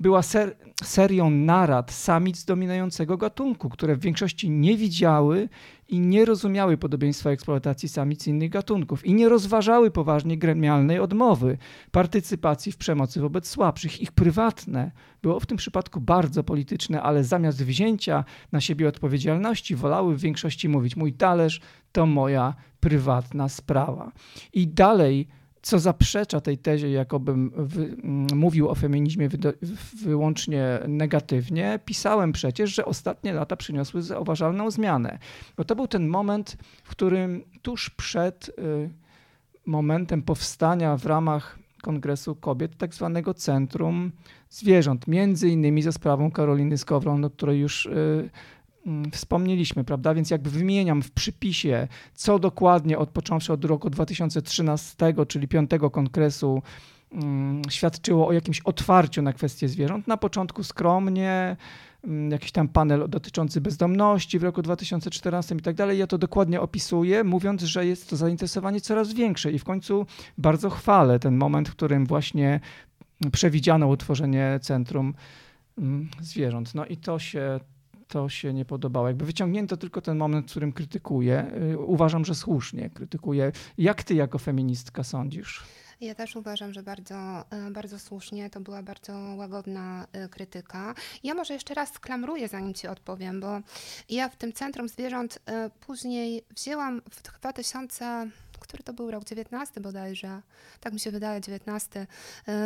była 0.00 0.22
ser 0.22 0.56
serią 0.84 1.30
narad 1.30 1.92
samic 1.92 2.44
dominującego 2.44 3.16
gatunku, 3.16 3.68
które 3.68 3.96
w 3.96 4.00
większości 4.00 4.50
nie 4.50 4.76
widziały 4.76 5.48
i 5.92 6.00
nie 6.00 6.24
rozumiały 6.24 6.76
podobieństwa 6.76 7.30
eksploatacji 7.30 7.88
samic 7.88 8.26
innych 8.26 8.50
gatunków 8.50 9.06
i 9.06 9.14
nie 9.14 9.28
rozważały 9.28 9.90
poważnie 9.90 10.38
gremialnej 10.38 11.00
odmowy, 11.00 11.58
partycypacji 11.90 12.72
w 12.72 12.76
przemocy 12.76 13.20
wobec 13.20 13.48
słabszych. 13.48 14.00
Ich 14.00 14.12
prywatne 14.12 14.90
było 15.22 15.40
w 15.40 15.46
tym 15.46 15.56
przypadku 15.56 16.00
bardzo 16.00 16.44
polityczne, 16.44 17.02
ale 17.02 17.24
zamiast 17.24 17.64
wzięcia 17.64 18.24
na 18.52 18.60
siebie 18.60 18.88
odpowiedzialności 18.88 19.76
wolały 19.76 20.16
w 20.16 20.20
większości 20.20 20.68
mówić: 20.68 20.96
Mój 20.96 21.12
talerz 21.12 21.60
to 21.92 22.06
moja 22.06 22.54
prywatna 22.80 23.48
sprawa. 23.48 24.12
I 24.52 24.68
dalej 24.68 25.28
co 25.62 25.78
zaprzecza 25.78 26.40
tej 26.40 26.58
tezie, 26.58 26.90
jakobym 26.90 27.52
wy, 27.56 27.96
mówił 28.34 28.68
o 28.68 28.74
feminizmie 28.74 29.28
wy, 29.28 29.38
wyłącznie 30.02 30.78
negatywnie, 30.88 31.78
pisałem 31.84 32.32
przecież, 32.32 32.74
że 32.74 32.84
ostatnie 32.84 33.32
lata 33.32 33.56
przyniosły 33.56 34.02
zauważalną 34.02 34.70
zmianę. 34.70 35.18
Bo 35.56 35.64
to 35.64 35.76
był 35.76 35.88
ten 35.88 36.08
moment, 36.08 36.56
w 36.84 36.90
którym 36.90 37.44
tuż 37.62 37.90
przed 37.90 38.48
y, 38.48 38.52
momentem 39.66 40.22
powstania 40.22 40.96
w 40.96 41.06
ramach 41.06 41.58
Kongresu 41.82 42.34
Kobiet 42.34 42.76
tak 42.76 42.94
zwanego 42.94 43.34
Centrum 43.34 44.12
Zwierząt, 44.50 45.06
między 45.06 45.48
innymi 45.48 45.82
ze 45.82 45.92
sprawą 45.92 46.30
Karoliny 46.30 46.78
Skowron, 46.78 47.24
o 47.24 47.30
której 47.30 47.60
już 47.60 47.86
y, 47.86 47.90
Mm, 47.90 48.30
wspomnieliśmy, 49.12 49.84
prawda? 49.84 50.14
Więc 50.14 50.30
jakby 50.30 50.50
wymieniam 50.50 51.02
w 51.02 51.10
przypisie, 51.10 51.88
co 52.14 52.38
dokładnie 52.38 52.98
od 52.98 53.10
począwszy 53.10 53.52
od 53.52 53.64
roku 53.64 53.90
2013, 53.90 55.14
czyli 55.28 55.48
piątego 55.48 55.90
kongresu, 55.90 56.62
um, 57.10 57.62
świadczyło 57.70 58.28
o 58.28 58.32
jakimś 58.32 58.60
otwarciu 58.60 59.22
na 59.22 59.32
kwestie 59.32 59.68
zwierząt. 59.68 60.06
Na 60.06 60.16
początku 60.16 60.64
skromnie, 60.64 61.56
um, 62.04 62.30
jakiś 62.30 62.52
tam 62.52 62.68
panel 62.68 63.08
dotyczący 63.08 63.60
bezdomności 63.60 64.38
w 64.38 64.42
roku 64.42 64.62
2014 64.62 65.54
i 65.54 65.60
tak 65.60 65.74
dalej. 65.74 65.98
Ja 65.98 66.06
to 66.06 66.18
dokładnie 66.18 66.60
opisuję, 66.60 67.24
mówiąc, 67.24 67.62
że 67.62 67.86
jest 67.86 68.10
to 68.10 68.16
zainteresowanie 68.16 68.80
coraz 68.80 69.12
większe 69.12 69.52
i 69.52 69.58
w 69.58 69.64
końcu 69.64 70.06
bardzo 70.38 70.70
chwalę 70.70 71.18
ten 71.18 71.36
moment, 71.36 71.68
w 71.68 71.72
którym 71.72 72.06
właśnie 72.06 72.60
przewidziano 73.32 73.86
utworzenie 73.86 74.58
centrum 74.62 75.14
um, 75.78 76.08
zwierząt. 76.20 76.74
No 76.74 76.86
i 76.86 76.96
to 76.96 77.18
się 77.18 77.60
to 78.12 78.28
się 78.28 78.52
nie 78.54 78.64
podobało. 78.64 79.08
Jakby 79.08 79.24
wyciągnięto 79.24 79.76
tylko 79.76 80.00
ten 80.00 80.16
moment, 80.16 80.46
w 80.46 80.50
którym 80.50 80.72
krytykuję. 80.72 81.52
Y, 81.72 81.78
uważam, 81.78 82.24
że 82.24 82.34
słusznie 82.34 82.90
krytykuję. 82.90 83.52
Jak 83.78 84.02
ty 84.02 84.14
jako 84.14 84.38
feministka 84.38 85.04
sądzisz? 85.04 85.62
Ja 86.00 86.14
też 86.14 86.36
uważam, 86.36 86.72
że 86.72 86.82
bardzo, 86.82 87.44
y, 87.68 87.70
bardzo 87.70 87.98
słusznie, 87.98 88.50
to 88.50 88.60
była 88.60 88.82
bardzo 88.82 89.12
łagodna 89.36 90.06
y, 90.24 90.28
krytyka. 90.28 90.94
Ja 91.24 91.34
może 91.34 91.54
jeszcze 91.54 91.74
raz 91.74 91.92
sklamruję, 91.92 92.48
zanim 92.48 92.74
Ci 92.74 92.88
odpowiem, 92.88 93.40
bo 93.40 93.60
ja 94.08 94.28
w 94.28 94.36
tym 94.36 94.52
Centrum 94.52 94.88
Zwierząt 94.88 95.38
później 95.80 96.44
wzięłam 96.56 97.02
w 97.10 97.22
2000 97.22 98.30
który 98.60 98.82
to 98.82 98.92
był 98.92 99.10
rok 99.10 99.24
19 99.24 99.80
bodajże, 99.80 100.42
tak 100.80 100.92
mi 100.92 101.00
się 101.00 101.10
wydaje, 101.10 101.40
19, 101.40 102.06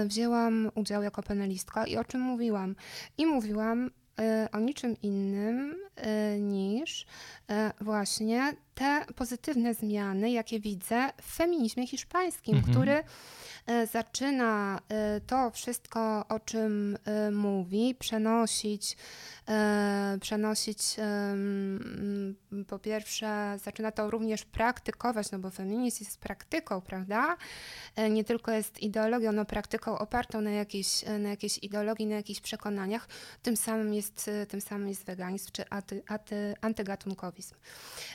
wzięłam 0.07 0.71
udział 0.75 1.03
jako 1.03 1.23
panelistka 1.23 1.87
i 1.87 1.97
o 1.97 2.05
czym 2.05 2.21
mówiłam? 2.21 2.75
I 3.19 3.27
mówiłam 3.27 3.91
E, 3.91 4.06
o 4.53 4.59
niczym 4.59 4.97
innym 5.03 5.77
e, 5.97 6.41
niż 6.41 7.07
e, 7.51 7.73
właśnie 7.81 8.55
te 8.77 9.05
pozytywne 9.15 9.75
zmiany, 9.75 10.31
jakie 10.31 10.61
widzę 10.61 11.11
w 11.23 11.37
feminizmie 11.37 11.87
hiszpańskim, 11.87 12.57
Mhm. 12.57 12.73
który 12.73 13.05
e, 13.67 13.87
zaczyna 13.87 14.81
e, 14.89 15.21
to 15.21 15.51
wszystko, 15.51 16.25
o 16.29 16.41
czym 16.41 16.99
e, 17.05 17.31
mówi, 17.31 17.95
przenosić, 17.99 18.97
przenosić 20.21 20.97
po 22.69 22.79
pierwsze, 22.79 23.59
zaczyna 23.65 23.93
to 23.93 24.11
również 24.11 24.45
praktykować, 24.45 25.31
no 25.31 25.39
bo 25.39 25.51
feminizm 25.51 26.05
jest 26.05 26.19
praktyką, 26.21 26.81
prawda? 26.81 27.37
Nie 28.11 28.25
tylko 28.25 28.53
jest 28.53 28.83
ideologią, 28.83 29.33
no 29.33 29.45
praktyką 29.45 29.99
opartą 29.99 30.41
na 30.41 30.51
jakiejś, 30.51 31.03
na 31.19 31.29
jakiejś 31.29 31.59
ideologii, 31.59 32.07
na 32.07 32.15
jakichś 32.17 32.41
przekonaniach, 32.41 33.09
tym 33.43 33.57
samym 33.57 33.95
jest, 33.95 34.31
tym 34.49 34.61
samym 34.61 34.89
jest 34.89 35.05
weganizm 35.05 35.51
czy 35.53 35.69
aty, 35.71 36.03
aty, 36.09 36.55
antygatunkowizm. 36.61 37.55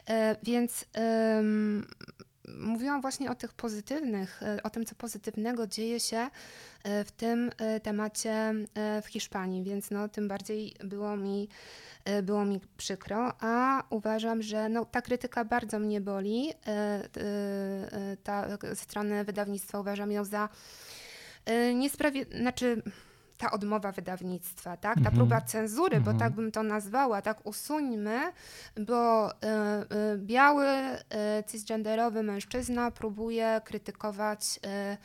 E, 0.09 0.35
Więc 0.51 0.85
mówiłam 2.57 3.01
właśnie 3.01 3.31
o 3.31 3.35
tych 3.35 3.53
pozytywnych, 3.53 4.43
e, 4.43 4.63
o 4.63 4.69
tym, 4.69 4.85
co 4.85 4.95
pozytywnego 4.95 5.67
dzieje 5.67 5.99
się 5.99 6.29
e, 6.83 7.03
w 7.03 7.11
tym 7.11 7.51
e, 7.57 7.79
temacie 7.79 8.53
w 9.03 9.07
Hiszpanii, 9.07 9.63
więc 9.63 9.91
no, 9.91 10.09
tym 10.09 10.27
bardziej 10.27 10.75
było 10.83 11.17
mi, 11.17 11.49
było 12.23 12.45
mi 12.45 12.59
przykro, 12.77 13.33
a 13.39 13.83
uważam, 13.89 14.41
że 14.41 14.69
no, 14.69 14.85
ta 14.85 15.01
krytyka 15.01 15.45
bardzo 15.45 15.79
mnie 15.79 16.01
boli. 16.01 16.53
Ta 18.23 18.57
ze 18.61 18.75
strony 18.75 19.23
wydawnictwa 19.23 19.79
uważam 19.79 20.11
ją 20.11 20.25
za 20.25 20.49
niesprawiedliwą, 21.73 22.41
znaczy 22.41 22.81
ta 23.41 23.51
odmowa 23.51 23.91
wydawnictwa, 23.91 24.77
tak? 24.77 24.95
ta 24.95 24.99
Mhm. 25.09 25.15
próba 25.15 25.41
cenzury, 25.41 25.99
bo 26.01 26.11
Mhm. 26.11 26.17
tak 26.19 26.33
bym 26.33 26.51
to 26.51 26.63
nazwała, 26.63 27.21
tak 27.21 27.45
usuńmy, 27.45 28.19
bo 28.87 29.31
e, 29.31 29.35
e, 29.43 29.85
biały, 30.17 30.65
e, 30.67 30.99
cisgenderowy 31.47 32.23
mężczyzna 32.23 32.91
próbuje 32.91 33.61
krytykować 33.65 34.59
e, 34.65 34.97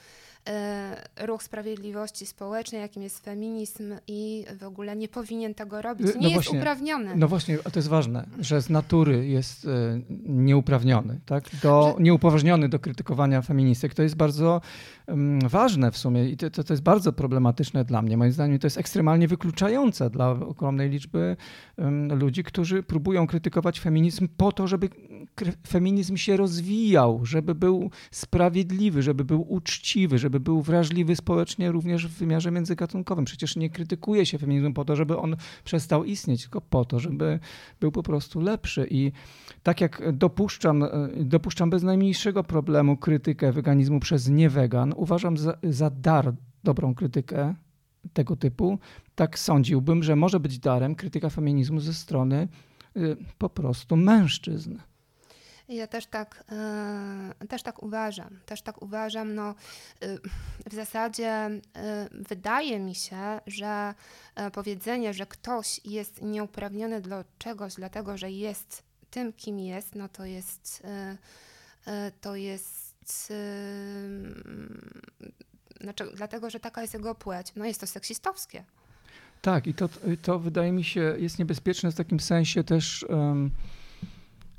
ruch 1.17 1.43
sprawiedliwości 1.43 2.27
społecznej, 2.27 2.81
jakim 2.81 3.03
jest 3.03 3.25
feminizm 3.25 3.95
i 4.07 4.45
w 4.61 4.65
ogóle 4.65 4.97
nie 4.97 5.09
powinien 5.09 5.55
tego 5.55 5.83
robić. 5.83 6.07
No 6.07 6.21
Nie 6.21 6.29
jest 6.29 6.35
właśnie. 6.35 6.59
uprawniony. 6.59 7.17
No 7.17 7.29
właśnie, 7.29 7.59
a 7.65 7.71
to 7.71 7.79
jest 7.79 7.89
ważne, 7.89 8.27
że 8.41 8.63
z 8.63 8.71
natury 8.71 9.27
jest 9.29 9.65
e, 9.65 9.69
nieuprawniony, 10.27 11.21
tak? 11.27 11.45
Do, 11.63 11.95
Że- 11.97 12.03
nieupoważniony 12.03 12.69
do 12.69 12.79
krytykowania 12.79 13.43
feministek. 13.43 13.95
To 13.95 14.03
jest 14.03 14.17
bardzo 14.17 14.61
em, 15.07 15.39
ważne 15.49 15.91
w 15.91 15.99
sumie 15.99 16.29
i 16.29 16.37
to, 16.37 16.51
to, 16.51 16.65
to 16.65 16.73
jest 16.73 16.83
bardzo 16.83 17.13
problematyczne 17.13 17.85
dla 17.85 18.03
mnie. 18.03 18.17
Moim 18.17 18.33
zdaniem 18.33 18.59
to 18.59 18.67
jest 18.67 18.79
ekstremalnie 18.79 19.29
wykluczające 19.29 20.11
dla 20.11 20.31
ogromnej 20.31 20.91
liczby 20.91 21.37
em, 21.77 22.19
ludzi, 22.19 22.45
którzy 22.45 22.83
próbują 22.83 23.27
krytykować 23.27 23.81
feminizm 23.81 24.29
po 24.37 24.53
to, 24.53 24.67
żeby 24.67 24.89
feminizm 25.67 26.17
się 26.17 26.37
rozwijał, 26.37 27.27
żeby 27.27 27.55
był 27.55 27.91
sprawiedliwy, 28.11 29.03
żeby 29.03 29.25
był 29.25 29.53
uczciwy, 29.53 30.19
żeby 30.19 30.41
był 30.41 30.63
wrażliwy 30.63 31.17
społecznie 31.17 31.73
również 31.73 32.07
w 32.07 32.19
wymiarze 32.19 32.51
międzygatunkowym. 32.51 33.25
Przecież 33.25 33.57
nie 33.57 33.71
krytykuje 33.71 34.27
się 34.27 34.39
feminizmu 34.39 34.73
po 34.73 34.85
to, 34.85 34.97
żeby 34.97 35.19
on 35.19 35.37
przestał 35.65 36.05
istnieć, 36.05 36.43
tylko 36.43 36.61
po 36.61 36.85
to, 36.85 37.01
żeby 37.01 37.39
był 37.81 37.93
po 37.93 38.03
prostu 38.03 38.41
lepszy. 38.41 38.87
I 38.91 39.13
tak 39.63 39.81
jak 39.81 40.13
dopuszczam, 40.13 40.83
e, 40.83 40.89
dopuszczam 41.17 41.71
bez 41.71 41.83
najmniejszego 41.83 42.45
problemu 42.45 42.97
krytykę 42.97 43.53
weganizmu 43.53 44.01
przez 44.01 44.29
niewegan, 44.29 44.95
uważam 44.97 45.37
za, 45.37 45.59
za 45.63 45.91
dar 45.91 46.35
dobrą 46.65 46.95
krytykę 46.95 47.55
tego 48.13 48.37
typu, 48.37 48.79
tak 49.15 49.39
sądziłbym, 49.39 50.03
że 50.03 50.17
może 50.17 50.41
być 50.41 50.59
darem 50.59 50.95
krytyka 50.95 51.31
feminizmu 51.31 51.81
ze 51.81 51.95
strony 51.95 52.49
y, 52.97 53.17
po 53.39 53.49
prostu 53.49 53.97
mężczyzn. 53.97 54.77
Ja 55.69 55.87
też 55.87 56.07
tak, 56.07 56.45
e, 57.43 57.47
też 57.49 57.63
tak 57.63 57.83
uważam. 57.83 58.39
Też 58.47 58.63
tak 58.63 58.83
uważam. 58.83 59.35
No, 59.35 59.55
y, 60.03 60.19
w 60.67 60.75
zasadzie 60.75 61.47
y, 61.47 61.61
wydaje 62.13 62.79
mi 62.79 62.95
się, 62.95 63.41
że 63.47 63.95
powiedzenie, 64.53 65.15
że 65.15 65.27
ktoś 65.27 65.81
jest 65.85 66.23
nieuprawniony 66.23 67.01
do 67.01 67.25
czegoś, 67.39 67.75
dlatego 67.75 68.19
że 68.19 68.31
jest 68.31 68.83
tym, 69.11 69.33
kim 69.33 69.59
jest, 69.59 69.95
no 69.95 70.09
to 70.09 70.25
jest 70.25 70.83
to 72.21 72.37
jest 72.37 73.33
znaczy, 75.81 76.05
dlatego, 76.15 76.51
że 76.51 76.61
taka 76.61 76.83
jest 76.83 76.95
jego 76.95 77.15
płeć. 77.15 77.53
No 77.57 77.65
jest 77.65 77.81
to 77.81 77.87
seksistowskie. 77.87 78.65
Tak, 79.43 79.67
i 79.67 79.75
to, 79.75 79.89
to 80.23 80.39
wydaje 80.39 80.73
mi 80.73 80.85
się 80.85 81.17
jest 81.19 81.39
niebezpieczne 81.39 81.93
w 81.93 81.95
takim 81.95 82.21
sensie 82.21 82.65
też 82.65 83.07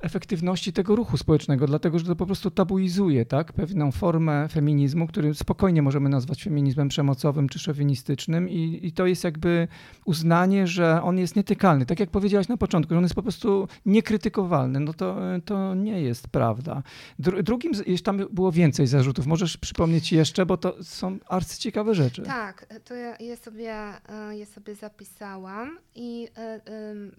efektywności 0.01 0.73
tego 0.73 0.95
ruchu 0.95 1.17
społecznego, 1.17 1.67
dlatego 1.67 1.99
że 1.99 2.05
to 2.05 2.15
po 2.15 2.25
prostu 2.25 2.51
tabuizuje 2.51 3.25
tak, 3.25 3.53
pewną 3.53 3.91
formę 3.91 4.47
feminizmu, 4.47 5.07
który 5.07 5.33
spokojnie 5.33 5.81
możemy 5.81 6.09
nazwać 6.09 6.43
feminizmem 6.43 6.87
przemocowym 6.87 7.49
czy 7.49 7.59
szowinistycznym 7.59 8.49
i, 8.49 8.79
i 8.83 8.91
to 8.91 9.05
jest 9.05 9.23
jakby 9.23 9.67
uznanie, 10.05 10.67
że 10.67 11.01
on 11.03 11.17
jest 11.17 11.35
nietykalny. 11.35 11.85
Tak 11.85 11.99
jak 11.99 12.09
powiedziałaś 12.09 12.47
na 12.47 12.57
początku, 12.57 12.93
że 12.93 12.97
on 12.97 13.03
jest 13.03 13.15
po 13.15 13.23
prostu 13.23 13.67
niekrytykowalny. 13.85 14.79
No 14.79 14.93
to, 14.93 15.17
to 15.45 15.75
nie 15.75 16.01
jest 16.01 16.27
prawda. 16.27 16.83
Dru, 17.19 17.43
drugim, 17.43 17.71
jeszcze 17.87 18.05
tam 18.05 18.17
było 18.31 18.51
więcej 18.51 18.87
zarzutów. 18.87 19.27
Możesz 19.27 19.57
przypomnieć 19.57 20.11
jeszcze, 20.11 20.45
bo 20.45 20.57
to 20.57 20.83
są 20.83 21.17
arcyciekawe 21.27 21.95
rzeczy. 21.95 22.21
Tak, 22.21 22.65
to 22.85 22.93
ja 22.93 23.15
je 23.15 23.37
sobie, 23.37 23.73
e, 24.09 24.37
je 24.37 24.45
sobie 24.45 24.75
zapisałam 24.75 25.77
i 25.95 26.27
e, 26.37 26.61
ym, 26.91 27.11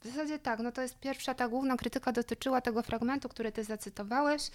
w 0.00 0.06
zasadzie 0.06 0.38
tak, 0.38 0.60
no 0.60 0.72
to 0.72 0.82
jest 0.82 0.98
pierwsza, 0.98 1.34
ta 1.34 1.48
główna 1.48 1.76
krytyka 1.76 2.12
dotyczyła 2.12 2.60
tego 2.60 2.82
fragmentu, 2.82 3.28
który 3.28 3.52
ty 3.52 3.64
zacytowałeś 3.64 4.50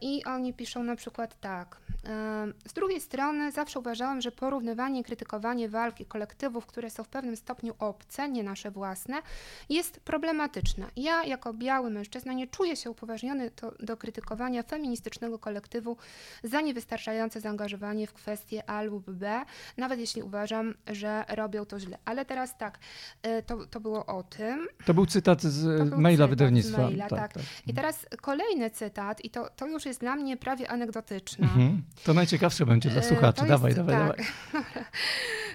i 0.00 0.24
oni 0.24 0.54
piszą 0.54 0.82
na 0.82 0.96
przykład 0.96 1.40
tak. 1.40 1.76
e, 2.06 2.46
Z 2.68 2.72
drugiej 2.72 3.00
strony 3.00 3.52
zawsze 3.52 3.78
uważałam, 3.78 4.20
że 4.20 4.32
porównywanie 4.32 5.00
i 5.00 5.04
krytykowanie 5.04 5.68
walki 5.68 6.06
kolektywów, 6.06 6.66
które 6.66 6.90
są 6.90 7.04
w 7.04 7.08
pewnym 7.08 7.36
stopniu 7.36 7.74
obce, 7.78 8.28
nie 8.28 8.42
nasze 8.42 8.70
własne, 8.70 9.22
jest 9.68 10.00
problematyczne. 10.00 10.86
Ja 10.96 11.24
jako 11.24 11.54
biały 11.54 11.90
mężczyzna 11.90 12.32
nie 12.32 12.46
czuję 12.46 12.76
się 12.76 12.90
upoważniony 12.90 13.50
to, 13.50 13.72
do 13.80 13.96
krytykowania 13.96 14.62
feministycznego 14.62 15.38
kolektywu 15.38 15.96
za 16.44 16.60
niewystarczające 16.60 17.40
zaangażowanie 17.40 18.06
w 18.06 18.12
kwestie 18.12 18.70
A 18.70 18.82
lub 18.82 19.10
B, 19.10 19.42
nawet 19.76 19.98
jeśli 20.00 20.22
uważam, 20.22 20.74
że 20.86 21.24
robią 21.28 21.64
to 21.66 21.80
źle. 21.80 21.98
Ale 22.04 22.24
teraz 22.24 22.56
tak, 22.58 22.78
y, 23.26 23.42
to, 23.42 23.66
to 23.66 23.80
było 23.80 24.06
o 24.06 24.22
tym. 24.22 24.66
To 24.86 24.94
był 24.94 25.06
cytat 25.06 25.42
z 25.42 25.90
To 25.90 25.98
maila 25.98 26.26
wydawnictwa. 26.26 26.82
maila, 26.82 27.08
tak. 27.08 27.32
I 27.66 27.74
teraz 27.74 28.06
kolejny 28.20 28.70
cytat, 28.70 29.24
i 29.24 29.30
to, 29.30 29.48
to 29.56 29.66
już 29.66 29.86
jest 29.86 30.00
dla 30.00 30.16
mnie 30.16 30.36
prawie 30.36 30.70
anegdotyczne. 30.70 31.44
Mhm. 31.46 31.82
To 32.04 32.14
najciekawsze 32.14 32.66
będzie 32.66 32.90
dla 32.90 33.00
E, 33.00 33.04
słuchaczy. 33.04 33.44
Dawaj, 33.46 33.70
jest- 33.74 33.80
dawaj, 33.86 34.08
tak. 34.08 34.26
dawaj. 34.52 34.84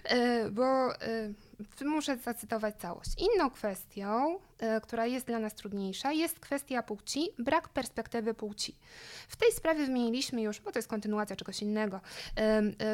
E, 0.03 0.49
Bo 0.51 0.95
e, 1.01 1.85
muszę 1.85 2.17
zacytować 2.17 2.75
całość. 2.75 3.09
Inną 3.17 3.49
kwestią, 3.49 4.39
która 4.83 5.05
jest 5.05 5.27
dla 5.27 5.39
nas 5.39 5.55
trudniejsza, 5.55 6.11
jest 6.11 6.39
kwestia 6.39 6.83
płci, 6.83 7.29
brak 7.39 7.69
perspektywy 7.69 8.33
płci. 8.33 8.75
W 9.27 9.35
tej 9.35 9.51
sprawie 9.51 9.85
wymieniliśmy 9.85 10.41
już, 10.41 10.61
bo 10.61 10.71
to 10.71 10.79
jest 10.79 10.87
kontynuacja 10.89 11.35
czegoś 11.35 11.61
innego, 11.61 11.99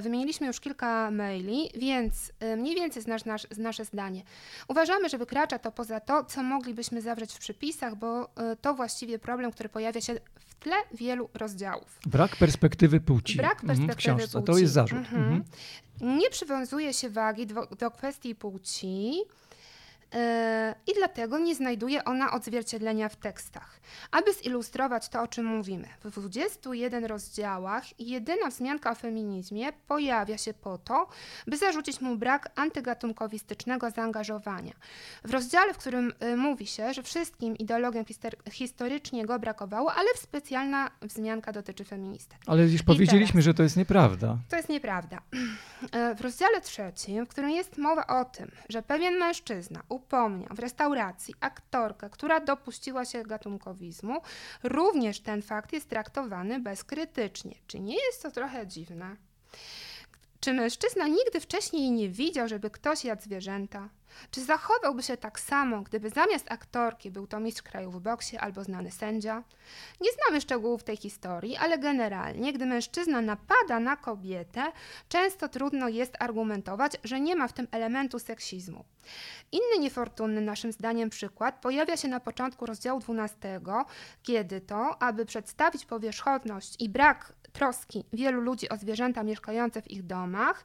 wymieniliśmy 0.02 0.48
już 0.48 0.60
kilka 0.60 1.12
maili, 1.12 1.70
więc 1.76 2.32
mniej 2.58 2.76
więcej 2.76 3.04
znasz 3.04 3.26
nasz, 3.26 3.48
nasze 3.58 3.86
zdanie. 3.86 4.24
Uważamy, 4.68 5.10
że 5.10 5.18
wykracza 5.18 5.60
to 5.60 5.72
poza 5.72 6.00
to, 6.00 6.24
co 6.24 6.44
moglibyśmy 6.44 7.02
zawrzeć 7.02 7.34
w 7.34 7.40
przypisach, 7.40 7.96
bo 7.96 8.30
to 8.62 8.74
właściwie 8.74 9.20
problem, 9.20 9.52
który 9.52 9.70
pojawia 9.70 10.02
się 10.02 10.14
w 10.48 10.53
tle 10.64 10.76
wielu 10.94 11.30
rozdziałów. 11.34 12.00
Brak 12.06 12.36
perspektywy 12.36 13.00
płci. 13.00 13.38
Brak 13.38 13.64
Mhm, 13.64 13.66
w 13.66 13.68
perspektywy 13.68 14.18
książce. 14.18 14.38
płci. 14.40 14.46
To 14.54 14.58
jest 14.58 14.74
zarzut. 14.74 14.98
Mhm. 15.00 15.24
Mhm. 15.24 15.44
Nie 16.20 16.30
przywiązuje 16.30 16.94
się 16.94 17.10
wagi 17.10 17.48
do, 17.48 17.66
do 17.80 17.92
kwestii 17.92 18.36
płci. 18.36 19.14
E, 20.14 20.76
I 20.88 20.94
dlatego 20.94 21.40
nie 21.40 21.56
znajduje 21.56 22.06
ona 22.06 22.32
odzwierciedlenia 22.32 23.10
w 23.10 23.16
tekstach. 23.16 23.80
Aby 24.12 24.34
zilustrować 24.34 25.10
to, 25.10 25.22
o 25.22 25.28
czym 25.28 25.46
mówimy, 25.46 25.88
w 26.04 26.12
21 26.12 27.06
rozdziałach 27.06 28.00
jedyna 28.00 28.48
wzmianka 28.50 28.92
o 28.92 28.96
feminizmie 28.96 29.74
pojawia 29.88 30.38
się 30.38 30.54
po 30.54 30.78
to, 30.78 31.08
by 31.48 31.58
zarzucić 31.58 32.02
mu 32.02 32.16
brak 32.16 32.52
antygatunkowistycznego 32.56 33.90
zaangażowania. 33.92 34.74
W 35.24 35.32
rozdziale, 35.32 35.74
w 35.74 35.78
którym 35.78 36.14
y, 36.24 36.38
mówi 36.38 36.68
się, 36.68 36.94
że 36.94 37.04
wszystkim 37.04 37.58
ideologiom 37.58 38.06
historycznie 38.52 39.26
go 39.26 39.40
brakowało, 39.40 39.94
ale 39.94 40.08
specjalna 40.16 40.92
wzmianka 41.02 41.52
dotyczy 41.52 41.86
feministek. 41.86 42.38
Ale 42.48 42.68
już 42.68 42.84
powiedzieliśmy, 42.84 43.34
teraz. 43.34 43.46
że 43.46 43.54
to 43.54 43.64
jest 43.64 43.78
nieprawda. 43.78 44.38
To 44.50 44.56
jest 44.56 44.70
nieprawda. 44.70 45.22
E, 45.92 46.16
W 46.18 46.22
rozdziale 46.22 46.62
trzecim, 46.62 47.26
w 47.26 47.30
którym 47.30 47.50
jest 47.52 47.78
mowa 47.78 48.08
o 48.08 48.26
tym, 48.26 48.52
że 48.70 48.82
pewien 48.82 49.18
mężczyzna 49.18 49.84
upomniał 50.04 50.56
w 50.56 50.60
restauracji 50.60 51.34
aktorkę, 51.40 52.10
która 52.10 52.40
dopuściła 52.40 53.06
się 53.06 53.24
gatunkowizmu, 53.24 54.22
również 54.64 55.20
ten 55.20 55.42
fakt 55.42 55.74
jest 55.74 55.90
traktowany 55.90 56.60
bezkrytycznie. 56.60 57.56
Czy 57.68 57.80
nie 57.80 57.96
jest 58.06 58.24
to 58.24 58.32
trochę 58.32 58.68
dziwne? 58.68 59.16
Czy 60.44 60.54
mężczyzna 60.54 61.08
nigdy 61.08 61.40
wcześniej 61.40 61.92
nie 61.92 62.10
widział, 62.10 62.48
żeby 62.48 62.70
ktoś 62.70 63.06
jadł 63.06 63.22
zwierzęta? 63.22 63.90
Czy 64.32 64.42
zachowałby 64.42 65.04
się 65.04 65.18
tak 65.18 65.40
samo, 65.40 65.82
gdyby 65.82 66.10
zamiast 66.10 66.52
aktorki 66.52 67.12
był 67.12 67.28
to 67.28 67.40
mistrz 67.40 67.62
kraju 67.62 67.92
w 67.92 68.00
boksie 68.02 68.38
albo 68.38 68.64
znany 68.64 68.92
sędzia? 68.92 69.44
Nie 70.02 70.10
znamy 70.12 70.42
szczegółów 70.42 70.84
tej 70.84 70.98
historii, 70.98 71.58
ale 71.58 71.78
generalnie, 71.78 72.54
gdy 72.54 72.66
mężczyzna 72.66 73.22
napada 73.22 73.80
na 73.80 73.98
kobietę, 73.98 74.72
często 75.10 75.50
trudno 75.50 75.90
jest 75.90 76.16
argumentować, 76.20 76.98
że 77.04 77.20
nie 77.20 77.36
ma 77.36 77.48
w 77.48 77.54
tym 77.54 77.68
elementu 77.72 78.20
seksizmu. 78.20 78.86
Inny 79.52 79.80
niefortunny 79.80 80.42
naszym 80.42 80.72
zdaniem 80.72 81.10
przykład 81.10 81.62
pojawia 81.62 81.98
się 81.98 82.08
na 82.08 82.20
początku 82.20 82.66
rozdziału 82.66 83.00
12, 83.00 83.62
kiedy 84.24 84.62
to, 84.62 85.02
aby 85.02 85.26
przedstawić 85.26 85.86
powierzchowność 85.86 86.76
i 86.80 86.90
brak 86.90 87.34
troski 87.54 88.06
wielu 88.14 88.42
ludzi 88.42 88.70
o 88.70 88.78
zwierzęta 88.78 89.24
mieszkające 89.24 89.82
w 89.82 89.92
ich 89.92 90.04
domach, 90.04 90.64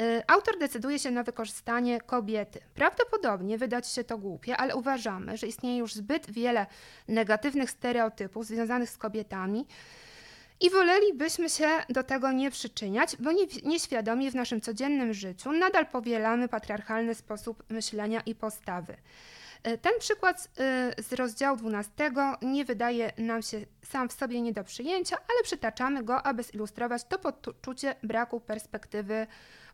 y, 0.00 0.22
autor 0.26 0.58
decyduje 0.58 0.98
się 0.98 1.10
na 1.10 1.22
wykorzystanie 1.22 2.00
kobiety. 2.00 2.60
Prawdopodobnie 2.74 3.58
wydać 3.58 3.92
się 3.92 4.04
to 4.04 4.18
głupie, 4.18 4.56
ale 4.56 4.76
uważamy, 4.76 5.36
że 5.36 5.46
istnieje 5.46 5.78
już 5.78 5.94
zbyt 5.94 6.30
wiele 6.30 6.66
negatywnych 7.08 7.70
stereotypów 7.70 8.46
związanych 8.46 8.90
z 8.90 8.98
kobietami. 8.98 9.66
I 10.60 10.70
wolelibyśmy 10.70 11.48
się 11.48 11.68
do 11.88 12.02
tego 12.02 12.32
nie 12.32 12.50
przyczyniać, 12.50 13.16
bo 13.18 13.32
nie, 13.32 13.46
nieświadomie 13.64 14.30
w 14.30 14.34
naszym 14.34 14.60
codziennym 14.60 15.14
życiu 15.14 15.52
nadal 15.52 15.86
powielamy 15.86 16.48
patriarchalny 16.48 17.14
sposób 17.14 17.62
myślenia 17.70 18.20
i 18.26 18.34
postawy. 18.34 18.96
E, 19.66 19.78
ten 19.78 19.92
przykład 20.00 20.48
e, 20.58 20.92
z 21.02 21.12
rozdziału 21.12 21.56
12 21.56 21.90
nie 22.42 22.64
wydaje 22.64 23.12
nam 23.18 23.42
się 23.42 23.60
sam 23.82 24.08
w 24.08 24.12
sobie 24.12 24.42
nie 24.42 24.52
do 24.52 24.64
przyjęcia, 24.64 25.16
ale 25.16 25.42
przytaczamy 25.42 26.04
go, 26.04 26.22
aby 26.22 26.42
zilustrować 26.42 27.02
to 27.04 27.18
poczucie 27.18 27.94
braku 28.02 28.40
perspektywy 28.40 29.26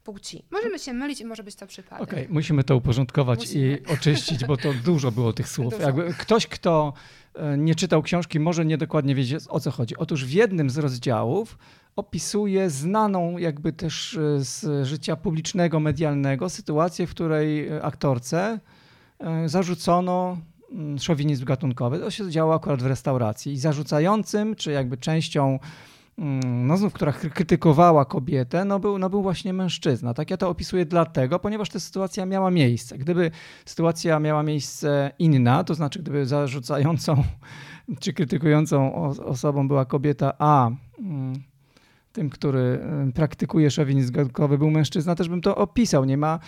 płci. 0.05 0.45
Możemy 0.51 0.79
się 0.79 0.93
mylić 0.93 1.21
i 1.21 1.25
może 1.25 1.43
być 1.43 1.55
to 1.55 1.67
przypadek. 1.67 2.03
Okej, 2.03 2.23
okay, 2.23 2.35
musimy 2.35 2.65
to 2.65 2.77
uporządkować 2.77 3.41
musimy. 3.41 3.79
i 3.79 3.87
oczyścić, 3.95 4.45
bo 4.45 4.57
to 4.57 4.73
dużo 4.85 5.13
było 5.13 5.33
tych 5.33 5.49
słów. 5.49 5.81
Jakby 5.81 6.15
ktoś, 6.15 6.47
kto 6.47 6.93
e, 7.35 7.59
nie 7.59 7.75
czytał 7.75 8.03
książki, 8.03 8.41
może 8.41 8.65
niedokładnie 8.65 9.15
wiedzieć 9.15 9.45
o 9.49 9.61
co 9.61 9.71
chodzi. 9.71 9.97
Otóż 9.97 10.25
w 10.25 10.31
jednym 10.31 10.71
z 10.71 10.79
rozdziałów 10.79 11.59
opisuje 11.97 12.71
znaną 12.71 13.39
jakby 13.39 13.73
też 13.73 14.19
z 14.39 14.87
życia 14.87 15.17
publicznego, 15.17 15.81
medialnego 15.81 16.49
sytuację, 16.49 17.07
w 17.07 17.11
której 17.11 17.69
aktorce 17.83 18.61
zarzucono 19.47 20.37
mm, 20.73 20.99
szowinizm 20.99 21.45
gatunkowy. 21.45 21.99
To 21.99 22.11
się 22.11 22.31
działo 22.31 22.55
akurat 22.55 22.83
w 22.83 22.87
restauracji. 22.87 23.53
I 23.53 23.59
zarzucającym, 23.59 24.55
czy 24.55 24.73
jakby 24.73 24.97
częścią, 24.97 25.59
mm, 26.19 26.67
no 26.67 26.77
znów, 26.77 26.93
która 26.93 27.13
krytykowała 27.13 28.05
kobietę, 28.05 28.65
no 28.65 28.81
był, 28.81 28.99
no 28.99 29.11
był 29.11 29.23
właśnie 29.23 29.53
mężczyzna. 29.53 30.15
Tak 30.15 30.31
ja 30.31 30.37
to 30.37 30.49
opisuję 30.49 30.87
dlatego, 30.87 31.39
ponieważ 31.39 31.69
ta 31.69 31.81
sytuacja 31.81 32.27
miała 32.27 32.51
miejsce. 32.51 32.99
Gdyby 32.99 33.31
sytuacja 33.65 34.21
miała 34.21 34.43
miejsce 34.43 35.13
inna, 35.19 35.65
to 35.65 35.75
znaczy 35.75 35.99
gdyby 35.99 36.27
zarzucającą 36.27 37.25
czy 38.01 38.13
krytykującą 38.13 38.95
osobą 39.25 39.69
była 39.69 39.85
kobieta, 39.85 40.33
a 40.39 40.71
mm, 40.99 41.43
tym, 42.13 42.31
który 42.31 42.81
praktykuje 43.15 43.71
szowinizm 43.71 44.13
gatunkowy 44.13 44.59
był 44.59 44.71
mężczyzna, 44.71 45.15
też 45.15 45.29
bym 45.29 45.41
to 45.41 45.57
opisał. 45.57 46.05
Nie 46.05 46.17
ma 46.17 46.39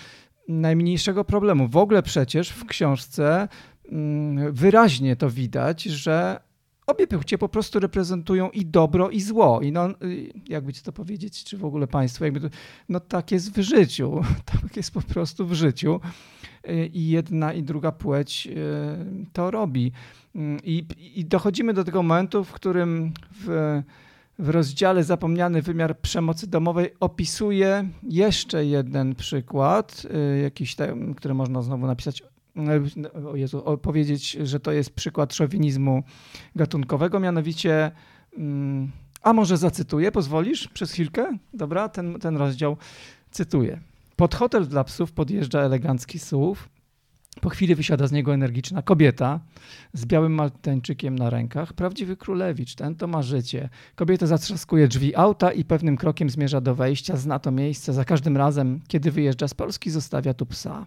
najmniejszego 0.48 1.24
problemu. 1.24 1.68
W 1.68 1.76
ogóle 1.76 2.02
przecież 2.02 2.50
w 2.50 2.64
książce 2.64 3.48
mm, 3.88 4.52
wyraźnie 4.52 5.16
to 5.16 5.30
widać, 5.30 5.82
że 5.82 6.40
obie 6.86 7.06
płcie 7.06 7.38
po 7.38 7.48
prostu 7.48 7.80
reprezentują 7.80 8.50
i 8.50 8.66
dobro, 8.66 9.10
i 9.10 9.20
zło. 9.20 9.60
I 9.60 9.72
no, 9.72 9.90
y, 9.90 10.32
jakby 10.48 10.72
ci 10.72 10.82
to 10.82 10.92
powiedzieć, 10.92 11.44
czy 11.44 11.58
w 11.58 11.64
ogóle 11.64 11.86
państwo, 11.86 12.24
jakby 12.24 12.40
to, 12.40 12.48
no 12.88 13.00
tak 13.00 13.32
jest 13.32 13.52
w 13.52 13.62
życiu. 13.62 14.22
Tak 14.62 14.76
jest 14.76 14.90
po 14.90 15.02
prostu 15.02 15.46
w 15.46 15.52
życiu. 15.52 16.00
Y, 16.68 16.86
I 16.86 17.08
jedna, 17.08 17.52
i 17.52 17.62
druga 17.62 17.92
płeć 17.92 18.46
y, 18.46 19.26
to 19.32 19.50
robi. 19.50 19.92
Mm, 20.34 20.58
I, 20.64 20.86
i 21.14 21.24
dochodzimy 21.24 21.74
do 21.74 21.84
tego 21.84 22.02
momentu, 22.02 22.44
w 22.44 22.52
którym 22.52 23.12
w 23.44 23.82
w 24.38 24.48
rozdziale 24.48 25.04
Zapomniany 25.04 25.62
wymiar 25.62 25.98
przemocy 25.98 26.46
domowej 26.46 26.90
opisuje 27.00 27.88
jeszcze 28.02 28.66
jeden 28.66 29.14
przykład, 29.14 30.06
y, 30.36 30.38
jakiś, 30.42 30.74
ten, 30.74 31.14
który 31.14 31.34
można 31.34 31.62
znowu 31.62 31.86
napisać, 31.86 32.22
y, 33.16 33.28
o 33.28 33.36
Jezu, 33.36 33.78
powiedzieć, 33.82 34.30
że 34.30 34.60
to 34.60 34.72
jest 34.72 34.90
przykład 34.90 35.34
szowinizmu 35.34 36.02
gatunkowego, 36.56 37.20
mianowicie, 37.20 37.90
mm, 38.38 38.90
a 39.22 39.32
może 39.32 39.56
zacytuję, 39.56 40.12
pozwolisz 40.12 40.68
przez 40.68 40.92
chwilkę? 40.92 41.38
Dobra, 41.54 41.88
ten, 41.88 42.20
ten 42.20 42.36
rozdział 42.36 42.76
cytuję. 43.30 43.80
Pod 44.16 44.34
hotel 44.34 44.66
dla 44.66 44.84
psów 44.84 45.12
podjeżdża 45.12 45.60
elegancki 45.60 46.18
słów. 46.18 46.68
Po 47.40 47.48
chwili 47.48 47.74
wysiada 47.74 48.06
z 48.06 48.12
niego 48.12 48.34
energiczna 48.34 48.82
kobieta 48.82 49.40
z 49.92 50.06
białym 50.06 50.34
maltańczykiem 50.34 51.18
na 51.18 51.30
rękach. 51.30 51.72
Prawdziwy 51.72 52.16
królewicz, 52.16 52.74
ten 52.74 52.94
to 52.94 53.06
ma 53.06 53.22
życie. 53.22 53.68
Kobieta 53.94 54.26
zatrzaskuje 54.26 54.88
drzwi 54.88 55.16
auta 55.16 55.52
i 55.52 55.64
pewnym 55.64 55.96
krokiem 55.96 56.30
zmierza 56.30 56.60
do 56.60 56.74
wejścia. 56.74 57.16
Zna 57.16 57.38
to 57.38 57.50
miejsce. 57.50 57.92
Za 57.92 58.04
każdym 58.04 58.36
razem, 58.36 58.80
kiedy 58.88 59.10
wyjeżdża 59.10 59.48
z 59.48 59.54
Polski, 59.54 59.90
zostawia 59.90 60.34
tu 60.34 60.46
psa. 60.46 60.86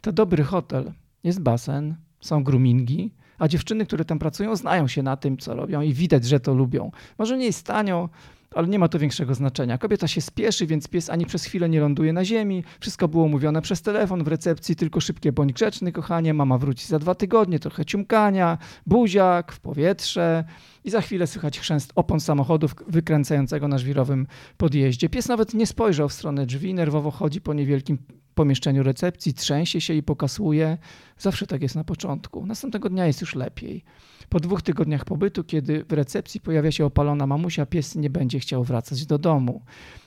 To 0.00 0.12
dobry 0.12 0.44
hotel. 0.44 0.92
Jest 1.24 1.40
basen, 1.40 1.96
są 2.20 2.44
groomingi, 2.44 3.14
a 3.38 3.48
dziewczyny, 3.48 3.86
które 3.86 4.04
tam 4.04 4.18
pracują, 4.18 4.56
znają 4.56 4.88
się 4.88 5.02
na 5.02 5.16
tym, 5.16 5.38
co 5.38 5.54
robią 5.54 5.80
i 5.80 5.92
widać, 5.92 6.24
że 6.24 6.40
to 6.40 6.54
lubią. 6.54 6.90
Może 7.18 7.38
nie 7.38 7.46
jest 7.46 7.66
tanio, 7.66 8.08
ale 8.54 8.68
nie 8.68 8.78
ma 8.78 8.88
to 8.88 8.98
większego 8.98 9.34
znaczenia. 9.34 9.78
Kobieta 9.78 10.08
się 10.08 10.20
spieszy, 10.20 10.66
więc 10.66 10.88
pies 10.88 11.10
ani 11.10 11.26
przez 11.26 11.44
chwilę 11.44 11.68
nie 11.68 11.80
ląduje 11.80 12.12
na 12.12 12.24
ziemi. 12.24 12.64
Wszystko 12.80 13.08
było 13.08 13.28
mówione 13.28 13.62
przez 13.62 13.82
telefon 13.82 14.24
w 14.24 14.28
recepcji, 14.28 14.76
tylko 14.76 15.00
szybkie 15.00 15.32
bądź 15.32 15.52
grzeczny, 15.52 15.92
kochanie. 15.92 16.34
Mama 16.34 16.58
wróci 16.58 16.86
za 16.86 16.98
dwa 16.98 17.14
tygodnie, 17.14 17.58
trochę 17.58 17.84
ciumkania, 17.84 18.58
buziak 18.86 19.52
w 19.52 19.60
powietrze 19.60 20.44
i 20.84 20.90
za 20.90 21.00
chwilę 21.00 21.26
słychać 21.26 21.58
chrzęst 21.60 21.92
opon 21.94 22.20
samochodów 22.20 22.74
wykręcającego 22.86 23.68
na 23.68 23.78
żwirowym 23.78 24.26
podjeździe. 24.56 25.08
Pies 25.08 25.28
nawet 25.28 25.54
nie 25.54 25.66
spojrzał 25.66 26.08
w 26.08 26.12
stronę 26.12 26.46
drzwi, 26.46 26.74
nerwowo 26.74 27.10
chodzi 27.10 27.40
po 27.40 27.54
niewielkim 27.54 27.98
pomieszczeniu 28.40 28.82
recepcji, 28.82 29.34
trzęsie 29.34 29.80
się 29.80 29.94
i 29.94 30.02
pokasuje. 30.02 30.78
Zawsze 31.18 31.46
tak 31.46 31.62
jest 31.62 31.74
na 31.74 31.84
początku. 31.84 32.46
Następnego 32.46 32.88
dnia 32.88 33.06
jest 33.06 33.20
już 33.20 33.34
lepiej. 33.34 33.84
Po 34.28 34.40
dwóch 34.40 34.62
tygodniach 34.62 35.04
pobytu, 35.04 35.44
kiedy 35.44 35.84
w 35.84 35.92
recepcji 35.92 36.40
pojawia 36.40 36.72
się 36.72 36.84
opalona 36.84 37.26
mamusia, 37.26 37.66
pies 37.66 37.96
nie 37.96 38.10
będzie 38.10 38.40
chciał 38.40 38.64
wracać 38.64 39.06
do 39.06 39.18
domu. 39.18 39.62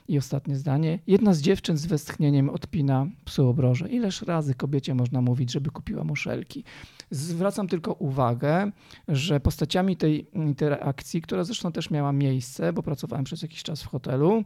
I 0.07 0.17
ostatnie 0.17 0.55
zdanie. 0.55 0.99
Jedna 1.07 1.33
z 1.33 1.41
dziewczyn 1.41 1.77
z 1.77 1.85
westchnieniem 1.85 2.49
odpina 2.49 3.07
psu 3.25 3.49
obroże. 3.49 3.89
Ileż 3.89 4.21
razy 4.21 4.55
kobiecie 4.55 4.95
można 4.95 5.21
mówić, 5.21 5.51
żeby 5.51 5.69
kupiła 5.69 6.03
muszelki? 6.03 6.63
Zwracam 7.11 7.67
tylko 7.67 7.93
uwagę, 7.93 8.71
że 9.07 9.39
postaciami 9.39 9.97
tej 9.97 10.27
interakcji, 10.37 11.21
która 11.21 11.43
zresztą 11.43 11.71
też 11.71 11.89
miała 11.91 12.11
miejsce, 12.11 12.73
bo 12.73 12.83
pracowałem 12.83 13.25
przez 13.25 13.41
jakiś 13.41 13.63
czas 13.63 13.83
w 13.83 13.87
hotelu, 13.87 14.43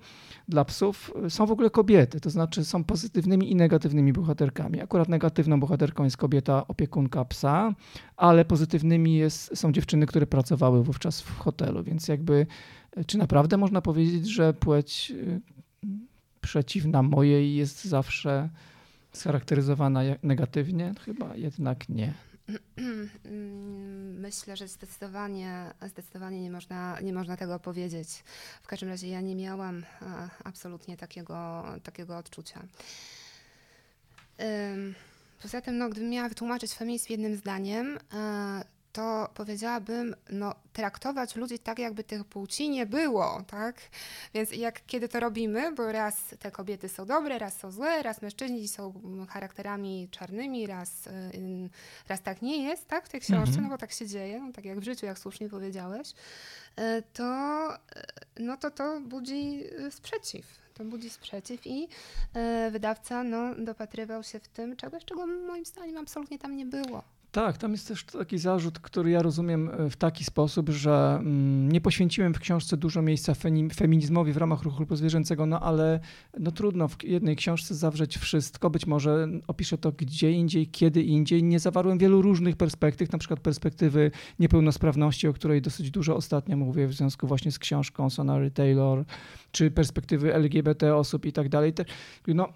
dla 0.47 0.65
psów 0.65 1.13
są 1.29 1.45
w 1.45 1.51
ogóle 1.51 1.69
kobiety, 1.69 2.19
to 2.19 2.29
znaczy 2.29 2.65
są 2.65 2.83
pozytywnymi 2.83 3.51
i 3.51 3.55
negatywnymi 3.55 4.13
bohaterkami. 4.13 4.81
Akurat 4.81 5.09
negatywną 5.09 5.59
bohaterką 5.59 6.03
jest 6.03 6.17
kobieta 6.17 6.67
opiekunka 6.67 7.25
psa, 7.25 7.73
ale 8.17 8.45
pozytywnymi 8.45 9.15
jest, 9.15 9.57
są 9.57 9.71
dziewczyny, 9.71 10.05
które 10.05 10.27
pracowały 10.27 10.83
wówczas 10.83 11.21
w 11.21 11.37
hotelu, 11.37 11.83
więc 11.83 12.07
jakby 12.07 12.47
czy 13.07 13.17
naprawdę 13.17 13.57
można 13.57 13.81
powiedzieć, 13.81 14.27
że 14.27 14.53
płeć 14.53 15.11
y, 15.11 15.41
przeciwna 16.41 17.03
mojej 17.03 17.55
jest 17.55 17.85
zawsze 17.85 18.49
scharakteryzowana 19.13 20.01
negatywnie? 20.23 20.93
Chyba 21.05 21.35
jednak 21.35 21.89
nie. 21.89 22.13
Myślę, 24.27 24.57
że 24.57 24.67
zdecydowanie, 24.67 25.73
zdecydowanie 25.87 26.41
nie, 26.41 26.51
można, 26.51 26.99
nie 26.99 27.13
można 27.13 27.37
tego 27.37 27.59
powiedzieć. 27.59 28.09
W 28.61 28.67
każdym 28.67 28.89
razie 28.89 29.07
ja 29.07 29.21
nie 29.21 29.35
miałam 29.35 29.83
absolutnie 30.43 30.97
takiego, 30.97 31.65
takiego 31.83 32.17
odczucia. 32.17 32.63
Poza 35.41 35.61
tym, 35.61 35.77
no, 35.77 35.89
gdybym 35.89 36.09
miała 36.09 36.29
wytłumaczyć 36.29 36.73
feminizm 36.73 37.05
jednym 37.09 37.35
zdaniem, 37.35 37.97
e, 38.13 38.76
to 38.97 39.29
powiedziałabym, 39.33 40.15
no, 40.29 40.55
traktować 40.73 41.35
ludzi 41.35 41.59
tak, 41.59 41.79
jakby 41.79 42.03
tych 42.03 42.23
płci 42.23 42.69
nie 42.69 42.85
było, 42.85 43.41
tak? 43.47 43.75
Więc 44.33 44.51
jak 44.51 44.85
kiedy 44.85 45.09
to 45.09 45.19
robimy, 45.19 45.71
bo 45.71 45.91
raz 45.91 46.15
te 46.39 46.51
kobiety 46.51 46.89
są 46.89 47.05
dobre, 47.05 47.39
raz 47.39 47.59
są 47.59 47.71
złe, 47.71 48.03
raz 48.03 48.21
mężczyźni 48.21 48.67
są 48.67 48.93
charakterami 49.29 50.07
czarnymi, 50.11 50.67
raz, 50.67 51.09
raz 52.07 52.21
tak 52.21 52.41
nie 52.41 52.63
jest, 52.63 52.87
tak? 52.87 53.05
W 53.05 53.09
tej 53.09 53.21
książce, 53.21 53.49
mhm. 53.49 53.63
no 53.63 53.69
bo 53.69 53.77
tak 53.77 53.91
się 53.91 54.07
dzieje, 54.07 54.39
no, 54.39 54.51
tak 54.53 54.65
jak 54.65 54.79
w 54.79 54.83
życiu, 54.83 55.05
jak 55.05 55.19
słusznie 55.19 55.49
powiedziałeś, 55.49 56.13
e, 56.75 57.01
to, 57.01 57.23
e, 57.73 57.79
no 58.39 58.57
to 58.57 58.71
to 58.71 59.01
budzi 59.01 59.63
sprzeciw 59.89 60.67
to 60.73 60.85
budzi 60.85 61.09
sprzeciw 61.09 61.67
i 61.67 61.87
wydawca 62.71 63.23
no, 63.23 63.55
dopatrywał 63.55 64.23
się 64.23 64.39
w 64.39 64.47
tym 64.47 64.75
czegoś, 64.75 65.05
czego 65.05 65.27
moim 65.27 65.65
zdaniem 65.65 65.97
absolutnie 65.97 66.39
tam 66.39 66.57
nie 66.57 66.65
było. 66.65 67.16
Tak, 67.37 67.57
tam 67.57 67.71
jest 67.71 67.87
też 67.87 68.03
taki 68.03 68.37
zarzut, 68.37 68.79
który 68.79 69.09
ja 69.09 69.21
rozumiem 69.21 69.69
e, 69.69 69.89
w 69.89 69.97
taki 69.97 70.23
sposób, 70.23 70.69
że 70.69 71.17
mm, 71.19 71.71
nie 71.71 71.81
poświęciłem 71.81 72.33
w 72.33 72.39
książce 72.39 72.77
dużo 72.77 73.01
miejsca 73.01 73.33
feminizmowi 73.75 74.33
w 74.33 74.37
ramach 74.37 74.61
ruchu 74.61 74.85
pozwierzęcego, 74.85 75.45
no 75.45 75.59
ale 75.59 75.99
no 76.39 76.51
trudno 76.51 76.87
w 76.87 77.03
jednej 77.03 77.35
książce 77.35 77.75
zawrzeć 77.75 78.17
wszystko. 78.17 78.69
Być 78.69 78.87
może 78.87 79.27
opiszę 79.47 79.77
to 79.77 79.91
gdzie 79.91 80.31
indziej, 80.31 80.67
kiedy 80.67 81.03
indziej. 81.03 81.43
Nie 81.43 81.59
zawarłem 81.59 81.97
wielu 81.97 82.21
różnych 82.21 82.55
perspektyw, 82.55 83.11
na 83.11 83.17
przykład 83.17 83.39
perspektywy 83.39 84.11
niepełnosprawności, 84.39 85.27
o 85.27 85.33
której 85.33 85.61
dosyć 85.61 85.91
dużo 85.91 86.15
ostatnio 86.15 86.57
mówię 86.57 86.87
w 86.87 86.93
związku 86.93 87.27
właśnie 87.27 87.51
z 87.51 87.59
książką 87.59 88.09
Sonary 88.09 88.51
Taylor, 88.51 89.05
czy 89.51 89.71
perspektywy 89.71 90.33
LGBT 90.33 90.95
osób 90.95 91.25
i 91.25 91.33
tak 91.33 91.49
dalej. 91.49 91.73
No, 92.27 92.49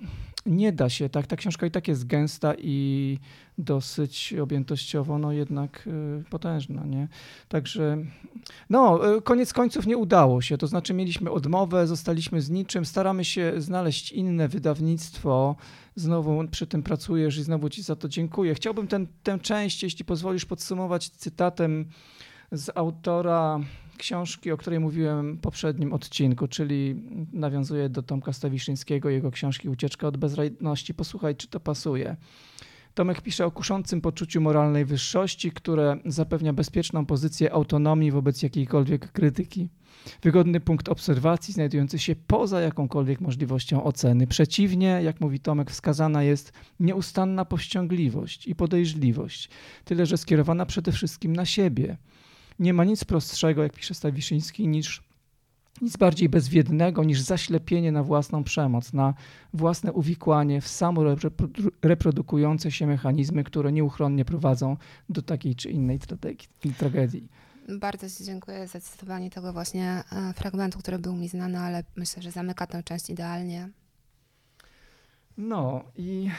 nie 0.46 0.72
da 0.72 0.90
się, 0.90 1.10
tak, 1.10 1.28
ta 1.28 1.36
książka 1.36 1.66
i 1.66 1.72
tak 1.72 1.88
jest 1.88 2.08
gęsta 2.08 2.54
i 2.58 3.20
dosyć 3.62 4.34
objętościowo, 4.34 5.18
no 5.20 5.32
jednak 5.32 5.88
y, 5.88 6.24
potężna, 6.30 6.86
nie? 6.86 7.08
Także, 7.48 7.98
no, 8.70 9.16
y, 9.18 9.22
koniec 9.22 9.54
końców 9.54 9.88
nie 9.88 9.98
udało 9.98 10.42
się, 10.42 10.58
to 10.58 10.68
znaczy 10.68 10.94
mieliśmy 10.94 11.32
odmowę, 11.32 11.88
zostaliśmy 11.88 12.42
z 12.42 12.50
niczym, 12.50 12.86
staramy 12.86 13.26
się 13.26 13.54
znaleźć 13.58 14.12
inne 14.12 14.48
wydawnictwo, 14.48 15.56
znowu 15.96 16.48
przy 16.52 16.68
tym 16.68 16.84
pracujesz 16.84 17.38
i 17.38 17.44
znowu 17.44 17.70
ci 17.70 17.84
za 17.84 17.96
to 17.96 18.10
dziękuję. 18.10 18.56
Chciałbym 18.56 18.88
ten, 18.88 19.08
tę 19.24 19.40
część, 19.40 19.84
jeśli 19.84 20.06
pozwolisz, 20.06 20.46
podsumować 20.46 21.10
cytatem 21.10 21.86
z 22.52 22.70
autora 22.76 23.60
książki, 23.98 24.52
o 24.52 24.58
której 24.58 24.80
mówiłem 24.80 25.36
w 25.36 25.40
poprzednim 25.40 25.94
odcinku, 25.94 26.48
czyli 26.48 26.96
nawiązuję 27.34 27.90
do 27.90 28.04
Tomka 28.04 28.34
Stawiszyńskiego, 28.34 29.10
jego 29.10 29.32
książki 29.32 29.70
Ucieczka 29.70 30.08
od 30.08 30.18
bezradności. 30.18 30.94
Posłuchaj, 30.94 31.36
czy 31.36 31.48
to 31.48 31.60
pasuje. 31.60 32.16
Tomek 32.94 33.22
pisze 33.22 33.46
o 33.46 33.52
kuszącym 33.52 34.02
poczuciu 34.02 34.42
moralnej 34.42 34.86
wyższości, 34.86 35.52
które 35.52 35.98
zapewnia 36.06 36.54
bezpieczną 36.54 37.06
pozycję 37.06 37.54
autonomii 37.54 38.12
wobec 38.12 38.44
jakiejkolwiek 38.44 39.12
krytyki. 39.12 39.70
Wygodny 40.22 40.60
punkt 40.60 40.90
obserwacji 40.90 41.54
znajdujący 41.54 42.00
się 42.00 42.16
poza 42.16 42.62
jakąkolwiek 42.62 43.22
możliwością 43.22 43.84
oceny. 43.84 44.28
Przeciwnie, 44.28 45.00
jak 45.04 45.22
mówi 45.22 45.40
Tomek, 45.40 45.72
wskazana 45.72 46.24
jest 46.24 46.54
nieustanna 46.80 47.46
powściągliwość 47.46 48.48
i 48.48 48.56
podejrzliwość, 48.56 49.50
tyle 49.86 50.06
że 50.06 50.18
skierowana 50.18 50.66
przede 50.66 50.92
wszystkim 50.92 51.36
na 51.36 51.46
siebie. 51.46 51.98
Nie 52.60 52.74
ma 52.74 52.84
nic 52.84 53.04
prostszego, 53.04 53.64
jak 53.64 53.74
pisze 53.74 53.94
Stawiszyński, 53.94 54.68
niż 54.68 55.11
nic 55.82 55.98
bardziej 55.98 56.30
bezwiednego 56.30 57.04
niż 57.04 57.22
zaślepienie 57.22 57.92
na 57.92 58.04
własną 58.04 58.44
przemoc, 58.44 58.94
na 58.94 59.14
własne 59.54 59.94
uwikłanie 59.94 60.62
w 60.62 60.68
samoreprodukujące 60.68 62.72
się 62.72 62.88
mechanizmy, 62.88 63.44
które 63.44 63.72
nieuchronnie 63.72 64.26
prowadzą 64.26 64.78
do 65.10 65.22
takiej 65.22 65.56
czy 65.56 65.70
innej 65.70 66.00
tragedii. 66.78 67.30
Bardzo 67.80 68.10
Ci 68.10 68.24
dziękuję 68.24 68.68
za 68.68 68.82
cytowanie 68.82 69.30
tego 69.30 69.54
właśnie 69.54 70.04
e, 70.12 70.34
fragmentu, 70.34 70.80
który 70.80 71.00
był 71.00 71.16
mi 71.16 71.28
znany, 71.28 71.60
ale 71.60 71.84
myślę, 71.96 72.24
że 72.24 72.32
zamyka 72.32 72.68
tę 72.68 72.84
część 72.84 73.10
idealnie. 73.10 73.70
No 75.38 75.84
i 75.98 76.30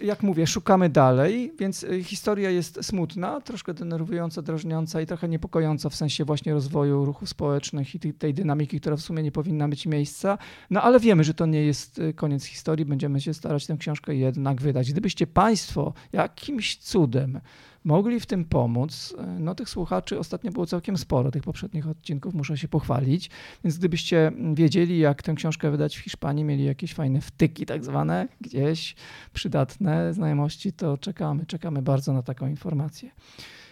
e, 0.00 0.04
jak 0.04 0.22
mówię, 0.22 0.46
szukamy 0.46 0.88
dalej, 0.88 1.52
więc 1.58 1.84
e, 1.84 2.02
historia 2.02 2.50
jest 2.50 2.78
smutna, 2.82 3.40
troszkę 3.40 3.74
denerwująca, 3.74 4.42
drażniąca 4.42 5.00
i 5.00 5.06
trochę 5.06 5.28
niepokojąca 5.28 5.88
w 5.88 5.94
sensie 5.94 6.24
właśnie 6.24 6.52
rozwoju 6.52 7.04
ruchów 7.04 7.28
społecznych 7.28 7.94
i 7.94 8.14
tej 8.14 8.34
dynamiki, 8.34 8.80
która 8.80 8.96
w 8.96 9.00
sumie 9.00 9.22
nie 9.22 9.32
powinna 9.32 9.68
mieć 9.68 9.86
miejsca. 9.86 10.38
No 10.70 10.82
ale 10.82 11.00
wiemy, 11.00 11.24
że 11.24 11.34
to 11.34 11.46
nie 11.46 11.62
jest 11.62 11.98
e, 11.98 12.12
koniec 12.12 12.44
historii, 12.44 12.84
będziemy 12.84 13.20
się 13.20 13.34
starać 13.34 13.66
tę 13.66 13.76
książkę 13.76 14.14
jednak 14.14 14.60
wydać. 14.60 14.92
Gdybyście 14.92 15.26
Państwo 15.26 15.92
jakimś 16.12 16.76
cudem 16.76 17.40
mogli 17.84 18.20
w 18.20 18.26
tym 18.26 18.44
pomóc. 18.44 19.14
No 19.38 19.54
tych 19.54 19.68
słuchaczy 19.68 20.18
ostatnio 20.18 20.50
było 20.50 20.66
całkiem 20.66 20.98
sporo, 20.98 21.30
tych 21.30 21.42
poprzednich 21.42 21.88
odcinków 21.88 22.34
muszę 22.34 22.56
się 22.56 22.68
pochwalić, 22.68 23.30
więc 23.64 23.78
gdybyście 23.78 24.32
wiedzieli, 24.54 24.98
jak 24.98 25.22
tę 25.22 25.34
książkę 25.34 25.70
wydać 25.70 25.96
w 25.96 26.00
Hiszpanii, 26.00 26.44
mieli 26.44 26.64
jakieś 26.64 26.94
fajne 26.94 27.20
wtyki 27.20 27.66
tak 27.66 27.84
zwane, 27.84 28.28
gdzieś 28.40 28.94
przydatne 29.32 30.14
znajomości, 30.14 30.72
to 30.72 30.98
czekamy, 30.98 31.46
czekamy 31.46 31.82
bardzo 31.82 32.12
na 32.12 32.22
taką 32.22 32.46
informację. 32.46 33.10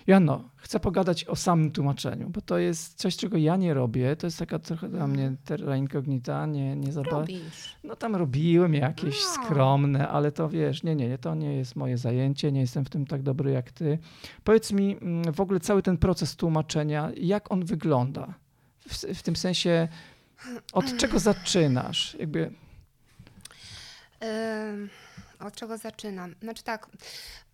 Jano, 0.06 0.48
chcę 0.56 0.80
pogadać 0.80 1.24
o 1.24 1.36
samym 1.36 1.70
tłumaczeniu, 1.70 2.30
bo 2.30 2.40
to 2.40 2.58
jest 2.58 2.94
coś, 2.94 3.16
czego 3.16 3.36
ja 3.36 3.56
nie 3.56 3.74
robię. 3.74 4.16
To 4.16 4.26
jest 4.26 4.38
taka 4.38 4.58
trochę 4.58 4.88
dla 4.88 5.06
mnie 5.06 5.36
terra 5.44 5.76
incognita, 5.76 6.46
nie, 6.46 6.76
nie 6.76 6.92
za 6.92 7.02
No 7.84 7.96
tam 7.96 8.16
robiłem 8.16 8.74
jakieś 8.74 9.16
no. 9.24 9.44
skromne, 9.44 10.08
ale 10.08 10.32
to 10.32 10.48
wiesz, 10.48 10.82
nie, 10.82 10.94
nie, 10.94 11.08
nie, 11.08 11.18
to 11.18 11.34
nie 11.34 11.56
jest 11.56 11.76
moje 11.76 11.98
zajęcie, 11.98 12.52
nie 12.52 12.60
jestem 12.60 12.84
w 12.84 12.90
tym 12.90 13.06
tak 13.06 13.22
dobry 13.22 13.50
jak 13.50 13.72
ty. 13.72 13.98
Powiedz 14.44 14.72
mi 14.72 14.96
mm, 15.00 15.32
w 15.32 15.40
ogóle 15.40 15.60
cały 15.60 15.82
ten 15.82 15.96
proces 15.96 16.36
tłumaczenia, 16.36 17.10
jak 17.16 17.52
on 17.52 17.64
wygląda? 17.64 18.34
W, 18.88 18.94
w 18.94 19.22
tym 19.22 19.36
sensie, 19.36 19.88
od 20.72 20.96
czego 20.96 21.18
zaczynasz? 21.30 22.16
Jakby... 22.18 22.52
od 25.40 25.54
czego 25.54 25.78
zaczynam? 25.78 26.34
Znaczy 26.42 26.64
tak, 26.64 26.88
Mm, 26.88 27.51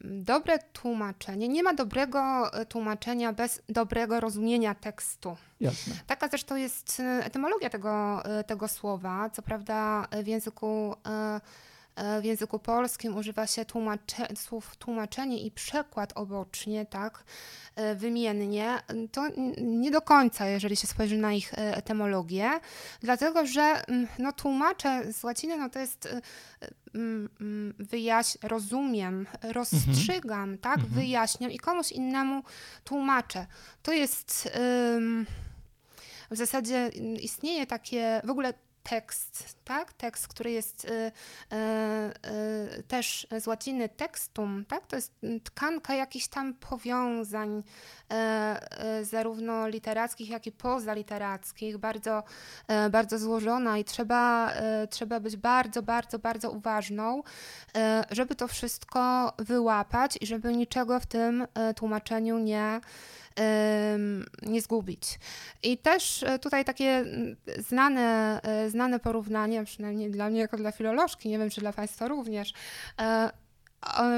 dobre 0.00 0.58
tłumaczenie, 0.58 1.48
nie 1.48 1.62
ma 1.62 1.74
dobrego 1.74 2.52
e, 2.52 2.66
tłumaczenia 2.66 3.32
bez 3.32 3.62
dobrego 3.68 4.20
rozumienia 4.20 4.74
tekstu. 4.74 5.36
Jasne. 5.60 5.94
Taka 6.06 6.28
zresztą 6.28 6.56
jest 6.56 7.00
e, 7.00 7.24
etymologia 7.24 7.70
tego, 7.70 8.24
e, 8.24 8.44
tego 8.44 8.68
słowa. 8.68 9.30
Co 9.30 9.42
prawda 9.42 10.08
w 10.22 10.26
języku 10.26 10.94
w 12.20 12.24
języku 12.24 12.58
polskim 12.58 13.16
używa 13.16 13.46
się 13.46 13.64
tłumacze, 13.64 14.28
słów 14.36 14.76
tłumaczenie 14.76 15.42
i 15.42 15.50
przekład 15.50 16.12
obocznie, 16.14 16.86
tak, 16.86 17.24
wymiennie. 17.96 18.78
To 19.12 19.28
nie 19.58 19.90
do 19.90 20.00
końca, 20.00 20.46
jeżeli 20.46 20.76
się 20.76 20.86
spojrzy 20.86 21.16
na 21.16 21.32
ich 21.32 21.52
etymologię, 21.54 22.50
dlatego 23.00 23.46
że 23.46 23.62
mm, 23.62 24.08
no, 24.18 24.32
tłumacze 24.32 25.12
z 25.12 25.24
łaciny 25.24 25.56
no, 25.56 25.70
to 25.70 25.78
jest 25.78 26.08
Mm, 26.94 27.28
mm, 27.40 27.74
wyjaś 27.78 28.38
rozumiem, 28.42 29.26
rozstrzygam, 29.42 30.40
mhm. 30.40 30.58
tak, 30.58 30.78
mhm. 30.78 30.94
wyjaśniam 30.94 31.50
i 31.50 31.58
komuś 31.58 31.92
innemu 31.92 32.42
tłumaczę. 32.84 33.46
To 33.82 33.92
jest 33.92 34.50
w 36.30 36.36
zasadzie 36.36 36.90
istnieje 37.22 37.66
takie, 37.66 38.20
w 38.24 38.30
ogóle 38.30 38.54
tekst, 38.90 39.58
tak? 39.64 39.92
Tekst, 39.92 40.28
który 40.28 40.50
jest 40.50 40.84
y, 40.84 40.88
y, 40.88 41.12
y, 42.78 42.82
też 42.82 43.26
z 43.40 43.46
łaciny 43.46 43.88
tekstum, 43.88 44.64
tak? 44.64 44.86
To 44.86 44.96
jest 44.96 45.12
tkanka 45.44 45.94
jakichś 45.94 46.28
tam 46.28 46.54
powiązań, 46.54 47.62
zarówno 49.02 49.68
literackich, 49.68 50.30
jak 50.30 50.46
i 50.46 50.52
pozaliterackich, 50.52 51.78
bardzo, 51.78 52.22
bardzo 52.90 53.18
złożona 53.18 53.78
i 53.78 53.84
trzeba, 53.84 54.52
trzeba 54.90 55.20
być 55.20 55.36
bardzo, 55.36 55.82
bardzo, 55.82 56.18
bardzo 56.18 56.50
uważną, 56.50 57.22
żeby 58.10 58.34
to 58.34 58.48
wszystko 58.48 59.32
wyłapać 59.38 60.18
i 60.20 60.26
żeby 60.26 60.56
niczego 60.56 61.00
w 61.00 61.06
tym 61.06 61.46
tłumaczeniu 61.76 62.38
nie 62.38 62.80
nie 64.42 64.60
zgubić. 64.60 65.18
I 65.62 65.78
też 65.78 66.22
e, 66.22 66.38
tutaj 66.38 66.64
takie 66.64 67.04
znane, 67.58 68.40
e, 68.42 68.70
znane 68.70 68.98
porównanie, 68.98 69.64
przynajmniej 69.64 70.10
dla 70.10 70.30
mnie 70.30 70.40
jako 70.40 70.56
dla 70.56 70.72
filolożki, 70.72 71.28
nie 71.28 71.38
wiem 71.38 71.50
czy 71.50 71.60
dla 71.60 71.72
Państwa 71.72 72.08
również, 72.08 72.52
e, 73.00 73.30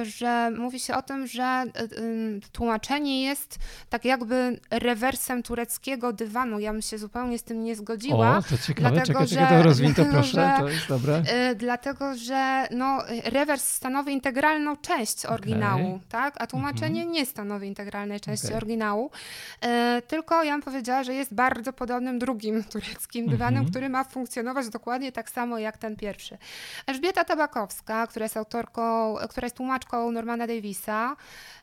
że 0.03 0.51
mówi 0.51 0.81
się 0.81 0.95
o 0.95 1.03
tym, 1.03 1.27
że 1.27 1.65
tłumaczenie 2.53 3.23
jest 3.23 3.59
tak 3.91 4.05
jakby 4.05 4.61
rewersem 4.71 5.43
tureckiego 5.43 6.13
dywanu. 6.13 6.61
Ja 6.61 6.73
bym 6.73 6.83
się 6.83 6.99
zupełnie 6.99 7.39
z 7.39 7.43
tym 7.43 7.65
nie 7.65 7.77
zgodziła. 7.77 8.39
O, 8.39 8.43
to 8.43 8.59
ciekawe, 8.59 8.91
dlatego, 8.91 9.13
czekaj, 9.13 9.29
że, 9.29 9.37
czekaj, 9.37 9.59
to 9.59 9.63
rozwiń 9.63 9.95
to 9.95 10.05
proszę, 10.13 10.31
że, 10.31 10.55
to 10.59 10.69
jest 10.69 10.89
dobre. 10.89 11.23
Dlatego, 11.57 12.17
że 12.17 12.67
no, 12.71 13.03
rewers 13.25 13.65
stanowi 13.65 14.13
integralną 14.13 14.77
część 14.77 15.27
oryginału, 15.27 15.89
okay. 15.89 16.07
tak? 16.09 16.35
a 16.39 16.47
tłumaczenie 16.47 17.01
mhm. 17.01 17.13
nie 17.13 17.27
stanowi 17.27 17.69
integralnej 17.69 18.21
części 18.21 18.47
okay. 18.47 18.57
oryginału. 18.57 19.11
Tylko 20.07 20.45
ja 20.45 20.53
bym 20.53 20.63
powiedziała, 20.63 21.05
że 21.05 21.15
jest 21.15 21.35
bardzo 21.35 21.73
podobnym 21.73 22.19
drugim 22.19 22.65
tureckim 22.73 23.29
dywanem, 23.29 23.57
mhm. 23.57 23.71
który 23.71 23.89
ma 23.89 24.05
funkcjonować 24.05 24.69
dokładnie 24.69 25.13
tak 25.13 25.31
samo 25.31 25.59
jak 25.59 25.79
ten 25.79 25.97
pierwszy. 25.97 26.39
Elżbieta 26.87 27.25
Tabakowska, 27.25 28.07
która 28.07 28.25
jest 28.25 28.37
autorką, 28.37 29.15
która 29.31 29.50
jest 29.51 29.57
tłumaczką 29.57 30.13
Normana 30.13 30.47
Davisa 30.47 31.17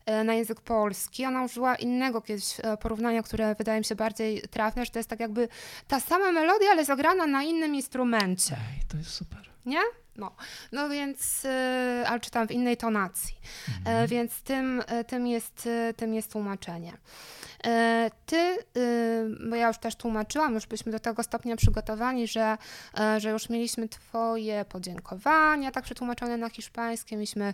e, 0.06 0.24
na 0.24 0.34
język 0.34 0.62
polski. 0.62 1.26
Ona 1.26 1.44
użyła 1.44 1.76
innego 1.76 2.22
kiedyś 2.22 2.60
e, 2.60 2.78
porównania, 2.78 3.24
które 3.24 3.56
wydaje 3.56 3.80
mi 3.80 3.86
się 3.86 3.96
bardziej 3.96 4.42
trafne, 4.42 4.86
że 4.86 4.92
to 4.92 5.00
jest 5.00 5.10
tak 5.10 5.20
jakby 5.20 5.48
ta 5.88 6.00
sama 6.00 6.32
melodia, 6.32 6.72
ale 6.72 6.86
zagrana 6.86 7.28
na 7.28 7.44
innym 7.44 7.76
instrumencie. 7.76 8.56
Ej, 8.56 8.82
to 8.88 8.98
jest 8.98 9.10
super. 9.10 9.50
Nie? 9.66 9.80
No, 10.18 10.32
no 10.72 10.90
więc, 10.90 11.46
e, 11.46 12.04
ale 12.08 12.20
czytam 12.20 12.48
w 12.48 12.52
innej 12.52 12.78
tonacji, 12.78 13.36
mhm. 13.80 14.08
więc 14.08 14.42
tym, 14.42 14.84
tym, 15.08 15.28
jest, 15.28 15.70
tym 15.98 16.14
jest 16.14 16.32
tłumaczenie. 16.32 16.98
Ty, 18.26 18.58
bo 19.50 19.56
ja 19.56 19.68
już 19.68 19.78
też 19.78 19.96
tłumaczyłam, 19.96 20.54
już 20.54 20.66
byliśmy 20.66 20.92
do 20.92 21.00
tego 21.00 21.24
stopnia 21.24 21.56
przygotowani, 21.56 22.28
że, 22.28 22.58
że 23.18 23.30
już 23.30 23.50
mieliśmy 23.50 23.90
Twoje 23.90 24.66
podziękowania, 24.66 25.72
tak 25.72 25.84
przetłumaczone 25.84 26.38
na 26.38 26.50
hiszpańskie, 26.50 27.16
mieliśmy 27.16 27.54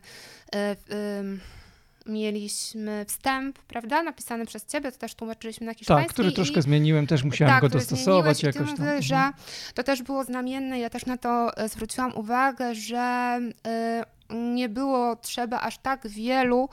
mieliśmy 2.06 3.06
wstęp, 3.08 3.60
prawda, 3.60 4.04
napisany 4.04 4.46
przez 4.46 4.66
ciebie, 4.66 4.92
to 4.92 4.98
też 4.98 5.16
tłumaczyliśmy 5.16 5.66
na 5.66 5.74
hiszpański. 5.74 6.06
Tak, 6.08 6.14
który 6.14 6.30
i- 6.30 6.34
troszkę 6.34 6.62
zmieniłem, 6.62 7.08
też 7.08 7.24
musiałem 7.24 7.54
tak, 7.54 7.62
go 7.62 7.70
dostosować 7.70 8.44
jakoś 8.44 8.62
tam. 8.62 8.70
Mhm. 8.70 9.02
że 9.02 9.32
to 9.74 9.84
też 9.84 10.02
było 10.04 10.24
znamienne, 10.24 10.80
ja 10.80 10.90
też 10.90 11.06
na 11.06 11.18
to 11.18 11.58
e, 11.58 11.70
zwróciłam 11.70 12.16
uwagę, 12.18 12.76
że 12.76 13.40
y, 13.68 14.04
nie 14.34 14.70
było 14.70 15.16
trzeba 15.16 15.62
aż 15.62 15.78
tak 15.78 16.08
wielu 16.08 16.70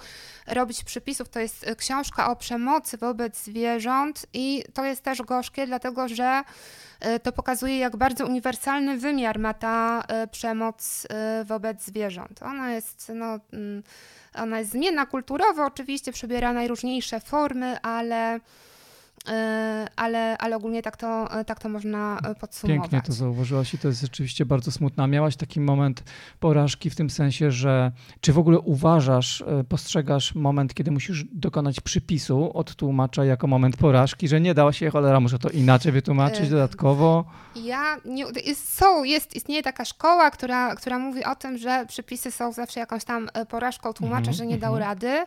robić 0.47 0.85
przepisów. 0.85 1.29
To 1.29 1.41
jest 1.41 1.69
e, 1.69 1.77
książka 1.77 2.31
o 2.31 2.37
przemocy 2.37 2.99
wobec 2.99 3.45
zwierząt 3.45 4.27
i 4.33 4.65
to 4.75 4.85
jest 4.85 5.03
też 5.03 5.23
gorzkie, 5.23 5.67
dlatego 5.67 6.09
że 6.09 6.43
e, 7.01 7.21
to 7.21 7.33
pokazuje, 7.33 7.79
jak 7.79 7.97
bardzo 7.97 8.27
uniwersalny 8.27 8.99
wymiar 8.99 9.39
ma 9.39 9.55
ta 9.55 10.03
e, 10.09 10.27
przemoc 10.27 11.07
wobec 11.45 11.85
zwierząt. 11.85 12.43
Ona 12.43 12.73
jest, 12.73 13.13
no, 13.15 13.39
mm, 13.53 13.83
ona 14.35 14.59
jest 14.59 14.71
zmienna 14.71 15.07
kulturowo, 15.07 15.65
oczywiście 15.65 16.13
przybiera 16.13 16.53
najróżniejsze 16.53 17.21
formy, 17.21 17.81
ale, 17.83 18.41
ale, 19.97 20.39
ale 20.39 20.57
ogólnie 20.57 20.83
tak 20.83 20.97
to, 20.97 21.41
e, 21.41 21.45
tak 21.45 21.61
to 21.61 21.68
można 21.68 22.18
e, 22.25 22.35
podsumować. 22.35 22.91
Pięknie 22.91 23.03
to 23.07 23.12
zauważyłaś 23.12 23.75
i 23.75 23.79
to 23.79 23.89
jest 23.89 24.01
rzeczywiście 24.01 24.47
bardzo 24.47 24.71
smutne. 24.71 25.05
A 25.05 25.07
miałaś 25.07 25.37
taki 25.37 25.61
moment 25.61 26.03
porażki 26.41 26.91
w 26.91 26.97
tym 26.97 27.11
sensie, 27.11 27.51
że 27.51 27.93
czy 28.21 28.33
w 28.33 28.39
ogóle 28.39 28.59
uważasz, 28.59 29.43
e, 29.43 29.64
postrzegasz 29.64 30.35
moment, 30.35 30.75
kiedy 30.75 30.91
musisz 30.91 31.25
dokonać 31.25 31.81
przypisu 31.81 32.51
od 32.55 32.75
tłumacza 32.75 33.25
jako 33.25 33.47
moment 33.47 33.77
porażki, 33.77 34.29
że 34.29 34.41
nie 34.41 34.55
dało 34.55 34.73
się, 34.73 34.91
cholera, 34.91 35.21
muszę 35.21 35.39
to 35.39 35.51
inaczej 35.51 35.93
wytłumaczyć 35.93 36.47
E, 36.47 36.51
dodatkowo? 36.51 37.25
Ja 37.57 37.97
nie, 38.05 38.25
jest, 38.47 38.79
są, 38.79 39.05
jest, 39.05 39.37
istnieje 39.37 39.62
taka 39.62 39.85
szkoła, 39.85 40.31
która, 40.31 40.75
która 40.75 40.99
mówi 40.99 41.25
o 41.25 41.35
tym, 41.35 41.59
że 41.59 41.87
przepisy 41.89 42.31
są 42.31 42.53
zawsze 42.53 42.81
jakąś 42.81 43.05
tam 43.05 43.29
e, 43.35 43.47
porażką 43.47 43.93
tłumacza, 43.93 44.18
Mhm, 44.18 44.37
że 44.37 44.47
nie 44.47 44.59
dał 44.59 44.77
mhm. 44.77 44.91
rady. 44.91 45.25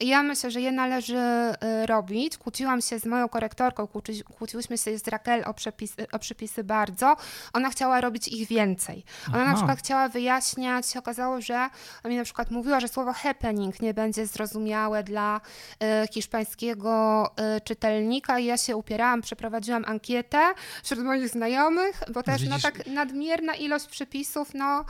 Ja 0.00 0.22
myślę, 0.22 0.50
że 0.50 0.60
je 0.60 0.72
należy 0.72 1.16
e, 1.16 1.86
robić. 1.86 2.38
Kłóciłam 2.38 2.80
się 2.80 2.98
z 2.98 3.06
moją 3.06 3.28
korektorką, 3.36 3.86
kłóci, 3.86 4.22
kłóciłyśmy 4.24 4.78
się 4.78 4.98
z 4.98 5.08
Raquel 5.08 5.42
o 5.46 5.54
przepisy, 5.54 6.06
o 6.12 6.18
przepisy 6.18 6.64
bardzo. 6.64 7.16
Ona 7.52 7.70
chciała 7.70 8.00
robić 8.00 8.28
ich 8.28 8.48
więcej. 8.48 9.04
Ona 9.28 9.38
na 9.38 9.44
Aha. 9.44 9.54
przykład 9.54 9.78
chciała 9.78 10.08
wyjaśniać, 10.08 10.86
się 10.86 10.98
okazało, 10.98 11.40
że 11.40 11.54
ona 12.04 12.10
mi 12.10 12.16
na 12.16 12.24
przykład 12.24 12.50
mówiła, 12.50 12.80
że 12.80 12.88
słowo 12.88 13.12
happening 13.12 13.80
nie 13.80 13.94
będzie 13.94 14.26
zrozumiałe 14.26 15.02
dla 15.04 15.40
e, 15.82 16.06
hiszpańskiego 16.12 16.90
e, 17.36 17.60
czytelnika 17.60 18.38
i 18.38 18.44
ja 18.44 18.56
się 18.56 18.76
upierałam, 18.76 19.22
przeprowadziłam 19.22 19.84
ankietę 19.86 20.38
wśród 20.82 21.04
moich 21.04 21.28
znajomych, 21.28 22.02
bo 22.14 22.22
też 22.22 22.42
no, 22.42 22.56
Widzisz- 22.56 22.62
tak 22.62 22.86
nadmierna 22.86 23.54
ilość 23.54 23.86
przepisów, 23.86 24.54
no... 24.54 24.84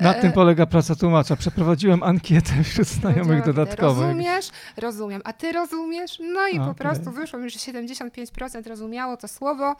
Na 0.00 0.14
e, 0.14 0.20
tym 0.20 0.32
polega 0.32 0.66
praca 0.66 0.94
tłumacza. 0.94 1.36
Przeprowadziłem 1.36 2.02
ankietę 2.02 2.64
wśród 2.64 2.88
znajomych 2.88 3.44
dodatkowych. 3.44 4.02
Rozumiesz? 4.02 4.50
Rozumiem. 4.76 5.20
A 5.24 5.32
ty 5.32 5.52
rozumiesz? 5.52 6.18
No 6.34 6.48
i 6.48 6.56
po 6.56 6.62
Okej. 6.62 6.74
prostu 6.74 7.10
wyszło 7.10 7.38
mi, 7.38 7.50
że 7.50 7.58
75% 7.86 8.66
rozumiało 8.68 9.16
to 9.16 9.28
słowo. 9.28 9.76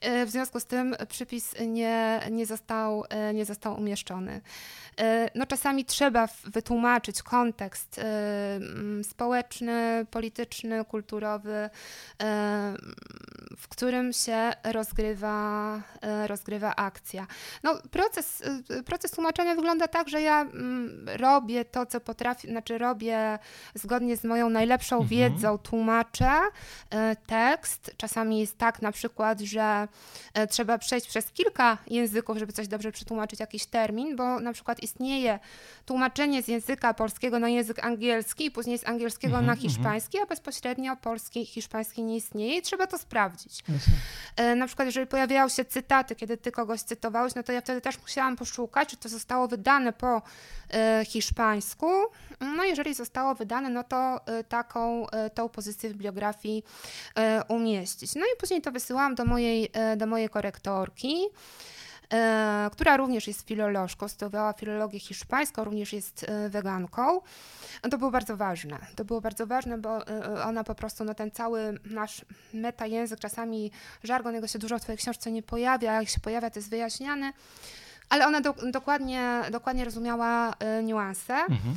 E, 0.00 0.26
W 0.26 0.30
związku 0.30 0.60
z 0.60 0.66
tym 0.66 0.96
przypis 1.08 1.54
nie, 1.66 2.20
nie, 2.30 2.46
został, 2.46 3.04
e, 3.08 3.34
nie 3.34 3.44
został 3.44 3.78
umieszczony. 3.78 4.40
E, 5.00 5.30
No 5.34 5.46
czasami 5.46 5.84
trzeba 5.84 6.28
wytłumaczyć 6.44 7.22
kontekst 7.22 7.98
e, 7.98 8.02
mm, 8.56 9.04
społeczny, 9.04 10.06
polityczny, 10.10 10.84
kulturowy, 10.84 11.54
e, 11.54 11.70
w 13.56 13.68
którym 13.68 14.12
się 14.12 14.52
rozgrywa, 14.64 15.80
rozgrywa 16.26 16.76
akcja. 16.76 17.26
No, 17.62 17.74
proces, 17.90 18.42
y, 18.70 18.82
proces 18.82 19.10
tłumaczenia 19.10 19.54
wygląda 19.54 19.88
tak, 19.88 20.08
że 20.08 20.22
ja 20.22 20.40
mm, 20.40 21.08
robię 21.16 21.64
to, 21.64 21.86
co 21.86 22.00
potrafię, 22.00 22.48
znaczy 22.48 22.78
robię 22.78 23.38
zgodnie 23.74 24.16
z 24.16 24.24
moją 24.24 24.50
najlepszą 24.50 24.96
Mhm. 24.96 25.08
wiedzą, 25.08 25.58
tłumaczę 25.58 26.30
tekst. 27.26 27.94
Czasami 27.96 28.40
jest 28.40 28.58
tak 28.58 28.82
na 28.82 28.92
przykład, 28.92 29.40
że 29.40 29.88
trzeba 30.50 30.78
przejść 30.78 31.08
przez 31.08 31.30
kilka 31.32 31.78
języków, 31.86 32.38
żeby 32.38 32.52
coś 32.52 32.68
dobrze 32.68 32.92
przetłumaczyć 32.92 33.40
jakiś 33.40 33.66
termin, 33.66 34.16
bo 34.16 34.40
na 34.40 34.52
przykład 34.52 34.82
istnieje 34.86 35.38
tłumaczenie 35.86 36.42
z 36.42 36.48
języka 36.48 36.94
polskiego 36.94 37.38
na 37.38 37.48
język 37.48 37.84
angielski 37.84 38.50
później 38.50 38.78
z 38.78 38.86
angielskiego 38.86 39.36
Mhm, 39.36 39.46
na 39.46 39.52
mhm. 39.52 39.68
hiszpański, 39.68 40.18
a 40.18 40.26
bezpośrednio 40.26 40.96
polski 40.96 41.42
i 41.42 41.46
hiszpański 41.46 42.02
nie 42.02 42.16
istnieje 42.16 42.56
i 42.58 42.62
trzeba 42.62 42.86
to 42.86 42.98
sprawdzić. 42.98 43.64
Jasne. 43.68 43.92
E, 44.36 44.54
Na 44.54 44.66
przykład, 44.66 44.86
jeżeli 44.86 45.06
pojawiały 45.06 45.50
się 45.50 45.64
cytaty, 45.64 46.14
kiedy 46.14 46.36
ty 46.36 46.52
kogoś 46.52 46.80
cytowałeś, 46.80 47.34
no 47.34 47.42
to 47.42 47.52
ja 47.52 47.60
wtedy 47.60 47.80
też 47.80 48.00
musiałam 48.02 48.36
poszukać, 48.36 48.88
czy 48.88 48.96
to 48.96 49.08
zostało 49.08 49.48
wydane 49.48 49.92
po 49.92 50.22
e, 50.70 51.04
hiszpańsku. 51.08 51.86
No, 52.40 52.64
jeżeli 52.64 52.94
zostało 52.94 53.34
wydane, 53.34 53.70
no 53.70 53.84
to 53.84 54.20
e, 54.26 54.44
taką 54.44 55.06
tą 55.34 55.48
pozycję 55.48 55.90
w 55.90 55.92
bibliografii 55.92 56.64
umieścić. 57.48 58.14
No 58.14 58.26
i 58.26 58.36
później 58.40 58.62
to 58.62 58.72
wysyłałam 58.72 59.14
do 59.14 59.24
mojej, 59.24 59.70
do 59.96 60.06
mojej 60.06 60.28
korektorki. 60.28 61.16
E, 62.12 62.70
która 62.72 62.96
również 62.96 63.26
jest 63.26 63.46
filolożką, 63.48 64.08
studiowała 64.08 64.52
filologię 64.52 64.98
hiszpańską, 65.00 65.64
również 65.64 65.92
jest 65.92 66.26
e, 66.28 66.48
weganką. 66.48 67.20
No 67.84 67.90
To 67.90 67.98
było 67.98 68.10
bardzo 68.10 68.36
ważne. 68.36 68.78
To 68.96 69.04
było 69.04 69.20
bardzo 69.20 69.46
ważne, 69.46 69.78
bo 69.78 70.08
e, 70.08 70.44
ona 70.44 70.64
po 70.64 70.74
prostu, 70.74 71.04
no 71.04 71.14
ten 71.14 71.30
cały 71.30 71.78
nasz 71.84 72.24
metajęzyk, 72.54 73.20
czasami 73.20 73.70
żargon, 74.04 74.34
jego 74.34 74.46
się 74.46 74.58
dużo 74.58 74.78
w 74.78 74.82
twojej 74.82 74.98
książce 74.98 75.32
nie 75.32 75.42
pojawia, 75.42 75.92
a 75.92 75.94
jak 75.94 76.08
się 76.08 76.20
pojawia, 76.20 76.50
to 76.50 76.58
jest 76.58 76.70
wyjaśniany, 76.70 77.32
ale 78.08 78.26
ona 78.26 78.40
do, 78.40 78.54
dokładnie, 78.72 79.42
dokładnie 79.52 79.84
rozumiała 79.84 80.54
e, 80.58 80.82
niuanse. 80.82 81.34
Mhm. 81.34 81.74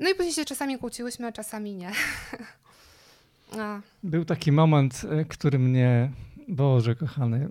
No 0.00 0.10
i 0.10 0.14
później 0.14 0.34
się 0.34 0.44
czasami 0.44 0.78
kłóciłyśmy, 0.78 1.26
a 1.26 1.32
czasami 1.32 1.74
nie. 1.74 1.92
A, 3.58 3.80
Był 4.02 4.24
taki 4.24 4.52
moment, 4.52 5.02
który 5.28 5.58
mnie, 5.58 6.10
Boże 6.52 6.94
kochany, 6.94 7.48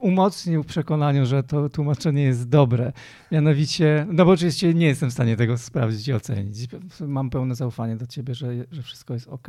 umocnił 0.00 0.62
w 0.62 0.66
przekonaniu, 0.66 1.26
że 1.26 1.42
to 1.42 1.68
tłumaczenie 1.68 2.22
jest 2.22 2.48
dobre. 2.48 2.92
Mianowicie, 3.32 4.06
no 4.12 4.24
bo 4.24 4.32
oczywiście 4.32 4.74
nie 4.74 4.86
jestem 4.86 5.10
w 5.10 5.12
stanie 5.12 5.36
tego 5.36 5.58
sprawdzić 5.58 6.08
i 6.08 6.12
ocenić. 6.12 6.68
Mam 7.00 7.30
pełne 7.30 7.54
zaufanie 7.54 7.96
do 7.96 8.06
ciebie, 8.06 8.34
że, 8.34 8.48
że 8.72 8.82
wszystko 8.82 9.14
jest 9.14 9.28
ok. 9.28 9.48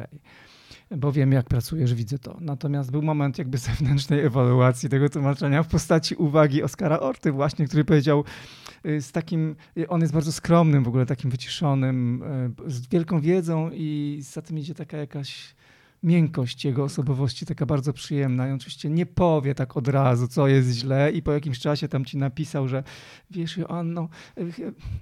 Bo 0.91 1.11
wiem, 1.11 1.31
jak 1.31 1.47
pracujesz, 1.47 1.93
widzę 1.93 2.19
to. 2.19 2.37
Natomiast 2.41 2.91
był 2.91 3.01
moment 3.01 3.37
jakby 3.37 3.57
zewnętrznej 3.57 4.19
ewaluacji 4.19 4.89
tego 4.89 5.09
tłumaczenia 5.09 5.63
w 5.63 5.67
postaci 5.67 6.15
uwagi 6.15 6.63
Oskara 6.63 6.99
Orty 6.99 7.31
właśnie, 7.31 7.67
który 7.67 7.85
powiedział 7.85 8.23
y, 8.85 9.01
z 9.01 9.11
takim, 9.11 9.55
y, 9.77 9.89
on 9.89 10.01
jest 10.01 10.13
bardzo 10.13 10.31
skromnym 10.31 10.83
w 10.83 10.87
ogóle, 10.87 11.05
takim 11.05 11.31
wyciszonym, 11.31 12.23
y, 12.67 12.71
z 12.71 12.87
wielką 12.87 13.21
wiedzą 13.21 13.69
i 13.73 14.19
za 14.21 14.41
tym 14.41 14.57
idzie 14.57 14.73
taka 14.73 14.97
jakaś 14.97 15.55
miękkość 16.05 16.65
jego 16.65 16.83
osobowości, 16.83 17.45
taka 17.45 17.65
bardzo 17.65 17.93
przyjemna. 17.93 18.47
I 18.47 18.49
on 18.49 18.55
oczywiście 18.55 18.89
nie 18.89 19.05
powie 19.05 19.55
tak 19.55 19.77
od 19.77 19.87
razu, 19.87 20.27
co 20.27 20.47
jest 20.47 20.69
źle 20.71 21.11
i 21.11 21.21
po 21.21 21.31
jakimś 21.31 21.59
czasie 21.59 21.87
tam 21.87 22.05
ci 22.05 22.17
napisał, 22.17 22.67
że 22.67 22.83
wiesz 23.31 23.57
Joanno, 23.57 24.09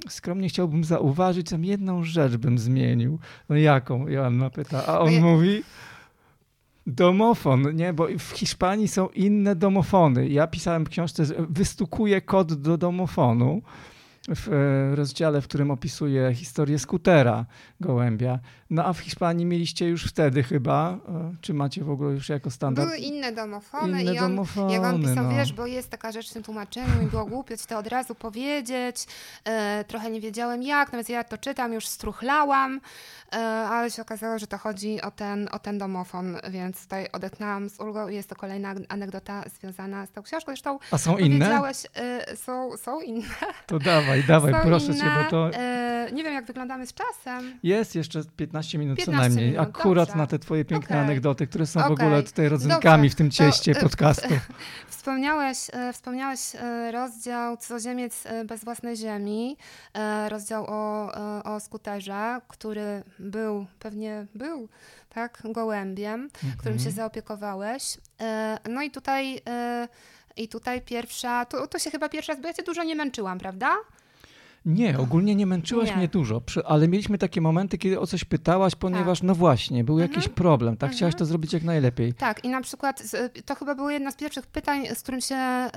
skromnie 0.09 0.49
chciałbym 0.49 0.83
zauważyć, 0.83 1.49
tam 1.49 1.65
jedną 1.65 2.03
rzecz 2.03 2.37
bym 2.37 2.57
zmienił. 2.57 3.19
No 3.49 3.55
jaką? 3.55 4.07
Joanna 4.07 4.49
pyta, 4.49 4.85
a 4.87 4.99
on 4.99 5.05
No 5.07 5.11
ja- 5.15 5.21
mówi... 5.21 5.63
Domofon, 6.87 7.75
nie, 7.75 7.93
bo 7.93 8.07
w 8.19 8.23
Hiszpanii 8.31 8.87
są 8.87 9.07
inne 9.07 9.55
domofony. 9.55 10.29
Ja 10.29 10.47
pisałem 10.47 10.85
w 10.85 10.89
książce, 10.89 11.25
że 11.25 11.35
wystukuję 11.49 12.21
kod 12.21 12.53
do 12.53 12.77
domofonu 12.77 13.61
w 14.30 14.47
e, 14.47 14.95
rozdziale, 14.95 15.41
w 15.41 15.47
którym 15.47 15.71
opisuję 15.71 16.34
historię 16.34 16.80
skutera 16.80 17.45
gołębia. 17.80 18.39
No 18.69 18.86
a 18.86 18.93
w 18.93 18.99
Hiszpanii 18.99 19.45
mieliście 19.45 19.88
już 19.89 20.05
wtedy 20.05 20.43
chyba, 20.43 20.97
e, 21.07 21.36
czy 21.41 21.53
macie 21.53 21.84
w 21.84 21.89
ogóle 21.89 22.13
już 22.13 22.30
jako 22.30 22.51
standard? 22.51 22.88
były 22.88 22.99
inne 22.99 23.32
domofony 23.32 24.01
Inne 24.01 24.13
i 24.13 24.19
on, 24.19 24.30
domofony, 24.36 24.74
jak 24.74 24.84
on 24.84 25.01
pisał, 25.01 25.24
no. 25.24 25.30
wiesz, 25.30 25.53
bo 25.53 25.65
jest 25.65 25.89
taka 25.89 26.11
rzecz 26.11 26.30
w 26.30 26.34
tym 26.34 26.43
tłumaczeniu 26.43 27.03
i 27.03 27.05
było 27.05 27.26
głupio 27.26 27.57
ci 27.57 27.65
to 27.65 27.78
od 27.78 27.88
razu 27.88 28.15
powiedzieć, 28.15 29.05
e, 29.45 29.84
trochę 29.88 30.11
nie 30.11 30.21
wiedziałem 30.21 30.63
jak, 30.63 30.91
nawet 30.91 31.09
ja 31.09 31.24
to 31.24 31.38
czytam, 31.38 31.74
już 31.74 31.88
struchlałam, 31.88 32.82
e, 33.34 33.38
ale 33.45 33.91
się 33.91 34.01
okazało, 34.01 34.39
że 34.39 34.47
to 34.47 34.57
chodzi 34.57 35.01
o 35.01 35.11
ten, 35.11 35.49
o 35.51 35.59
ten 35.59 35.78
domofon, 35.78 36.38
więc 36.49 36.84
tutaj 36.84 37.07
odetchnęłam 37.11 37.69
z 37.69 37.80
ulgą 37.80 38.07
i 38.07 38.15
jest 38.15 38.30
to 38.30 38.36
kolejna 38.36 38.74
anegdota 38.89 39.43
związana 39.59 40.05
z 40.05 40.11
tą 40.11 40.21
książką. 40.21 40.51
Zresztą 40.51 40.80
A 40.91 40.97
są 40.97 41.17
inne? 41.17 41.61
e, 41.95 42.38
są, 42.38 42.78
są 42.78 43.01
inne. 43.01 43.24
To 43.67 43.80
dawaj, 43.80 44.12
dawaj, 44.24 44.53
są 44.53 44.59
proszę 44.61 44.86
inne. 44.86 44.97
cię, 44.97 45.05
bo 45.24 45.30
to 45.30 45.49
E, 45.53 46.09
nie 46.14 46.24
wiem, 46.24 46.34
jak 46.34 46.45
wyglądamy 46.45 46.88
z 46.88 46.93
czasem. 46.93 47.59
jest 47.64 47.95
jeszcze 47.95 48.22
15 48.38 48.78
minut 48.78 48.97
15 48.97 49.05
co 49.22 49.22
najmniej. 49.30 49.51
minut, 49.51 49.68
Akurat 49.68 50.07
dobrze. 50.07 50.18
na 50.18 50.28
te 50.28 50.39
twoje 50.39 50.66
piękne 50.66 50.95
Okej. 50.95 50.99
anegdoty, 51.05 51.47
które 51.47 51.66
są 51.66 51.80
w 51.80 51.84
Okej. 51.84 52.05
ogóle 52.07 52.24
tutaj 52.24 52.49
rodzynkami 52.49 53.03
Dobrze. 53.03 53.09
w 53.09 53.16
tym 53.18 53.30
To, 53.30 53.36
cieście 53.36 53.72
e, 53.72 53.76
podcastu. 53.76 54.28
Wspomniałeś, 54.88 55.57
e, 55.74 55.93
wspomniałeś 55.93 56.39
e, 56.55 56.91
rozdział 56.91 57.57
Cudzoziemiec 57.57 58.24
bez 58.45 58.64
własnej 58.64 58.95
ziemi, 58.95 59.57
rozdział 60.30 60.66
o, 60.68 61.11
o 61.43 61.59
skuterze, 61.59 62.39
który 62.47 63.03
był, 63.20 63.66
pewnie 63.80 64.26
był, 64.36 64.70
tak, 65.09 65.41
gołębiem, 65.45 66.30
którym 66.57 66.78
się 66.78 66.86
Mhm. 66.88 66.95
zaopiekowałeś. 66.95 67.97
No 68.70 68.82
i 68.82 68.91
tutaj, 68.91 69.41
i 70.38 70.47
tutaj 70.47 70.82
pierwsza, 70.82 71.45
to, 71.45 71.68
to 71.68 71.80
się 71.80 71.91
chyba 71.91 72.09
pierwsza 72.09 72.36
bo 72.36 72.47
ja 72.47 72.53
cię 72.53 72.64
dużo 72.64 72.84
nie 72.84 72.95
męczyłam, 72.95 73.39
prawda? 73.39 73.76
Nie, 74.66 74.99
ogólnie 74.99 75.36
nie 75.36 75.45
męczyłaś 75.45 75.89
Nie. 75.89 75.95
mnie 75.95 76.07
dużo, 76.07 76.41
ale 76.66 76.88
mieliśmy 76.88 77.18
takie 77.18 77.41
momenty, 77.41 77.78
kiedy 77.78 77.99
o 77.99 78.07
coś 78.07 78.24
pytałaś, 78.26 78.76
ponieważ 78.76 79.24
no 79.24 79.36
właśnie, 79.36 79.84
był 79.84 79.99
jakiś 79.99 80.28
problem, 80.30 80.78
tak? 80.78 80.91
Chciałaś 80.91 81.16
to 81.16 81.26
zrobić 81.26 81.53
jak 81.53 81.64
najlepiej. 81.64 82.14
Tak, 82.14 82.45
i 82.45 82.49
na 82.49 82.61
przykład 82.61 83.03
to 83.45 83.55
chyba 83.55 83.76
było 83.76 83.89
jedno 83.89 84.11
z 84.11 84.16
pierwszych 84.16 84.47
pytań, 84.47 84.86
z 84.95 85.01
którym 85.03 85.22
się 85.22 85.70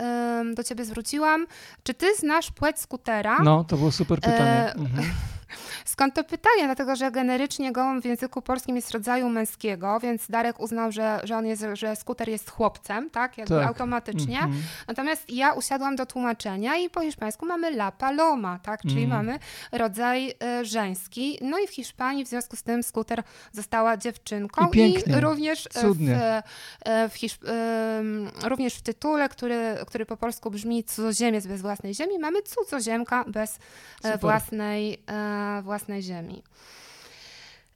do 0.55 0.65
ciebie 0.65 0.85
zwróciłam. 0.85 1.47
Czy 1.83 1.95
ty 1.95 2.07
znasz 2.17 2.51
płeć 2.51 2.79
skutera? 2.81 3.39
No, 3.45 3.65
to 3.65 3.77
było 3.77 3.93
super 3.93 4.21
pytanie. 4.21 4.73
E, 4.73 4.75
Mhm. 4.75 5.07
Skąd 5.85 6.15
to 6.15 6.25
pytanie? 6.25 6.65
Dlatego, 6.65 6.97
że 6.97 7.11
generycznie 7.11 7.73
gołąb 7.73 8.03
w 8.03 8.07
języku 8.07 8.43
polskim 8.43 8.77
jest 8.77 8.91
rodzaju 8.91 9.29
męskiego, 9.29 10.01
więc 10.01 10.31
Darek 10.31 10.61
uznał, 10.61 10.93
że, 10.93 11.21
że 11.25 11.37
on 11.37 11.47
jest, 11.47 11.65
że 11.73 11.97
skuter 11.97 12.29
jest 12.29 12.51
chłopcem, 12.51 13.11
tak? 13.11 13.39
Jakby 13.39 13.55
Tak. 13.55 13.67
automatycznie. 13.69 14.39
Mhm. 14.39 14.63
Natomiast 14.89 15.31
ja 15.31 15.53
usiadłam 15.53 15.97
do 15.97 16.07
tłumaczenia 16.07 16.77
i 16.77 16.91
po 16.91 17.01
hiszpańsku 17.01 17.47
mamy 17.47 17.69
la 17.69 17.93
paloma, 17.93 18.59
tak? 18.59 18.83
Czyli 18.83 19.05
Mm. 19.05 19.09
mamy 19.17 19.39
rodzaj 19.73 20.35
e, 20.43 20.65
żeński. 20.65 21.39
No 21.43 21.59
i 21.59 21.67
w 21.67 21.71
Hiszpanii 21.71 22.25
w 22.25 22.29
związku 22.29 22.57
z 22.57 22.63
tym 22.63 22.83
skuter 22.83 23.23
została 23.53 23.97
dziewczynką 23.97 24.67
I 24.69 24.71
pięknie. 24.71 25.21
również 25.21 25.67
e, 25.67 25.81
Cudnie. 25.81 26.17
w, 26.17 26.89
e, 26.89 27.09
w 27.09 27.15
Hiszp- 27.15 27.49
em, 27.99 28.31
również 28.45 28.75
w 28.75 28.83
tytule, 28.83 29.29
który, 29.29 29.77
który 29.87 30.07
po 30.07 30.17
polsku 30.17 30.51
brzmi 30.51 30.85
cudzoziemiec 30.85 31.47
bez 31.47 31.61
własnej 31.63 31.95
ziemi, 31.95 32.19
mamy 32.19 32.43
cudzoziemka 32.43 33.25
bez 33.29 33.55
e, 33.55 33.59
Super. 33.97 34.19
własnej, 34.21 34.95
e, 35.11 35.37
własnej 35.63 36.03
ziemi. 36.03 36.43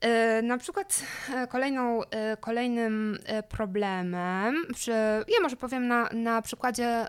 E, 0.00 0.42
Na 0.42 0.58
przykład 0.58 1.02
e, 1.34 1.46
kolejną, 1.46 2.04
e, 2.04 2.36
kolejnym 2.36 3.18
problemem, 3.48 4.66
przy, 4.74 4.90
ja 5.28 5.40
może 5.42 5.56
powiem 5.56 5.88
na, 5.88 6.08
na 6.12 6.42
przykładzie 6.42 7.06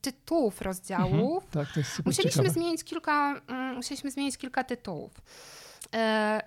tytułów 0.00 0.60
rozdziałów, 0.62 1.44
Tak, 1.50 1.68
to 1.74 1.80
jest 1.80 1.92
super 1.92 2.06
musieliśmy 2.06 2.42
ciekawe. 2.42 2.60
zmienić, 2.60 2.84
kilka, 2.84 3.40
mm, 3.48 3.74
musieliśmy 3.76 4.10
zmienić 4.10 4.38
kilka 4.38 4.64
tytułów. 4.64 5.12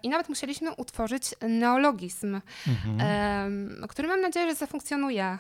I 0.03 0.09
nawet 0.09 0.29
musieliśmy 0.29 0.71
utworzyć 0.75 1.23
neologizm, 1.41 2.41
Mhm. 2.67 3.87
który 3.89 4.07
mam 4.07 4.21
nadzieję, 4.21 4.49
że 4.49 4.55
zafunkcjonuje. 4.55 5.37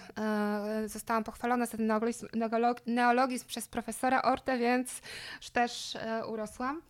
Zostałam 0.85 1.23
pochwalona 1.23 1.65
za 1.65 1.77
ten 1.77 1.87
neologizm, 1.87 2.27
neolog- 2.27 2.81
neologizm 2.87 3.47
przez 3.47 3.67
profesora 3.67 4.21
Ortę, 4.21 4.57
więc 4.57 5.01
też 5.53 5.97
urosłam. 6.27 6.81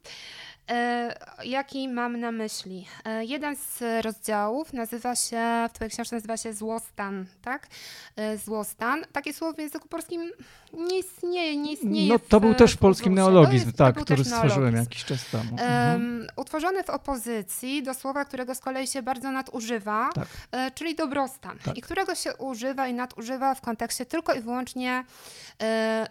E, 0.69 1.15
Jaki 1.43 1.89
mam 1.89 2.19
na 2.19 2.31
myśli? 2.31 2.87
E, 3.05 3.25
Jeden 3.25 3.55
z 3.55 4.05
rozdziałów 4.05 4.73
nazywa 4.73 5.15
się, 5.15 5.67
w 5.69 5.73
Twojej 5.73 5.91
książce 5.91 6.15
nazywa 6.15 6.37
się 6.37 6.53
złostan, 6.53 7.25
tak? 7.41 7.67
E, 8.15 8.37
Złostan. 8.37 9.03
Takie 9.11 9.33
słowo 9.33 9.53
w 9.53 9.59
języku 9.59 9.87
polskim 9.87 10.31
nie 10.73 10.99
istnieje, 10.99 11.57
nie 11.57 11.73
istnieje 11.73 12.13
No 12.13 12.19
to 12.19 12.39
w- 12.39 12.41
był 12.41 12.55
też 12.55 12.73
w 12.73 12.77
polski 12.77 13.09
Ursusie. 13.09 13.15
neologizm, 13.15 13.65
jest- 13.65 13.77
tak, 13.77 13.95
który 14.01 14.23
stworzyłem 14.25 14.75
jakiś 14.75 15.05
czas 15.05 15.25
temu. 15.31 15.51
Mhm. 15.51 16.27
Utworzony 16.35 16.83
w 16.83 16.89
opozycji 16.89 17.83
do 17.83 17.93
słowa, 17.93 18.25
którego 18.25 18.55
z 18.55 18.59
kolei 18.59 18.87
się 18.87 19.01
bardzo 19.01 19.31
nadużywa, 19.31 20.09
Tak. 20.15 20.27
czyli 20.75 20.95
dobrostan. 20.95 21.57
Tak. 21.65 21.77
I 21.77 21.81
którego 21.81 22.15
się 22.15 22.35
używa 22.35 22.87
i 22.87 22.93
nadużywa 22.93 23.55
w 23.55 23.61
kontekście 23.61 24.05
tylko 24.05 24.33
i 24.33 24.41
wyłącznie 24.41 25.03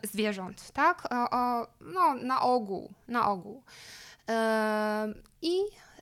zwierząt, 0.03 0.71
tak? 0.73 1.09
O, 1.13 1.31
o, 1.31 1.67
no, 1.81 2.15
na 2.15 2.41
ogół, 2.43 2.91
na 3.09 3.29
ogół. 3.29 3.63
I 5.43 5.61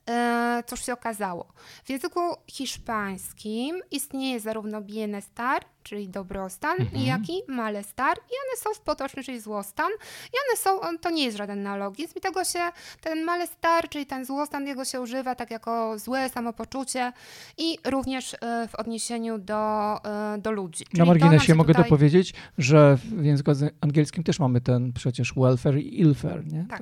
e, 0.09 0.63
cóż 0.67 0.85
się 0.85 0.93
okazało? 0.93 1.53
W 1.83 1.89
języku 1.89 2.19
hiszpańskim 2.47 3.81
istnieje 3.91 4.39
zarówno 4.39 4.81
bienestar, 4.81 5.65
czyli 5.89 6.09
dobrostan, 6.09 6.77
Mhm. 6.81 7.05
jak 7.05 7.29
i 7.29 7.41
malestar 7.47 8.17
i 8.17 8.33
one 8.47 8.57
są 8.57 8.73
w 8.73 8.79
potoczny, 8.79 9.23
czyli 9.23 9.39
złostan 9.39 9.89
i 10.23 10.35
one 10.49 10.57
są, 10.57 10.81
on, 10.81 10.99
to 10.99 11.09
nie 11.09 11.23
jest 11.25 11.37
żaden 11.37 11.63
neologizm 11.63 12.13
i 12.17 12.21
tego 12.21 12.43
się, 12.43 12.59
ten 13.01 13.23
malestar, 13.23 13.89
czyli 13.89 14.05
ten 14.05 14.25
złostan, 14.25 14.67
jego 14.67 14.85
się 14.85 15.01
używa 15.01 15.35
tak 15.35 15.51
jako 15.51 15.99
złe 15.99 16.29
samopoczucie 16.29 17.13
i 17.57 17.77
również 17.85 18.33
e, 18.33 18.67
w 18.67 18.75
odniesieniu 18.75 19.37
do, 19.37 19.95
e, 20.05 20.37
do 20.37 20.51
ludzi. 20.51 20.85
Czyli 20.85 20.99
Na 20.99 21.05
marginesie 21.05 21.55
mogę 21.55 21.73
tutaj- 21.73 21.83
dopowiedzieć, 21.83 22.33
że 22.57 22.97
w 22.97 23.25
języku 23.25 23.51
angielskim 23.81 24.23
też 24.23 24.39
mamy 24.39 24.61
ten 24.61 24.93
przecież 24.93 25.33
welfare 25.37 25.77
i 25.77 25.99
illfare, 26.01 26.45
nie? 26.47 26.65
Tak, 26.69 26.81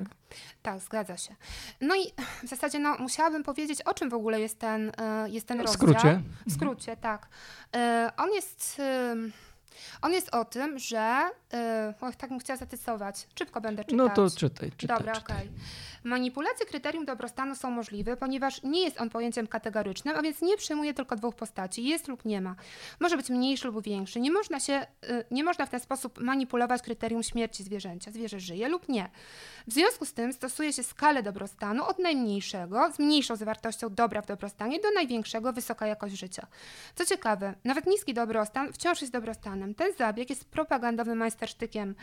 tak, 0.62 0.80
zgadza 0.80 1.16
się. 1.16 1.34
No 1.80 1.94
i 1.96 2.00
w 2.46 2.48
zasadzie 2.48 2.78
no, 2.78 2.96
musiałabym 2.98 3.42
powiedzieć, 3.42 3.82
o 3.82 3.94
czym 3.94 4.10
w 4.10 4.14
ogóle 4.14 4.40
jest 4.40 4.58
ten, 4.58 4.92
e, 4.98 5.28
jest 5.30 5.46
ten 5.46 5.58
W 5.58 5.60
rozdział. 5.60 5.74
skrócie. 5.88 6.20
W 6.46 6.52
skrócie, 6.52 6.96
tak. 6.96 7.28
On 8.16 8.30
jest, 8.34 8.82
ym, 8.98 9.32
on 10.02 10.12
jest 10.12 10.34
o 10.34 10.44
tym, 10.44 10.78
że, 10.78 11.30
e, 11.52 11.94
oj, 12.00 12.12
tak 12.14 12.30
bym 12.30 12.38
chciała 12.38 12.56
zatysować, 12.56 13.26
szybko 13.38 13.60
będę 13.60 13.84
czytać. 13.84 13.98
No 13.98 14.08
to 14.08 14.30
czytaj, 14.36 14.72
czytaj. 14.76 14.98
Dobra, 14.98 15.12
okej. 15.12 15.48
Manipulacje 16.04 16.66
kryterium 16.66 17.04
dobrostanu 17.04 17.54
są 17.54 17.70
możliwe, 17.70 18.16
ponieważ 18.16 18.62
nie 18.62 18.80
jest 18.80 19.00
on 19.00 19.10
pojęciem 19.10 19.46
kategorycznym, 19.46 20.16
a 20.16 20.22
więc 20.22 20.42
nie 20.42 20.56
przyjmuje 20.56 20.94
tylko 20.94 21.16
dwóch 21.16 21.34
postaci, 21.34 21.84
jest 21.84 22.08
lub 22.08 22.24
nie 22.24 22.40
ma. 22.40 22.54
Może 23.00 23.16
być 23.16 23.30
mniejszy 23.30 23.66
lub 23.66 23.84
większy. 23.84 24.20
Nie 24.20 24.30
można, 24.30 24.60
się, 24.60 24.86
y, 25.10 25.24
nie 25.30 25.44
można 25.44 25.66
w 25.66 25.70
ten 25.70 25.80
sposób 25.80 26.20
manipulować 26.20 26.82
kryterium 26.82 27.22
śmierci 27.22 27.62
zwierzęcia. 27.62 28.10
Zwierzę 28.10 28.40
żyje 28.40 28.68
lub 28.68 28.88
nie. 28.88 29.10
W 29.66 29.72
związku 29.72 30.04
z 30.04 30.12
tym 30.12 30.32
stosuje 30.32 30.72
się 30.72 30.82
skalę 30.82 31.22
dobrostanu 31.22 31.84
od 31.84 31.98
najmniejszego, 31.98 32.92
z 32.92 32.98
mniejszą 32.98 33.36
zawartością 33.36 33.88
dobra 33.90 34.22
w 34.22 34.26
dobrostanie, 34.26 34.80
do 34.80 34.90
największego, 34.90 35.52
wysoka 35.52 35.86
jakość 35.86 36.18
życia. 36.18 36.46
Co 36.94 37.04
ciekawe, 37.04 37.54
nawet 37.64 37.86
niski 37.86 38.14
dobrostan 38.14 38.72
wciąż 38.72 39.00
jest 39.00 39.12
dobrostanem. 39.12 39.67
Ten 39.74 39.92
zabieg 39.98 40.30
jest 40.30 40.44
propagandowym 40.44 41.18
majstersztykiem 41.18 41.94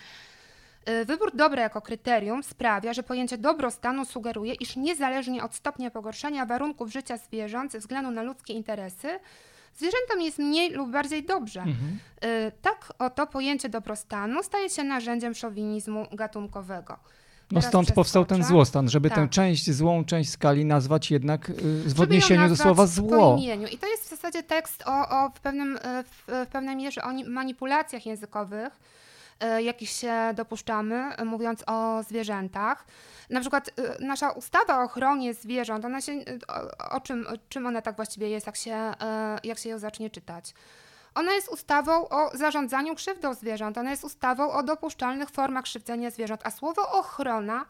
Y, 0.89 1.05
Wybór 1.05 1.35
dobra 1.35 1.61
jako 1.61 1.81
kryterium 1.81 2.43
sprawia, 2.43 2.93
że 2.93 3.03
pojęcie 3.03 3.37
dobrostanu 3.37 4.05
sugeruje, 4.05 4.53
iż 4.53 4.75
niezależnie 4.75 5.43
od 5.43 5.55
stopnia 5.55 5.91
pogorszenia 5.91 6.45
warunków 6.45 6.91
życia 6.91 7.17
zwierząt 7.17 7.71
ze 7.71 7.79
względu 7.79 8.11
na 8.11 8.23
ludzkie 8.23 8.53
interesy, 8.53 9.19
zwierzętom 9.75 10.21
jest 10.21 10.39
mniej 10.39 10.71
lub 10.71 10.91
bardziej 10.91 11.23
dobrze. 11.23 11.59
Mhm. 11.59 11.99
Y, 12.23 12.51
Tak 12.61 12.93
oto 12.99 13.27
pojęcie 13.27 13.69
dobrostanu 13.69 14.43
staje 14.43 14.69
się 14.69 14.83
narzędziem 14.83 15.35
szowinizmu 15.35 16.05
gatunkowego. 16.11 16.99
No 17.51 17.61
stąd 17.61 17.91
powstał 17.91 18.25
ten 18.25 18.43
złostan, 18.43 18.89
żeby 18.89 19.09
tę 19.09 19.15
Tak. 19.15 19.29
część, 19.29 19.71
złą 19.71 20.05
część 20.05 20.29
skali 20.29 20.65
nazwać 20.65 21.11
jednak 21.11 21.49
y, 21.49 21.53
w 21.95 22.01
odniesieniu 22.01 22.49
do 22.49 22.55
słowa 22.55 22.87
zło. 22.87 23.37
I 23.71 23.77
to 23.77 23.87
jest 23.87 24.03
w 24.03 24.09
zasadzie 24.09 24.43
tekst 24.43 24.83
o, 24.85 25.09
o 25.09 25.29
w, 25.29 25.39
pewnym, 25.39 25.77
e, 25.81 26.03
w, 26.03 26.25
w 26.27 26.47
pewnej 26.51 26.75
mierze 26.75 27.03
o 27.03 27.11
ni- 27.11 27.23
manipulacjach 27.29 28.05
językowych, 28.05 28.79
e, 29.39 29.63
jakich 29.63 29.89
się 29.89 30.13
dopuszczamy, 30.35 31.09
mówiąc 31.25 31.63
o 31.67 32.03
zwierzętach. 32.03 32.85
Na 33.29 33.39
przykład 33.41 33.71
nasza 33.99 34.29
ustawa 34.31 34.79
o 34.79 34.83
ochronie 34.83 35.33
zwierząt, 35.33 35.85
ona 35.85 36.01
się, 36.01 36.13
o, 36.47 36.89
o 36.95 37.01
czym, 37.01 37.25
czym 37.49 37.65
ona 37.67 37.81
tak 37.81 37.95
właściwie 37.95 38.29
jest, 38.29 38.45
jak 38.45 38.55
się, 38.55 38.91
jak 39.43 39.57
się 39.57 39.69
ją 39.69 39.79
zacznie 39.79 40.09
czytać? 40.09 40.53
Ona 41.15 41.33
jest 41.33 41.49
ustawą 41.49 42.09
o 42.09 42.37
zarządzaniu 42.37 42.95
krzywdą 42.95 43.33
zwierząt, 43.33 43.77
ona 43.77 43.91
jest 43.91 44.03
ustawą 44.03 44.51
o 44.51 44.63
dopuszczalnych 44.63 45.29
formach 45.29 45.63
krzywdzenia 45.63 46.11
zwierząt, 46.11 46.41
a 46.43 46.51
słowo 46.51 46.91
ochrona 46.91 47.65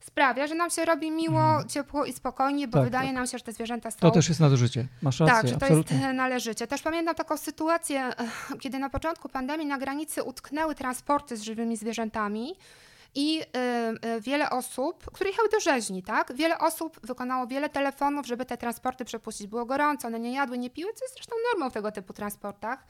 sprawia, 0.00 0.46
że 0.46 0.54
nam 0.54 0.70
się 0.70 0.84
robi 0.84 1.10
miło, 1.10 1.64
ciepło 1.68 2.04
i 2.04 2.12
spokojnie, 2.12 2.68
bo 2.68 2.72
Tak, 2.72 2.84
wydaje 2.84 3.08
tak. 3.08 3.14
nam 3.14 3.26
się, 3.26 3.38
że 3.38 3.44
te 3.44 3.52
zwierzęta 3.52 3.90
są 3.90 3.98
To 3.98 4.10
też 4.10 4.28
jest 4.28 4.40
nadużycie. 4.40 4.86
Masz 5.02 5.20
rację, 5.20 5.34
tak, 5.34 5.48
że 5.48 5.56
to 5.56 5.66
absolutnie. 5.66 5.96
jest 5.96 6.14
należycie. 6.24 6.66
Też 6.66 6.82
pamiętam 6.82 7.14
taką 7.14 7.36
sytuację, 7.36 8.12
kiedy 8.62 8.78
na 8.78 8.90
początku 8.90 9.28
pandemii 9.28 9.66
na 9.66 9.78
granicy 9.78 10.22
utknęły 10.22 10.74
transporty 10.74 11.36
z 11.36 11.42
żywymi 11.42 11.76
zwierzętami 11.76 12.54
i 13.14 13.40
e, 13.40 13.44
e, 14.02 14.20
wiele 14.20 14.50
osób, 14.50 15.10
które 15.12 15.30
jechały 15.30 15.48
do 15.48 15.60
rzeźni, 15.60 16.02
tak? 16.02 16.32
Wiele 16.34 16.58
osób 16.58 17.00
wykonało 17.06 17.46
wiele 17.46 17.68
telefonów, 17.68 18.26
żeby 18.26 18.44
te 18.44 18.56
transporty 18.56 19.04
przepuścić. 19.04 19.46
Było 19.46 19.64
gorąco, 19.64 20.08
one 20.08 20.20
nie 20.20 20.32
jadły, 20.32 20.58
nie 20.58 20.70
piły, 20.70 20.92
co 20.94 21.04
jest 21.04 21.14
zresztą 21.14 21.36
normą 21.52 21.70
w 21.70 21.72
tego 21.72 21.92
typu 21.92 22.12
transportach, 22.12 22.86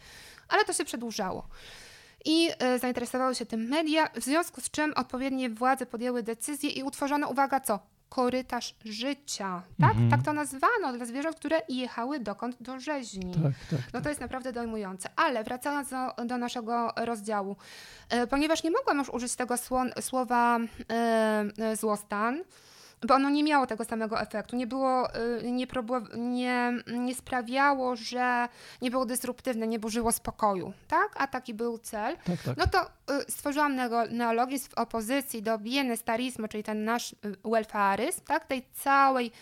ale 0.48 0.64
to 0.64 0.72
się 0.72 0.84
przedłużało. 0.84 1.48
I 2.24 2.50
e, 2.58 2.78
zainteresowały 2.78 3.34
się 3.34 3.46
tym 3.46 3.68
media, 3.68 4.08
w 4.14 4.24
związku 4.24 4.60
z 4.60 4.70
czym 4.70 4.92
odpowiednie 4.96 5.50
władze 5.50 5.86
podjęły 5.86 6.22
decyzję 6.22 6.70
i 6.70 6.82
utworzono, 6.82 7.28
uwaga, 7.28 7.60
co? 7.60 7.91
Korytarz 8.14 8.74
życia, 8.84 9.62
tak? 9.80 9.90
Mhm. 9.90 10.10
Tak 10.10 10.22
to 10.22 10.32
nazwano 10.32 10.92
dla 10.96 11.06
zwierząt, 11.06 11.36
które 11.36 11.62
jechały 11.68 12.20
dokąd 12.20 12.62
do 12.62 12.80
rzeźni. 12.80 13.34
Tak, 13.34 13.52
tak. 13.70 13.80
No 13.92 14.00
to 14.00 14.08
jest 14.08 14.20
naprawdę 14.20 14.52
dojmujące. 14.52 15.08
Ale 15.16 15.44
wracając 15.44 15.90
do, 15.90 16.24
do 16.24 16.38
naszego 16.38 16.92
rozdziału, 16.96 17.56
e, 18.08 18.26
ponieważ 18.26 18.62
nie 18.62 18.70
mogłam 18.70 18.98
już 18.98 19.08
użyć 19.08 19.36
tego 19.36 19.56
sło, 19.56 19.82
słowa 20.00 20.58
e, 20.58 21.44
e, 21.58 21.76
złostan, 21.76 22.42
bo 23.08 23.14
ono 23.14 23.30
nie 23.30 23.44
miało 23.44 23.66
tego 23.66 23.84
samego 23.84 24.20
efektu, 24.20 24.56
nie 24.56 24.66
było, 24.66 25.14
e, 25.14 25.52
nie, 25.52 25.66
nie, 26.14 26.72
nie 26.86 27.14
sprawiało, 27.14 27.96
że 27.96 28.48
nie 28.82 28.90
było 28.90 29.06
dysruptywne, 29.06 29.66
nie 29.66 29.78
burzyło 29.78 30.12
spokoju, 30.12 30.72
tak? 30.88 31.08
A 31.16 31.26
taki 31.26 31.54
był 31.54 31.78
cel. 31.78 32.16
tak, 32.24 32.42
tak. 32.42 32.56
No 32.56 32.66
to 32.66 32.82
y, 32.82 33.30
stworzyłam 33.30 33.76
neologizm 34.10 34.70
w 34.70 34.74
opozycji 34.74 35.42
do 35.42 35.58
bienestarizmu, 35.58 36.48
czyli 36.48 36.62
ten 36.62 36.84
nasz 36.84 37.12
y, 37.12 37.16
welfaryzm, 37.44 38.20
tak? 38.26 38.46
tej 38.46 38.66
całej 38.74 39.32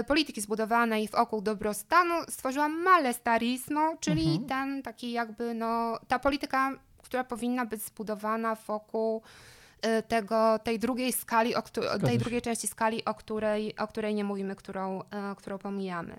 y, 0.00 0.04
polityki 0.04 0.40
zbudowanej 0.40 1.08
wokół 1.08 1.40
dobrostanu. 1.40 2.14
Stworzyłam 2.28 2.82
malestarizmu, 2.82 3.96
czyli 4.00 4.22
Mhm. 4.26 4.44
ten 4.48 4.82
taki 4.82 5.12
jakby, 5.12 5.54
no, 5.54 5.98
ta 6.08 6.18
polityka, 6.18 6.70
która 7.02 7.24
powinna 7.24 7.66
być 7.66 7.82
zbudowana 7.82 8.54
wokół 8.54 9.16
y, 9.18 9.63
tego, 10.08 10.58
tej 10.58 10.78
drugiej 10.78 11.12
skali, 11.12 11.54
o, 11.54 11.62
tej 12.06 12.18
drugiej 12.18 12.42
części 12.42 12.66
skali, 12.66 13.04
o 13.04 13.14
której, 13.14 13.76
o 13.76 13.86
której 13.86 14.14
nie 14.14 14.24
mówimy, 14.24 14.56
którą, 14.56 15.00
y, 15.00 15.36
którą 15.36 15.58
pomijamy. 15.58 16.16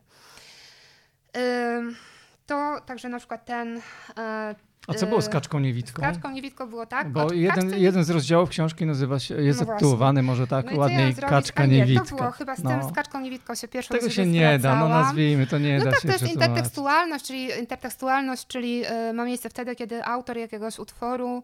To 2.46 2.82
także 2.86 3.10
na 3.10 3.20
przykład 3.20 3.46
ten. 3.46 3.82
A 4.88 4.94
co 4.94 5.06
było 5.08 5.22
z 5.22 5.30
kaczką 5.30 5.60
Z 5.60 5.62
niewidką? 5.62 6.02
kaczką 6.02 6.32
niewidką 6.32 6.68
było 6.70 6.86
tak? 6.86 7.10
Bo 7.12 7.34
jeden, 7.34 7.56
kaczce 7.56 7.80
jeden 7.80 8.04
z 8.04 8.10
rozdziałów 8.10 8.50
książki 8.50 8.86
nazywa 8.86 9.20
się, 9.20 9.42
jest 9.42 9.60
No 9.60 9.66
może 10.24 10.48
tak 10.48 10.72
No 10.72 10.78
ładniej? 10.80 11.16
Kaczka 11.16 11.66
niewidka. 11.66 12.06
To 12.06 12.16
było 12.16 12.32
chyba 12.32 12.56
z 12.56 12.64
No. 12.64 12.70
tym, 12.70 12.90
z 12.90 12.92
kaczką 12.92 13.20
niewidką 13.20 13.56
się 13.56 13.68
pierwszą 13.68 13.96
Tego 13.96 14.10
się 14.10 14.26
nie 14.26 14.60
da, 14.60 14.76
no 14.76 14.90
nazwijmy, 14.90 15.48
to 15.48 15.58
nie 15.58 15.78
No 15.78 15.86
da 15.86 15.92
tak, 15.92 16.00
się 16.02 16.08
to 16.08 16.14
jest 16.14 16.24
przetłumaczyć. 16.24 16.48
intertekstualność, 16.50 17.26
czyli 17.26 17.60
intertekstualność, 17.60 18.48
czyli 18.48 18.84
y, 19.10 19.14
ma 19.14 19.26
miejsce 19.26 19.50
wtedy, 19.50 19.76
kiedy 19.76 20.06
autor 20.06 20.38
jakiegoś 20.38 20.80
utworu 20.80 21.44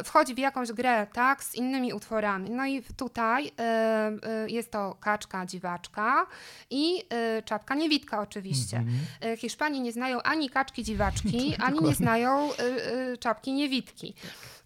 y, 0.00 0.04
wchodzi 0.04 0.34
w 0.34 0.38
jakąś 0.38 0.72
grę, 0.72 1.06
tak, 1.12 1.44
z 1.44 1.54
innymi 1.54 1.92
utworami. 1.92 2.50
No 2.50 2.66
i 2.66 2.82
tutaj 2.96 3.46
y, 3.46 4.50
jest 4.50 4.70
to 4.70 4.96
kaczka, 5.00 5.46
dziwaczka 5.46 6.26
i 6.70 7.02
czapka 7.44 7.74
niewidka 7.74 8.20
oczywiście. 8.20 8.76
Mhm. 8.76 9.32
Y, 9.32 9.36
Hiszpanie 9.36 9.80
nie 9.80 9.92
znają 9.92 10.22
ani 10.22 10.50
kaczki 10.50 10.84
dziwaczki, 10.84 11.54
ani 11.66 11.78
nie 11.80 11.94
znają 11.94 12.48
czapki 13.20 13.52
niewidki. 13.52 14.14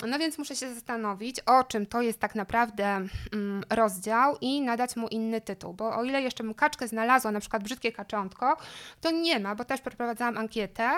No 0.08 0.18
więc 0.18 0.38
muszę 0.38 0.56
się 0.56 0.74
zastanowić, 0.74 1.40
o 1.40 1.64
czym 1.64 1.86
to 1.86 2.02
jest 2.02 2.18
tak 2.18 2.34
naprawdę 2.34 2.84
mm, 2.84 3.64
rozdział 3.70 4.36
i 4.40 4.60
nadać 4.60 4.96
mu 4.96 5.08
inny 5.08 5.40
tytuł. 5.40 5.74
Bo 5.74 5.96
o 5.96 6.04
ile 6.04 6.22
jeszcze 6.22 6.44
bym 6.44 6.54
kaczkę 6.54 6.88
znalazła, 6.88 7.30
na 7.30 7.40
przykład 7.40 7.62
brzydkie 7.62 7.92
kaczątko, 7.92 8.56
to 9.00 9.10
nie 9.10 9.40
ma, 9.40 9.54
bo 9.54 9.64
też 9.64 9.80
przeprowadzałam 9.80 10.38
ankietę 10.38 10.90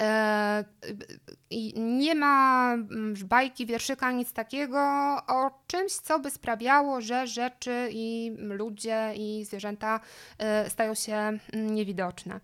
e, 0.00 0.64
nie 1.76 2.14
ma 2.14 2.72
mm, 2.72 3.14
bajki, 3.24 3.66
wierszyka, 3.66 4.12
nic 4.12 4.32
takiego 4.32 4.78
o 5.26 5.50
czymś, 5.66 5.92
co 5.92 6.18
by 6.18 6.30
sprawiało, 6.30 7.00
że 7.00 7.26
rzeczy 7.26 7.88
i 7.92 8.36
ludzie 8.38 9.12
i 9.16 9.44
zwierzęta 9.44 10.00
e, 10.38 10.70
stają 10.70 10.94
się 10.94 11.14
mm, 11.14 11.40
niewidoczne. 11.52 12.40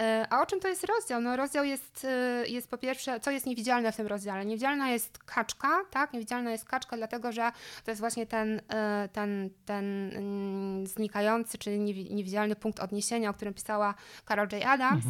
E, 0.00 0.26
A 0.30 0.42
o 0.42 0.46
czym 0.46 0.60
to 0.60 0.68
jest 0.68 0.84
rozdział? 0.84 1.20
No 1.20 1.36
rozdział 1.36 1.64
jest, 1.64 2.06
jest 2.46 2.70
po 2.70 2.78
pierwsze, 2.78 3.20
co 3.20 3.30
jest 3.30 3.46
niewidzialne 3.46 3.92
w 3.92 3.96
tym 3.96 4.06
rozdziale? 4.06 4.44
Niewidzialna 4.44 4.90
jest 4.90 5.18
kaczka, 5.34 5.68
tak? 5.90 6.12
Niewidzialna 6.12 6.50
jest 6.50 6.64
kaczka, 6.64 6.96
dlatego 6.96 7.32
że 7.32 7.52
to 7.84 7.90
jest 7.90 8.00
właśnie 8.00 8.26
ten, 8.26 8.60
e, 8.68 9.08
ten, 9.12 9.50
ten 9.64 10.10
mm, 10.16 10.86
znikający, 10.86 11.58
czy 11.58 11.70
niewi- 11.70 12.10
niewidzialny 12.10 12.56
punkt 12.56 12.80
odniesienia, 12.80 13.30
o 13.30 13.32
którym 13.32 13.54
pisała 13.54 13.94
Carol 14.28 14.48
J. 14.52 14.66
Adams, 14.66 15.04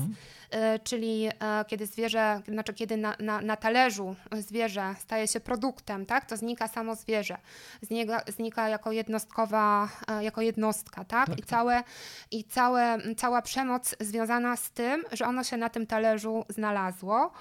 e, 0.51 0.79
czyli 0.79 1.29
e, 1.29 1.65
kiedy 1.69 1.87
zwierzę, 1.87 2.41
znaczy 2.49 2.75
kiedy 2.75 2.97
na, 2.97 3.17
na, 3.21 3.41
na 3.41 3.57
talerzu 3.57 4.17
zwierzę 4.33 4.95
staje 4.99 5.29
się 5.29 5.41
produktem, 5.41 6.07
tak? 6.07 6.25
To 6.27 6.37
znika 6.37 6.69
samo 6.69 6.95
zwierzę. 6.95 7.39
Znika, 7.83 8.23
znika 8.29 8.69
jako 8.69 8.93
jednostkowa, 8.93 9.89
jako 10.21 10.41
jednostka, 10.41 11.05
tak? 11.05 11.27
Tak, 11.27 11.39
I 11.39 11.43
tak. 11.43 11.51
całe, 11.51 11.83
i 12.31 12.45
całe, 12.45 12.99
cała 13.17 13.43
przemoc 13.43 13.95
związana 14.01 14.57
z 14.57 14.71
tym, 14.71 15.05
że 15.13 15.27
ono 15.27 15.45
się 15.45 15.57
na 15.57 15.69
tym 15.69 15.87
talerzu 15.87 16.45
znalazło. 16.49 17.33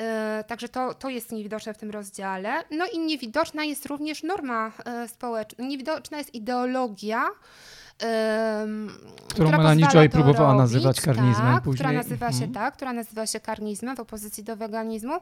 E, 0.00 0.44
Także 0.46 0.68
to, 0.68 0.94
to 0.94 1.08
jest 1.08 1.32
niewidoczne 1.32 1.74
w 1.74 1.78
tym 1.78 1.90
rozdziale. 1.90 2.64
No 2.70 2.86
i 2.92 2.98
niewidoczna 2.98 3.64
jest 3.64 3.86
również 3.86 4.22
norma 4.22 4.72
e, 4.84 5.08
społeczna, 5.08 5.64
niewidoczna 5.64 6.18
jest 6.18 6.34
ideologia. 6.34 7.28
Którą 9.28 9.46
która 9.48 9.58
Melanie 9.58 10.08
próbowała 10.08 10.48
robić, 10.52 10.60
nazywać 10.60 11.00
karnizmem 11.00 11.54
tak, 11.54 11.62
później. 11.62 11.74
Która 11.74 11.92
nazywa 11.92 12.28
się 12.32 12.34
Mhm. 12.44 12.52
tak, 12.52 12.74
która 12.74 12.92
nazywa 12.92 13.26
się 13.26 13.40
karnizmem 13.40 13.96
w 13.96 14.00
opozycji 14.00 14.44
do 14.44 14.56
weganizmu. 14.56 15.14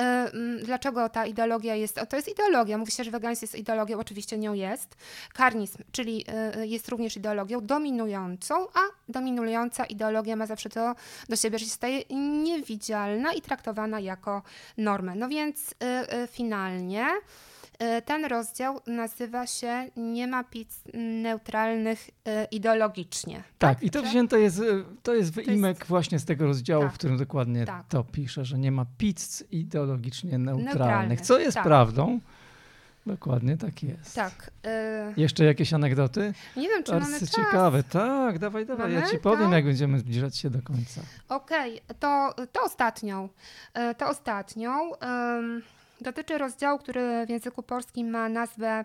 E, 0.00 0.30
Dlaczego 0.64 1.08
ta 1.08 1.26
ideologia 1.26 1.74
jest? 1.74 1.98
o, 1.98 2.06
To 2.06 2.16
jest 2.16 2.28
ideologia. 2.28 2.78
Mówi 2.78 2.92
się, 2.92 3.04
że 3.04 3.10
weganizm 3.10 3.44
jest 3.44 3.54
ideologią, 3.54 3.98
oczywiście 3.98 4.38
nią 4.38 4.52
jest. 4.54 4.96
Karnizm, 5.34 5.78
czyli 5.92 6.24
e, 6.28 6.66
jest 6.66 6.88
również 6.88 7.16
ideologią 7.16 7.60
dominującą, 7.66 8.54
a 8.74 8.80
dominująca 9.08 9.84
ideologia 9.84 10.36
ma 10.36 10.46
zawsze 10.46 10.68
to 10.68 10.94
do 11.28 11.36
siebie, 11.36 11.58
że 11.58 11.64
się 11.64 11.70
staje 11.70 12.02
niewidzialna 12.42 13.32
i 13.32 13.40
traktowana 13.42 14.00
jako 14.00 14.42
normę. 14.78 15.14
No 15.16 15.28
więc 15.28 15.74
e, 15.82 16.12
e, 16.12 16.26
finalnie 16.26 17.06
e, 17.06 17.49
ten 18.04 18.24
rozdział 18.24 18.80
nazywa 18.86 19.46
się 19.46 19.90
Nie 19.96 20.26
ma 20.26 20.44
pizz 20.44 20.82
neutralnych 20.94 22.10
e, 22.26 22.44
ideologicznie. 22.44 23.42
Tak, 23.58 23.82
i 23.82 23.90
to 23.90 24.02
wzięte 24.02 24.40
jest, 24.40 24.58
y, 24.58 24.84
to 25.02 25.14
jest 25.14 25.32
wyimek 25.34 25.78
jest- 25.78 25.88
właśnie 25.88 26.18
z 26.18 26.24
tego 26.24 26.46
rozdziału, 26.46 26.82
Tak. 26.84 26.92
w 26.92 26.94
którym 26.98 27.16
dokładnie 27.16 27.64
Tak. 27.66 27.86
to 27.88 28.04
pisze, 28.04 28.44
że 28.44 28.58
nie 28.58 28.72
ma 28.72 28.86
pizz 28.98 29.44
ideologicznie 29.50 30.38
neutralnych, 30.38 30.64
Neutralnych, 30.74 31.20
co 31.20 31.38
jest 31.38 31.54
tak. 31.54 31.64
prawdą. 31.64 32.20
Dokładnie 33.06 33.56
tak 33.56 33.82
jest. 33.82 34.14
Tak. 34.14 34.50
e, 34.64 35.14
Jeszcze 35.16 35.44
jakieś 35.44 35.72
anegdoty? 35.72 36.32
nie 36.56 36.68
wiem, 36.68 36.82
czy 36.84 36.92
mamy 36.92 37.04
Bardzo 37.04 37.26
czas. 37.26 37.30
ciekawe. 37.36 37.82
Tak, 37.82 38.38
dawaj, 38.38 38.66
dawaj. 38.66 38.92
Ja 38.92 39.00
Mamy? 39.00 39.12
ci 39.12 39.18
powiem, 39.18 39.44
Tak? 39.44 39.52
jak 39.52 39.64
będziemy 39.64 39.98
zbliżać 39.98 40.36
się 40.36 40.50
do 40.50 40.62
końca. 40.62 41.00
Okej, 41.28 41.80
to, 42.00 42.34
to 42.52 42.62
ostatnią. 42.62 43.28
E, 43.74 43.94
To 43.94 44.08
ostatnią. 44.08 44.90
Dotyczy 46.02 46.38
rozdziału, 46.38 46.78
który 46.78 47.26
w 47.26 47.30
języku 47.30 47.62
polskim 47.62 48.10
ma 48.10 48.28
nazwę 48.28 48.84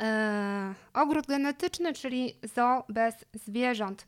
e, 0.00 0.74
ogród 0.94 1.26
genetyczny, 1.26 1.92
czyli 1.92 2.32
zoo 2.54 2.84
bez 2.88 3.14
zwierząt. 3.34 4.06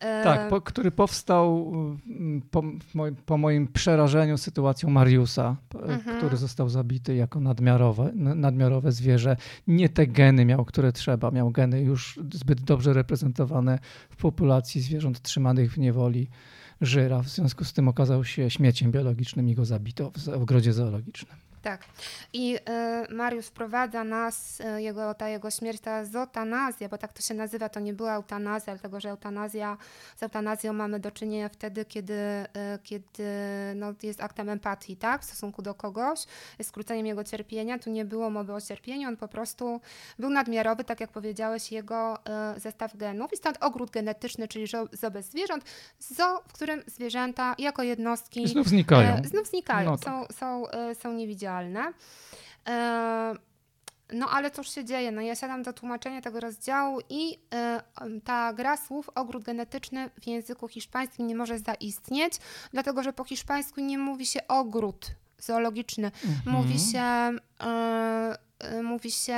E, 0.00 0.24
Tak, 0.24 0.48
po, 0.48 0.60
który 0.60 0.90
powstał 0.90 1.72
mm, 2.06 2.42
po, 2.50 2.62
po 3.26 3.38
moim 3.38 3.68
przerażeniu 3.68 4.38
sytuacją 4.38 4.90
Mariusa, 4.90 5.56
p- 5.68 5.78
Mhm. 5.78 6.18
który 6.18 6.36
został 6.36 6.68
zabity 6.68 7.14
jako 7.14 7.40
nadmiarowe, 7.40 8.10
nadmiarowe 8.14 8.92
zwierzę. 8.92 9.36
Nie 9.66 9.88
te 9.88 10.06
geny 10.06 10.44
miał, 10.44 10.64
które 10.64 10.92
trzeba. 10.92 11.30
Miał 11.30 11.50
geny 11.50 11.80
już 11.82 12.20
zbyt 12.32 12.60
dobrze 12.60 12.92
reprezentowane 12.92 13.78
w 14.10 14.16
populacji 14.16 14.80
zwierząt 14.80 15.20
trzymanych 15.22 15.72
w 15.72 15.78
niewoli 15.78 16.28
żyraf. 16.80 17.26
W 17.26 17.28
związku 17.28 17.64
z 17.64 17.72
tym 17.72 17.88
okazał 17.88 18.24
się 18.24 18.50
śmieciem 18.50 18.92
biologicznym 18.92 19.48
i 19.48 19.54
go 19.54 19.64
zabito 19.64 20.10
w 20.16 20.28
ogrodzie 20.28 20.72
zoologicznym. 20.72 21.36
Tak. 21.62 21.84
I 22.32 22.58
e, 22.68 23.06
Mariusz 23.10 23.46
wprowadza 23.46 24.04
nas, 24.04 24.60
e, 24.60 24.82
jego, 24.82 25.14
ta 25.14 25.28
jego 25.28 25.50
śmierć, 25.50 25.80
ta 25.80 26.04
zotanazja, 26.04 26.88
bo 26.88 26.98
tak 26.98 27.12
to 27.12 27.22
się 27.22 27.34
nazywa, 27.34 27.68
to 27.68 27.80
nie 27.80 27.92
była 27.92 28.14
eutanazja, 28.14 28.74
dlatego 28.74 29.00
że 29.00 29.10
eutanazja, 29.10 29.76
z 30.16 30.22
eutanazją 30.22 30.72
mamy 30.72 31.00
do 31.00 31.10
czynienia 31.10 31.48
wtedy, 31.48 31.84
kiedy, 31.84 32.14
e, 32.14 32.46
kiedy 32.82 33.24
no, 33.74 33.94
jest 34.02 34.22
aktem 34.22 34.48
empatii, 34.48 34.96
tak, 34.96 35.22
w 35.22 35.24
stosunku 35.24 35.62
do 35.62 35.74
kogoś, 35.74 36.18
jest 36.58 36.70
skróceniem 36.70 37.06
jego 37.06 37.24
cierpienia. 37.24 37.78
Tu 37.78 37.90
nie 37.90 38.04
było 38.04 38.30
mowy 38.30 38.54
o 38.54 38.60
cierpieniu, 38.60 39.08
on 39.08 39.16
po 39.16 39.28
prostu 39.28 39.80
był 40.18 40.30
nadmiarowy, 40.30 40.84
tak 40.84 41.00
jak 41.00 41.10
powiedziałeś, 41.10 41.72
jego 41.72 42.18
zestaw 42.56 42.96
genów. 42.96 43.32
I 43.32 43.36
stąd 43.36 43.58
ogród 43.60 43.90
genetyczny, 43.90 44.48
czyli 44.48 44.66
zo, 44.66 44.86
zo 44.92 45.10
bez 45.10 45.26
zwierząt, 45.26 45.64
zo, 45.98 46.42
w 46.48 46.52
którym 46.52 46.82
zwierzęta 46.86 47.54
jako 47.58 47.82
jednostki 47.82 48.48
znów 48.48 48.68
znikają. 48.68 49.22
Znów 49.24 49.46
znikają, 49.46 49.90
No 49.90 49.98
są, 49.98 50.26
są, 50.32 50.68
e, 50.68 50.94
są 50.94 51.12
niewidzialne. 51.12 51.51
E, 52.68 53.34
no 54.12 54.30
ale 54.30 54.50
cóż 54.50 54.70
się 54.70 54.84
dzieje? 54.84 55.12
No 55.12 55.20
ja 55.20 55.34
siadam 55.34 55.62
do 55.62 55.72
tłumaczenia 55.72 56.20
tego 56.20 56.40
rozdziału 56.40 57.00
i 57.10 57.38
e, 57.54 57.82
ta 58.24 58.52
gra 58.52 58.76
słów 58.76 59.10
ogród 59.14 59.44
genetyczny 59.44 60.10
w 60.20 60.26
języku 60.26 60.68
hiszpańskim 60.68 61.26
nie 61.26 61.36
może 61.36 61.58
zaistnieć, 61.58 62.34
dlatego 62.72 63.02
że 63.02 63.12
po 63.12 63.24
hiszpańsku 63.24 63.80
nie 63.80 63.98
mówi 63.98 64.26
się 64.26 64.48
ogród 64.48 65.06
zoologiczny. 65.38 66.10
Mówi 66.46 66.78
się 66.78 67.02
e, 67.60 68.82
mówi 68.82 69.10
się 69.10 69.36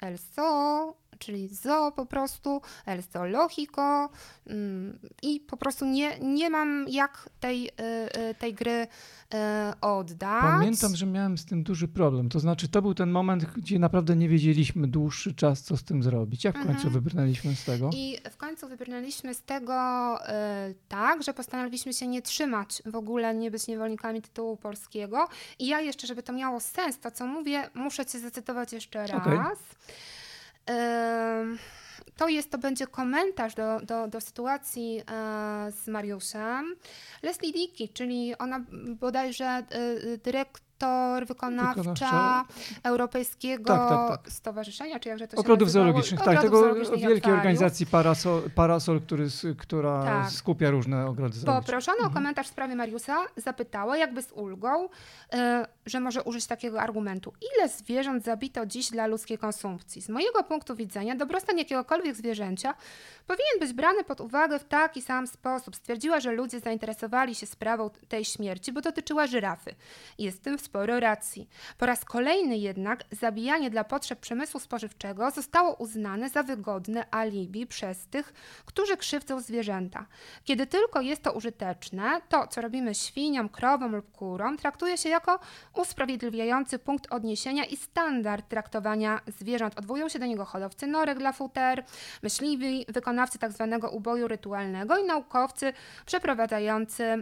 el 0.00 0.18
zoo, 0.36 0.94
czyli 1.18 1.48
zoo 1.48 1.92
po 1.92 2.06
prostu, 2.06 2.60
el 2.86 3.02
zoológico 3.12 4.08
mm, 4.46 4.98
i 5.22 5.40
po 5.40 5.56
prostu 5.56 5.84
nie, 5.86 6.18
nie 6.18 6.50
mam 6.50 6.86
jak 6.88 7.28
tej, 7.40 7.68
e, 7.68 7.72
e, 8.14 8.34
tej 8.34 8.54
gry 8.54 8.86
e, 9.34 9.74
oddać. 9.80 10.42
Pamiętam, 10.42 10.96
że 10.96 11.06
miałem 11.06 11.38
z 11.38 11.44
tym 11.44 11.62
duży 11.62 11.88
problem. 11.88 12.28
To 12.28 12.40
znaczy, 12.40 12.68
to 12.68 12.82
był 12.82 12.94
ten 12.94 13.10
moment, 13.10 13.44
gdzie 13.44 13.78
naprawdę 13.78 14.16
nie 14.16 14.28
wiedzieliśmy 14.28 14.88
dłuższy 14.88 15.34
czas, 15.34 15.62
co 15.62 15.76
z 15.76 15.84
tym 15.84 16.02
zrobić. 16.02 16.44
Jak 16.44 16.54
w 16.54 16.58
końcu 16.58 16.72
Mhm. 16.72 16.92
wybrnęliśmy 16.92 17.54
z 17.54 17.64
tego? 17.64 17.90
I 17.94 18.18
w 18.30 18.36
końcu 18.36 18.68
wybrnęliśmy 18.68 19.34
z 19.34 19.42
tego 19.42 19.76
tak, 20.88 21.22
że 21.22 21.34
postanowiliśmy 21.34 21.92
się 21.92 22.06
nie 22.06 22.22
trzymać 22.22 22.82
w 22.86 22.96
ogóle, 22.96 23.34
nie 23.34 23.50
być 23.50 23.66
niewolnikami 23.66 24.22
tytułu 24.22 24.56
polskiego. 24.56 25.28
I 25.58 25.66
ja 25.66 25.80
jeszcze, 25.80 26.06
żeby 26.06 26.22
to 26.22 26.32
miało 26.32 26.60
sens, 26.60 26.98
to 26.98 27.10
co 27.10 27.26
mówię, 27.26 27.70
muszę 27.74 28.06
cię 28.06 28.18
zacytować 28.20 28.72
jeszcze 28.72 29.06
raz. 29.06 29.22
Okej. 29.22 29.38
To 32.16 32.28
jest, 32.28 32.50
to 32.50 32.58
będzie 32.58 32.86
komentarz 32.86 33.54
do, 33.54 33.80
do, 33.80 34.08
do 34.08 34.20
sytuacji 34.20 34.98
e, 34.98 35.02
z 35.72 35.88
Mariuszem. 35.88 36.76
Leslie 37.22 37.52
Dickey, 37.52 37.88
czyli 37.88 38.38
ona 38.38 38.60
bodajże 39.00 39.44
e, 39.44 39.64
dyrektor 40.80 41.26
wykonawcza, 41.26 41.74
Wykonawcza. 41.82 42.44
Europejskiego 42.82 43.64
Tak, 43.64 43.88
tak, 43.88 44.22
tak. 44.22 44.32
Stowarzyszenia, 44.32 45.00
czy 45.00 45.08
jakże 45.08 45.28
to 45.28 45.36
się 45.36 45.40
Ogrodów 45.40 45.66
nazywało? 45.68 45.86
zoologicznych, 45.86 46.20
tak, 46.20 46.42
tego 46.42 46.74
wielkiej 46.96 47.32
organizacji 47.32 47.86
Parasol, 47.86 48.42
Parasol 48.54 49.00
który, 49.00 49.26
która 49.58 50.04
Tak. 50.04 50.30
skupia 50.30 50.70
różne 50.70 51.06
ogrody 51.06 51.38
zoologiczne. 51.38 51.62
Poproszona 51.66 51.96
Mhm. 51.96 52.12
o 52.12 52.14
komentarz 52.14 52.46
w 52.46 52.50
sprawie 52.50 52.76
Mariusa 52.76 53.16
zapytała, 53.36 53.96
jakby 53.96 54.22
z 54.22 54.32
ulgą, 54.32 54.88
e, 55.32 55.66
że 55.86 56.00
może 56.00 56.22
użyć 56.22 56.46
takiego 56.46 56.80
argumentu. 56.80 57.32
Ile 57.56 57.68
zwierząt 57.68 58.24
zabito 58.24 58.66
dziś 58.66 58.90
dla 58.90 59.06
ludzkiej 59.06 59.38
konsumpcji? 59.38 60.02
Z 60.02 60.08
mojego 60.08 60.44
punktu 60.44 60.76
widzenia 60.76 61.14
dobrostan 61.16 61.58
jakiegokolwiek 61.58 62.14
zwierzęcia 62.16 62.74
powinien 63.26 63.58
być 63.60 63.72
brany 63.72 64.04
pod 64.04 64.20
uwagę 64.20 64.58
w 64.58 64.64
taki 64.64 65.02
sam 65.02 65.26
sposób. 65.26 65.76
Stwierdziła, 65.76 66.20
że 66.20 66.32
ludzie 66.32 66.60
zainteresowali 66.60 67.34
się 67.34 67.46
sprawą 67.46 67.90
tej 68.08 68.24
śmierci, 68.24 68.72
bo 68.72 68.80
dotyczyła 68.80 69.26
żyrafy. 69.26 69.74
Jest 70.18 70.38
w 70.38 70.40
tym 70.40 70.58
sporo 70.66 71.00
racji. 71.00 71.48
Po 71.78 71.86
raz 71.86 72.04
kolejny 72.04 72.58
jednak 72.58 73.04
zabijanie 73.10 73.70
dla 73.70 73.84
potrzeb 73.84 74.20
przemysłu 74.20 74.60
spożywczego 74.60 75.30
zostało 75.30 75.74
uznane 75.74 76.28
za 76.28 76.42
wygodne 76.42 77.04
alibi 77.10 77.66
przez 77.66 78.06
tych, 78.06 78.32
którzy 78.64 78.96
krzywdzą 78.96 79.40
zwierzęta. 79.40 80.06
Kiedy 80.44 80.66
tylko 80.66 81.00
jest 81.00 81.22
to 81.22 81.32
użyteczne, 81.32 82.20
to, 82.28 82.46
co 82.46 82.60
robimy 82.60 82.94
świniom, 82.94 83.48
krowom 83.48 83.94
lub 83.96 84.12
kurom, 84.12 84.56
traktuje 84.56 84.98
się 84.98 85.08
jako 85.08 85.38
usprawiedliwiający 85.74 86.78
punkt 86.78 87.12
odniesienia 87.12 87.64
i 87.64 87.76
standard 87.76 88.48
traktowania 88.48 89.20
zwierząt. 89.26 89.78
Odwołują 89.78 90.08
się 90.08 90.18
do 90.18 90.26
niego 90.26 90.44
hodowcy 90.44 90.86
norek 90.86 91.18
dla 91.18 91.32
futer, 91.32 91.84
myśliwi, 92.22 92.86
wykonawcy 92.88 93.38
tzw. 93.38 93.88
uboju 93.92 94.28
rytualnego 94.28 94.98
i 94.98 95.04
naukowcy 95.04 95.72
przeprowadzający 96.06 97.04
y, 97.04 97.16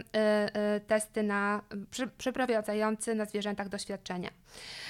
y, 0.77 0.79
testy 0.87 1.23
na, 1.23 1.61
prze, 1.91 2.07
przeprowadzający 2.07 3.15
na 3.15 3.25
zwierzętach 3.35 3.69
doświadczenia. 3.69 4.29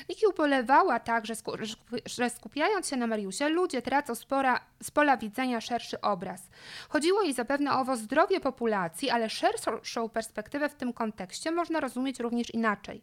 Niki 0.09 0.27
ubolewała 0.27 0.99
także, 0.99 1.33
sku- 1.33 1.77
że 2.05 2.29
skupiając 2.29 2.89
się 2.89 2.97
na 2.97 3.07
Mariusie, 3.07 3.49
ludzie 3.49 3.81
tracą 3.81 4.15
z, 4.15 4.25
pora, 4.25 4.59
z 4.83 4.91
pola 4.91 5.17
widzenia 5.17 5.61
szerszy 5.61 6.01
obraz. 6.01 6.49
Chodziło 6.89 7.21
jej 7.21 7.33
zapewne 7.33 7.79
o 7.79 7.95
zdrowie 7.97 8.39
populacji, 8.39 9.09
ale 9.09 9.29
szerszą 9.29 10.09
perspektywę 10.09 10.69
w 10.69 10.75
tym 10.75 10.93
kontekście 10.93 11.51
można 11.51 11.79
rozumieć 11.79 12.19
również 12.19 12.53
inaczej. 12.53 13.01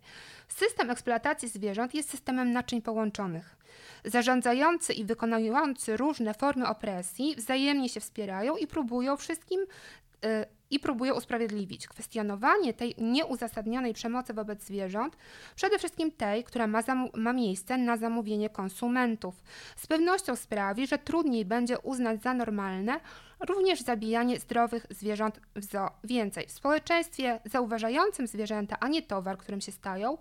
System 0.49 0.91
eksploatacji 0.91 1.49
zwierząt 1.49 1.95
jest 1.95 2.11
systemem 2.11 2.53
naczyń 2.53 2.83
połączonych. 2.83 3.57
Zarządzający 4.05 4.93
i 4.93 5.05
wykonujący 5.05 5.97
różne 5.97 6.35
formy 6.35 6.69
opresji 6.69 7.37
wzajemnie 7.37 7.89
się 7.89 8.01
wspierają 8.01 8.57
i 8.57 8.67
próbują 8.67 9.17
wszystkim 9.17 9.61
y, 9.61 10.62
i 10.73 10.81
próbują 10.81 11.15
usprawiedliwić. 11.15 11.89
Kwestionowanie 11.89 12.75
tej 12.75 12.95
nieuzasadnionej 12.99 13.95
przemocy 13.95 14.35
wobec 14.35 14.65
zwierząt, 14.65 15.17
przede 15.57 15.79
wszystkim 15.79 16.13
tej, 16.13 16.45
która 16.45 16.67
ma, 16.67 16.83
ma 17.15 17.33
miejsce 17.33 17.79
na 17.79 17.97
zamówienie 17.97 18.51
konsumentów, 18.51 19.35
z 19.77 19.87
pewnością 19.87 20.37
sprawi, 20.37 20.87
że 20.87 20.99
trudniej 20.99 21.45
będzie 21.45 21.79
uznać 21.79 22.23
za 22.23 22.35
normalne 22.35 23.01
również 23.49 23.81
zabijanie 23.81 24.41
zdrowych 24.41 24.87
zwierząt 24.91 25.41
w 25.57 25.65
zoo. 25.65 25.91
Więcej, 26.05 26.47
w 26.47 26.53
społeczeństwie 26.53 27.41
zauważającym 27.45 28.27
zwierzęta, 28.27 28.77
a 28.81 28.89
nie 28.89 29.03
towar, 29.03 29.39
którym 29.39 29.61
się 29.61 29.73
stają, 29.73 30.19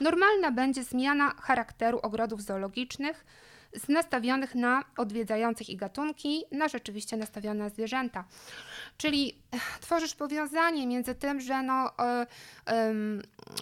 normalna 0.00 0.50
będzie 0.50 0.84
zmiana 0.84 1.34
charakteru 1.40 1.98
ogrodów 2.02 2.42
zoologicznych 2.42 3.24
z 3.74 3.88
nastawionych 3.88 4.54
na 4.54 4.84
odwiedzających 4.96 5.70
i 5.70 5.76
gatunki, 5.76 6.44
na 6.52 6.68
rzeczywiście 6.68 7.16
nastawione 7.16 7.64
na 7.64 7.68
zwierzęta. 7.68 8.24
Czyli 9.00 9.34
tworzysz 9.80 10.14
powiązanie 10.14 10.86
między 10.86 11.14
tym, 11.14 11.40
że 11.40 11.62
no, 11.62 11.98
e, 11.98 12.26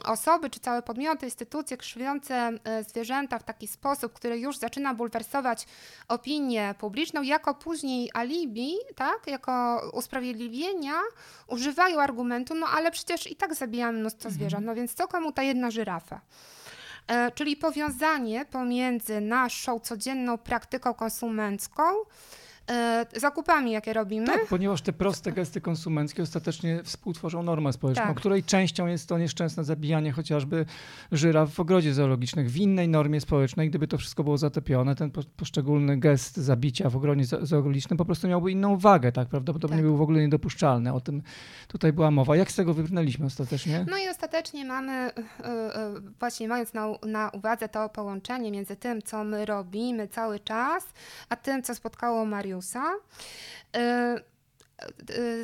osoby 0.05 0.51
czy 0.51 0.60
całe 0.60 0.82
podmioty, 0.82 1.27
instytucje 1.27 1.77
krzywiące 1.77 2.51
e, 2.65 2.85
zwierzęta 2.85 3.39
w 3.39 3.43
taki 3.43 3.66
sposób, 3.66 4.12
który 4.12 4.39
już 4.39 4.56
zaczyna 4.56 4.94
bulwersować 4.94 5.66
opinię 6.09 6.74
publiczną, 6.78 7.23
jako 7.23 7.55
później 7.55 8.10
alibi, 8.15 8.74
tak, 8.97 9.27
jako 9.27 9.82
usprawiedliwienia, 9.93 11.01
używają 11.47 12.01
argumentu, 12.01 12.55
no 12.55 12.66
ale 12.66 12.90
przecież 12.90 13.31
i 13.31 13.36
tak 13.36 13.55
zabijamy 13.55 13.98
mnóstwo 13.98 14.31
zwierząt, 14.31 14.66
no 14.66 14.74
więc 14.74 14.94
co 14.94 15.09
komu 15.09 15.32
ta 15.32 15.43
jedna 15.43 15.70
żyrafa? 15.70 16.20
E, 17.06 17.31
czyli 17.31 17.56
powiązanie 17.56 18.44
pomiędzy 18.44 19.20
naszą 19.20 19.81
codzienną 19.81 20.39
praktyką 20.39 20.94
konsumencką, 20.94 21.82
zakupami, 23.16 23.70
jakie 23.70 23.92
robimy, 23.92 24.26
Tak, 24.26 24.46
ponieważ 24.46 24.82
te 24.82 24.92
proste 24.92 25.32
gesty 25.32 25.60
konsumenckie 25.60 26.22
ostatecznie 26.22 26.80
współtworzą 26.84 27.42
normę 27.42 27.72
społeczną, 27.72 28.02
Tak. 28.04 28.16
której 28.16 28.42
częścią 28.44 28.86
jest 28.86 29.08
to 29.08 29.18
nieszczęsne 29.18 29.64
zabijanie 29.64 30.12
chociażby 30.12 30.66
żyraf 31.12 31.50
w 31.54 31.60
ogrodzie 31.60 31.94
zoologicznym. 31.94 32.48
W 32.48 32.56
innej 32.56 32.88
normie 32.88 33.20
społecznej, 33.20 33.68
gdyby 33.70 33.88
to 33.88 33.98
wszystko 33.98 34.24
było 34.24 34.38
zatopione, 34.38 34.94
ten 34.94 35.10
po- 35.10 35.22
poszczególny 35.36 35.96
gest 35.96 36.36
zabicia 36.36 36.90
w 36.90 36.96
ogrodzie 36.96 37.22
zo- 37.24 37.46
zoologicznym 37.46 37.96
po 37.96 38.04
prostu 38.04 38.28
miałby 38.28 38.50
inną 38.52 38.76
wagę, 38.76 39.12
tak? 39.12 39.28
Prawdopodobnie 39.28 39.76
Tak. 39.76 39.84
był 39.86 39.96
w 39.96 40.02
ogóle 40.02 40.20
niedopuszczalny. 40.20 40.92
O 40.94 41.00
tym 41.00 41.22
tutaj 41.68 41.92
była 41.92 42.10
mowa. 42.10 42.36
Jak 42.36 42.50
z 42.52 42.54
tego 42.54 42.74
wybrnęliśmy 42.74 43.26
ostatecznie? 43.26 43.86
No 43.90 43.98
i 43.98 44.08
ostatecznie 44.08 44.64
mamy, 44.64 44.92
e, 44.92 45.12
e, 45.44 45.94
właśnie 46.20 46.48
mając 46.48 46.74
na, 46.74 46.86
na 47.06 47.30
uwadze 47.30 47.68
to 47.68 47.88
połączenie 47.88 48.50
między 48.50 48.76
tym, 48.76 49.02
co 49.02 49.24
my 49.24 49.46
robimy 49.46 50.08
cały 50.08 50.40
czas, 50.40 50.86
a 51.28 51.36
tym, 51.36 51.62
co 51.62 51.74
spotkało 51.74 52.24
Mariusa. 52.24 52.57
E, 53.74 53.78
e, 53.78 54.20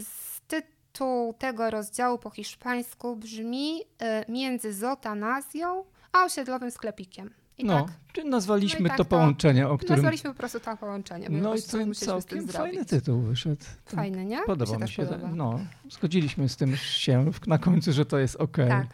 z 0.01 0.41
tytuł 0.49 1.35
tego 1.39 1.71
rozdziału 1.71 2.19
po 2.19 2.31
hiszpańsku 2.31 3.17
brzmi 3.17 3.81
e, 3.99 4.25
między 4.29 4.73
zotanazją 4.73 5.85
a 6.13 6.25
osiedlowym 6.25 6.71
sklepikiem. 6.71 7.31
I 7.59 7.65
no, 7.65 7.85
tak 7.85 7.95
czy 8.13 8.25
nazwaliśmy 8.25 8.81
No 8.81 8.89
tak 8.89 8.99
to 8.99 9.05
to 9.05 9.11
połączenie, 9.11 9.69
o 9.69 9.79
którym... 9.79 9.97
nazwaliśmy 9.97 10.31
po 10.31 10.37
prostu 10.37 10.61
to 10.61 10.77
połączenie. 10.77 11.29
No 11.31 11.55
i 11.55 11.63
to 11.63 11.95
całkiem 11.95 12.49
fajny 12.49 12.85
tytuł 12.85 13.21
wyszedł. 13.21 13.65
Fajny, 13.87 14.25
nie? 14.25 14.43
Podoba 14.47 14.75
mi 14.75 14.81
też 14.81 14.91
się. 14.91 15.07
podoba. 15.07 15.29
No, 15.29 15.61
zgodziliśmy 15.91 16.49
z 16.49 16.57
tym 16.57 16.77
się 16.77 17.31
na 17.47 17.59
końcu, 17.59 17.93
że 17.93 18.07
to 18.07 18.19
jest 18.19 18.37
ok. 18.37 18.57
Tak. 18.57 18.87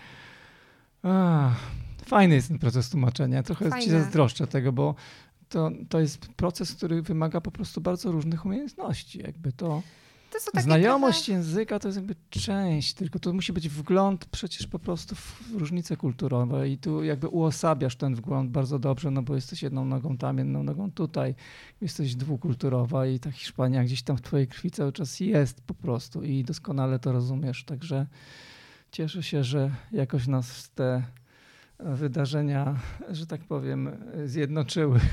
fajny 2.07 2.35
jest 2.35 2.49
ten 2.49 2.59
proces 2.59 2.91
tłumaczenia. 2.91 3.43
Trochę 3.43 3.65
ci 3.65 3.71
Fajne. 3.71 4.01
zazdroszczę 4.01 4.47
tego, 4.47 4.73
bo 4.73 4.95
to, 5.51 5.71
to 5.89 6.01
jest 6.01 6.19
proces, 6.29 6.75
który 6.75 7.03
wymaga 7.03 7.41
po 7.41 7.51
prostu 7.51 7.81
bardzo 7.81 8.13
różnych 8.13 8.45
umiejętności. 8.47 9.19
Jakby 9.19 9.53
to 9.53 9.83
To 10.55 10.61
znajomość 10.61 11.25
trochę- 11.25 11.33
języka 11.33 11.79
to 11.79 11.89
jest 11.89 11.99
jakby 11.99 12.15
część, 12.31 12.95
tylko 12.95 13.19
to 13.19 13.33
musi 13.33 13.53
być 13.53 13.69
wgląd 13.69 14.25
przecież 14.25 14.67
po 14.67 14.79
prostu 14.79 15.15
w 15.15 15.51
różnice 15.59 15.97
kulturowe 15.97 16.69
i 16.69 16.79
tu 16.79 17.05
jakby 17.05 17.29
uosabiasz 17.29 17.97
ten 17.97 18.15
wgląd 18.15 18.51
bardzo 18.51 18.79
dobrze, 18.79 19.11
no 19.11 19.23
bo 19.23 19.35
jesteś 19.35 19.63
jedną 19.63 19.85
nogą 19.85 20.17
tam, 20.17 20.39
jedną 20.39 20.63
nogą 20.63 20.91
tutaj, 20.93 21.35
jesteś 21.81 22.15
dwukulturowa 22.15 23.07
i 23.07 23.19
ta 23.21 23.31
Hiszpania 23.31 23.85
gdzieś 23.85 24.03
tam 24.03 24.17
w 24.17 24.23
twojej 24.23 24.49
krwi 24.49 24.71
cały 24.71 24.93
czas 24.93 25.21
jest 25.21 25.61
po 25.61 25.75
prostu 25.75 26.23
i 26.23 26.45
doskonale 26.45 26.99
to 26.99 27.13
rozumiesz, 27.13 27.65
także 27.65 28.07
cieszę 28.93 29.23
się, 29.23 29.45
że 29.45 29.71
jakoś 29.93 30.27
nas 30.27 30.71
te 30.71 31.03
wydarzenia, 31.82 32.74
że 33.09 33.27
tak 33.27 33.40
powiem, 33.40 33.90
zjednoczyły. 34.24 35.01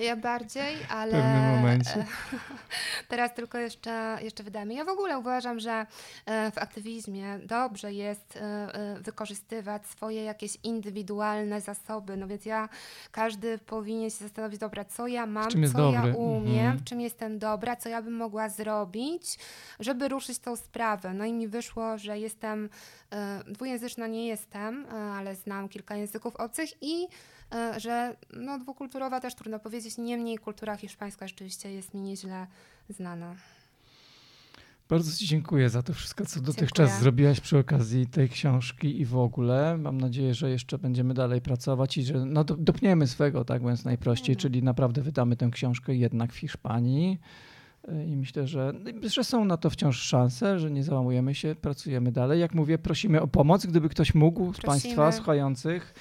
Ja 0.00 0.16
bardziej, 0.16 0.76
ale 0.88 1.12
pewnym 1.12 1.56
momencie. 1.56 2.06
teraz 3.08 3.34
tylko 3.34 3.58
jeszcze, 3.58 4.18
jeszcze 4.22 4.42
wydamy. 4.42 4.74
Ja 4.74 4.84
w 4.84 4.88
ogóle 4.88 5.18
uważam, 5.18 5.60
że 5.60 5.86
e, 6.26 6.50
w 6.50 6.58
aktywizmie 6.58 7.38
dobrze 7.38 7.92
jest 7.92 8.36
e, 8.36 8.40
e, 8.74 9.00
wykorzystywać 9.00 9.86
swoje 9.86 10.24
jakieś 10.24 10.56
indywidualne 10.62 11.60
zasoby. 11.60 12.16
No 12.16 12.26
więc 12.26 12.44
ja, 12.46 12.68
każdy 13.12 13.58
powinien 13.58 14.10
się 14.10 14.16
zastanowić, 14.16 14.60
dobra, 14.60 14.84
co 14.84 15.06
ja 15.06 15.26
mam, 15.26 15.50
co 15.50 15.92
ja 15.92 16.02
dobry? 16.02 16.12
umiem, 16.14 16.60
Mhm. 16.60 16.78
w 16.78 16.84
czym 16.84 17.00
jestem 17.00 17.38
dobra, 17.38 17.76
co 17.76 17.88
ja 17.88 18.02
bym 18.02 18.14
mogła 18.14 18.48
zrobić, 18.48 19.38
żeby 19.80 20.08
ruszyć 20.08 20.38
tą 20.38 20.56
sprawę. 20.56 21.14
No 21.14 21.24
i 21.24 21.32
mi 21.32 21.48
wyszło, 21.48 21.98
że 21.98 22.18
jestem, 22.18 22.68
dwujęzyczna 23.46 24.06
nie 24.06 24.26
jestem, 24.26 24.86
ale 25.14 25.34
znam 25.34 25.68
kilka 25.68 25.96
języków 25.96 26.09
obcych 26.18 26.70
i 26.82 27.06
e, 27.52 27.80
że 27.80 28.16
no, 28.32 28.58
dwukulturowa 28.58 29.20
też 29.20 29.34
trudno 29.34 29.58
powiedzieć, 29.58 29.98
niemniej 29.98 30.38
kultura 30.38 30.76
hiszpańska 30.76 31.28
rzeczywiście 31.28 31.72
jest 31.72 31.94
mi 31.94 32.00
nieźle 32.00 32.46
znana. 32.88 33.34
Bardzo 34.88 35.12
Ci 35.18 35.26
dziękuję 35.26 35.70
za 35.70 35.82
to 35.82 35.92
wszystko, 35.94 36.26
co 36.26 36.40
dotychczas 36.40 36.86
Dziękuję. 36.88 37.02
zrobiłaś 37.02 37.40
przy 37.40 37.58
okazji 37.58 38.06
tej 38.06 38.28
książki 38.28 39.00
i 39.00 39.04
w 39.04 39.16
ogóle. 39.16 39.76
Mam 39.78 40.00
nadzieję, 40.00 40.34
że 40.34 40.50
jeszcze 40.50 40.78
będziemy 40.78 41.14
dalej 41.14 41.40
pracować 41.40 41.96
i 41.98 42.02
że 42.02 42.24
no, 42.24 42.44
do- 42.44 42.56
dopniemy 42.56 43.06
swego, 43.06 43.44
tak 43.44 43.62
mówiąc 43.62 43.84
najprościej, 43.84 44.32
Mhm. 44.34 44.40
czyli 44.42 44.62
naprawdę 44.62 45.02
wydamy 45.02 45.36
tę 45.36 45.48
książkę 45.52 45.94
jednak 45.94 46.32
w 46.32 46.36
Hiszpanii. 46.36 47.18
Y, 47.88 48.04
I 48.06 48.16
myślę, 48.16 48.46
że, 48.46 48.72
że 49.02 49.24
są 49.24 49.44
na 49.44 49.56
to 49.56 49.70
wciąż 49.70 50.00
szanse, 50.00 50.58
że 50.58 50.70
nie 50.70 50.84
załamujemy 50.84 51.34
się, 51.34 51.54
pracujemy 51.60 52.12
dalej. 52.12 52.40
Jak 52.40 52.54
mówię, 52.54 52.78
prosimy 52.78 53.22
o 53.22 53.28
pomoc, 53.28 53.66
gdyby 53.66 53.88
ktoś 53.88 54.14
mógł 54.14 54.52
z 54.52 54.56
Prosimy. 54.56 54.66
Państwa 54.66 55.12
słuchających 55.12 55.94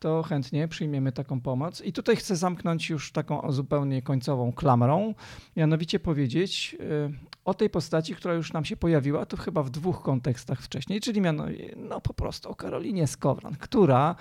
to 0.00 0.22
chętnie 0.22 0.68
przyjmiemy 0.68 1.12
taką 1.12 1.40
pomoc. 1.40 1.80
I 1.80 1.92
tutaj 1.92 2.16
chcę 2.16 2.36
zamknąć 2.36 2.90
już 2.90 3.12
taką 3.12 3.52
zupełnie 3.52 4.02
końcową 4.02 4.52
klamrą, 4.52 5.14
mianowicie 5.56 6.00
powiedzieć 6.00 6.76
y, 6.80 7.36
o 7.44 7.54
tej 7.54 7.70
postaci, 7.70 8.14
która 8.14 8.34
już 8.34 8.52
nam 8.52 8.64
się 8.64 8.76
pojawiła, 8.76 9.26
to 9.26 9.36
chyba 9.36 9.62
w 9.62 9.70
dwóch 9.70 10.02
kontekstach 10.02 10.62
wcześniej, 10.62 11.00
czyli 11.00 11.20
miano, 11.20 11.44
no 11.76 12.00
po 12.00 12.14
prostu 12.14 12.50
o 12.50 12.54
Karolinie 12.54 13.06
Skowran, 13.06 13.56
która 13.56 14.16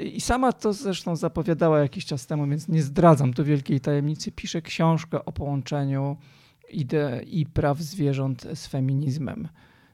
i 0.00 0.20
sama 0.20 0.52
to 0.52 0.72
zresztą 0.72 1.16
zapowiadała 1.16 1.78
jakiś 1.78 2.06
czas 2.06 2.26
temu, 2.26 2.46
więc 2.46 2.68
nie 2.68 2.82
zdradzam 2.82 3.34
tu 3.34 3.44
wielkiej 3.44 3.80
tajemnicy, 3.80 4.32
pisze 4.32 4.62
książkę 4.62 5.24
o 5.24 5.32
połączeniu 5.32 6.16
idei 6.70 7.40
i 7.40 7.46
praw 7.46 7.78
zwierząt 7.78 8.46
z 8.54 8.66
feminizmem. 8.66 9.48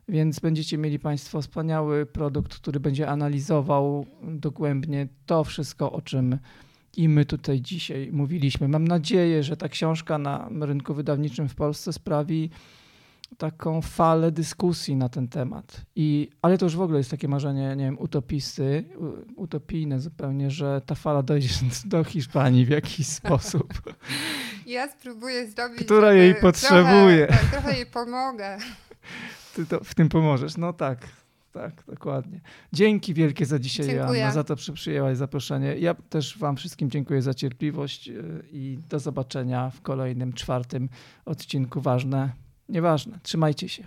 Więc 0.09 0.41
będziecie 0.41 0.79
mieli 0.79 0.99
Państwo 0.99 1.43
wspaniały 1.43 2.07
produkt, 2.07 2.55
który 2.55 2.81
będzie 2.81 3.09
analizował 3.09 4.07
dogłębnie 4.23 5.09
to 5.27 5.45
wszystko, 5.45 5.93
o 5.93 6.03
czym 6.03 6.39
i 6.97 7.09
my 7.09 7.25
tutaj 7.25 7.61
dzisiaj 7.61 8.09
mówiliśmy. 8.13 8.69
Mam 8.69 8.89
nadzieję, 8.89 9.43
że 9.43 9.57
ta 9.57 9.69
książka 9.69 10.19
na 10.19 10.49
rynku 10.61 10.95
wydawniczym 10.95 11.49
w 11.49 11.55
Polsce 11.55 11.93
sprawi 11.93 12.51
taką 13.39 13.83
falę 13.83 14.33
dyskusji 14.33 14.97
na 14.97 15.09
ten 15.09 15.29
temat. 15.29 15.83
I, 15.97 16.31
ale 16.43 16.59
to 16.59 16.67
już 16.67 16.77
w 16.77 16.81
ogóle 16.81 16.99
jest 16.99 17.11
takie 17.11 17.29
marzenie, 17.29 17.77
nie 17.77 17.85
wiem, 17.85 17.99
utopisty, 17.99 18.85
utopijne 19.37 20.01
zupełnie, 20.01 20.51
że 20.51 20.81
ta 20.87 20.95
fala 20.95 21.23
dojdzie 21.23 21.49
do 21.85 22.05
Hiszpanii 22.05 22.67
w 22.67 22.69
jakiś 22.69 23.07
sposób. 23.21 23.95
Ja 24.67 24.89
spróbuję 24.89 25.51
zrobić. 25.51 25.85
Która 25.85 26.13
jej 26.13 26.35
potrzebuje. 26.35 27.27
Trochę, 27.27 27.43
tak, 27.43 27.51
trochę 27.51 27.77
jej 27.77 27.87
pomogę. 27.87 28.59
Ty 29.55 29.67
to 29.67 29.85
w 29.85 29.95
tym 29.95 30.09
pomożesz. 30.09 30.57
No 30.57 30.73
tak, 30.73 30.99
tak, 31.53 31.85
dokładnie. 31.87 32.41
Dzięki 32.73 33.15
wielkie 33.15 33.47
za 33.47 33.59
dzisiaj, 33.59 33.87
dziękuję. 33.87 34.21
Joanna, 34.21 34.35
za 34.35 34.45
to, 34.45 34.57
że 34.57 34.73
przyjęłaś 34.73 35.17
zaproszenie. 35.17 35.79
Ja 35.79 35.95
też 35.95 36.39
Wam 36.39 36.57
wszystkim 36.57 36.91
dziękuję 36.91 37.23
za 37.23 37.35
cierpliwość 37.35 38.09
y, 38.09 38.45
i 38.53 38.79
do 38.89 38.99
zobaczenia 38.99 39.71
w 39.71 39.81
kolejnym, 39.81 40.33
czwartym 40.33 40.89
odcinku. 41.25 41.81
Ważne, 41.81 42.33
nieważne. 42.69 43.19
Trzymajcie 43.23 43.69
się. 43.69 43.87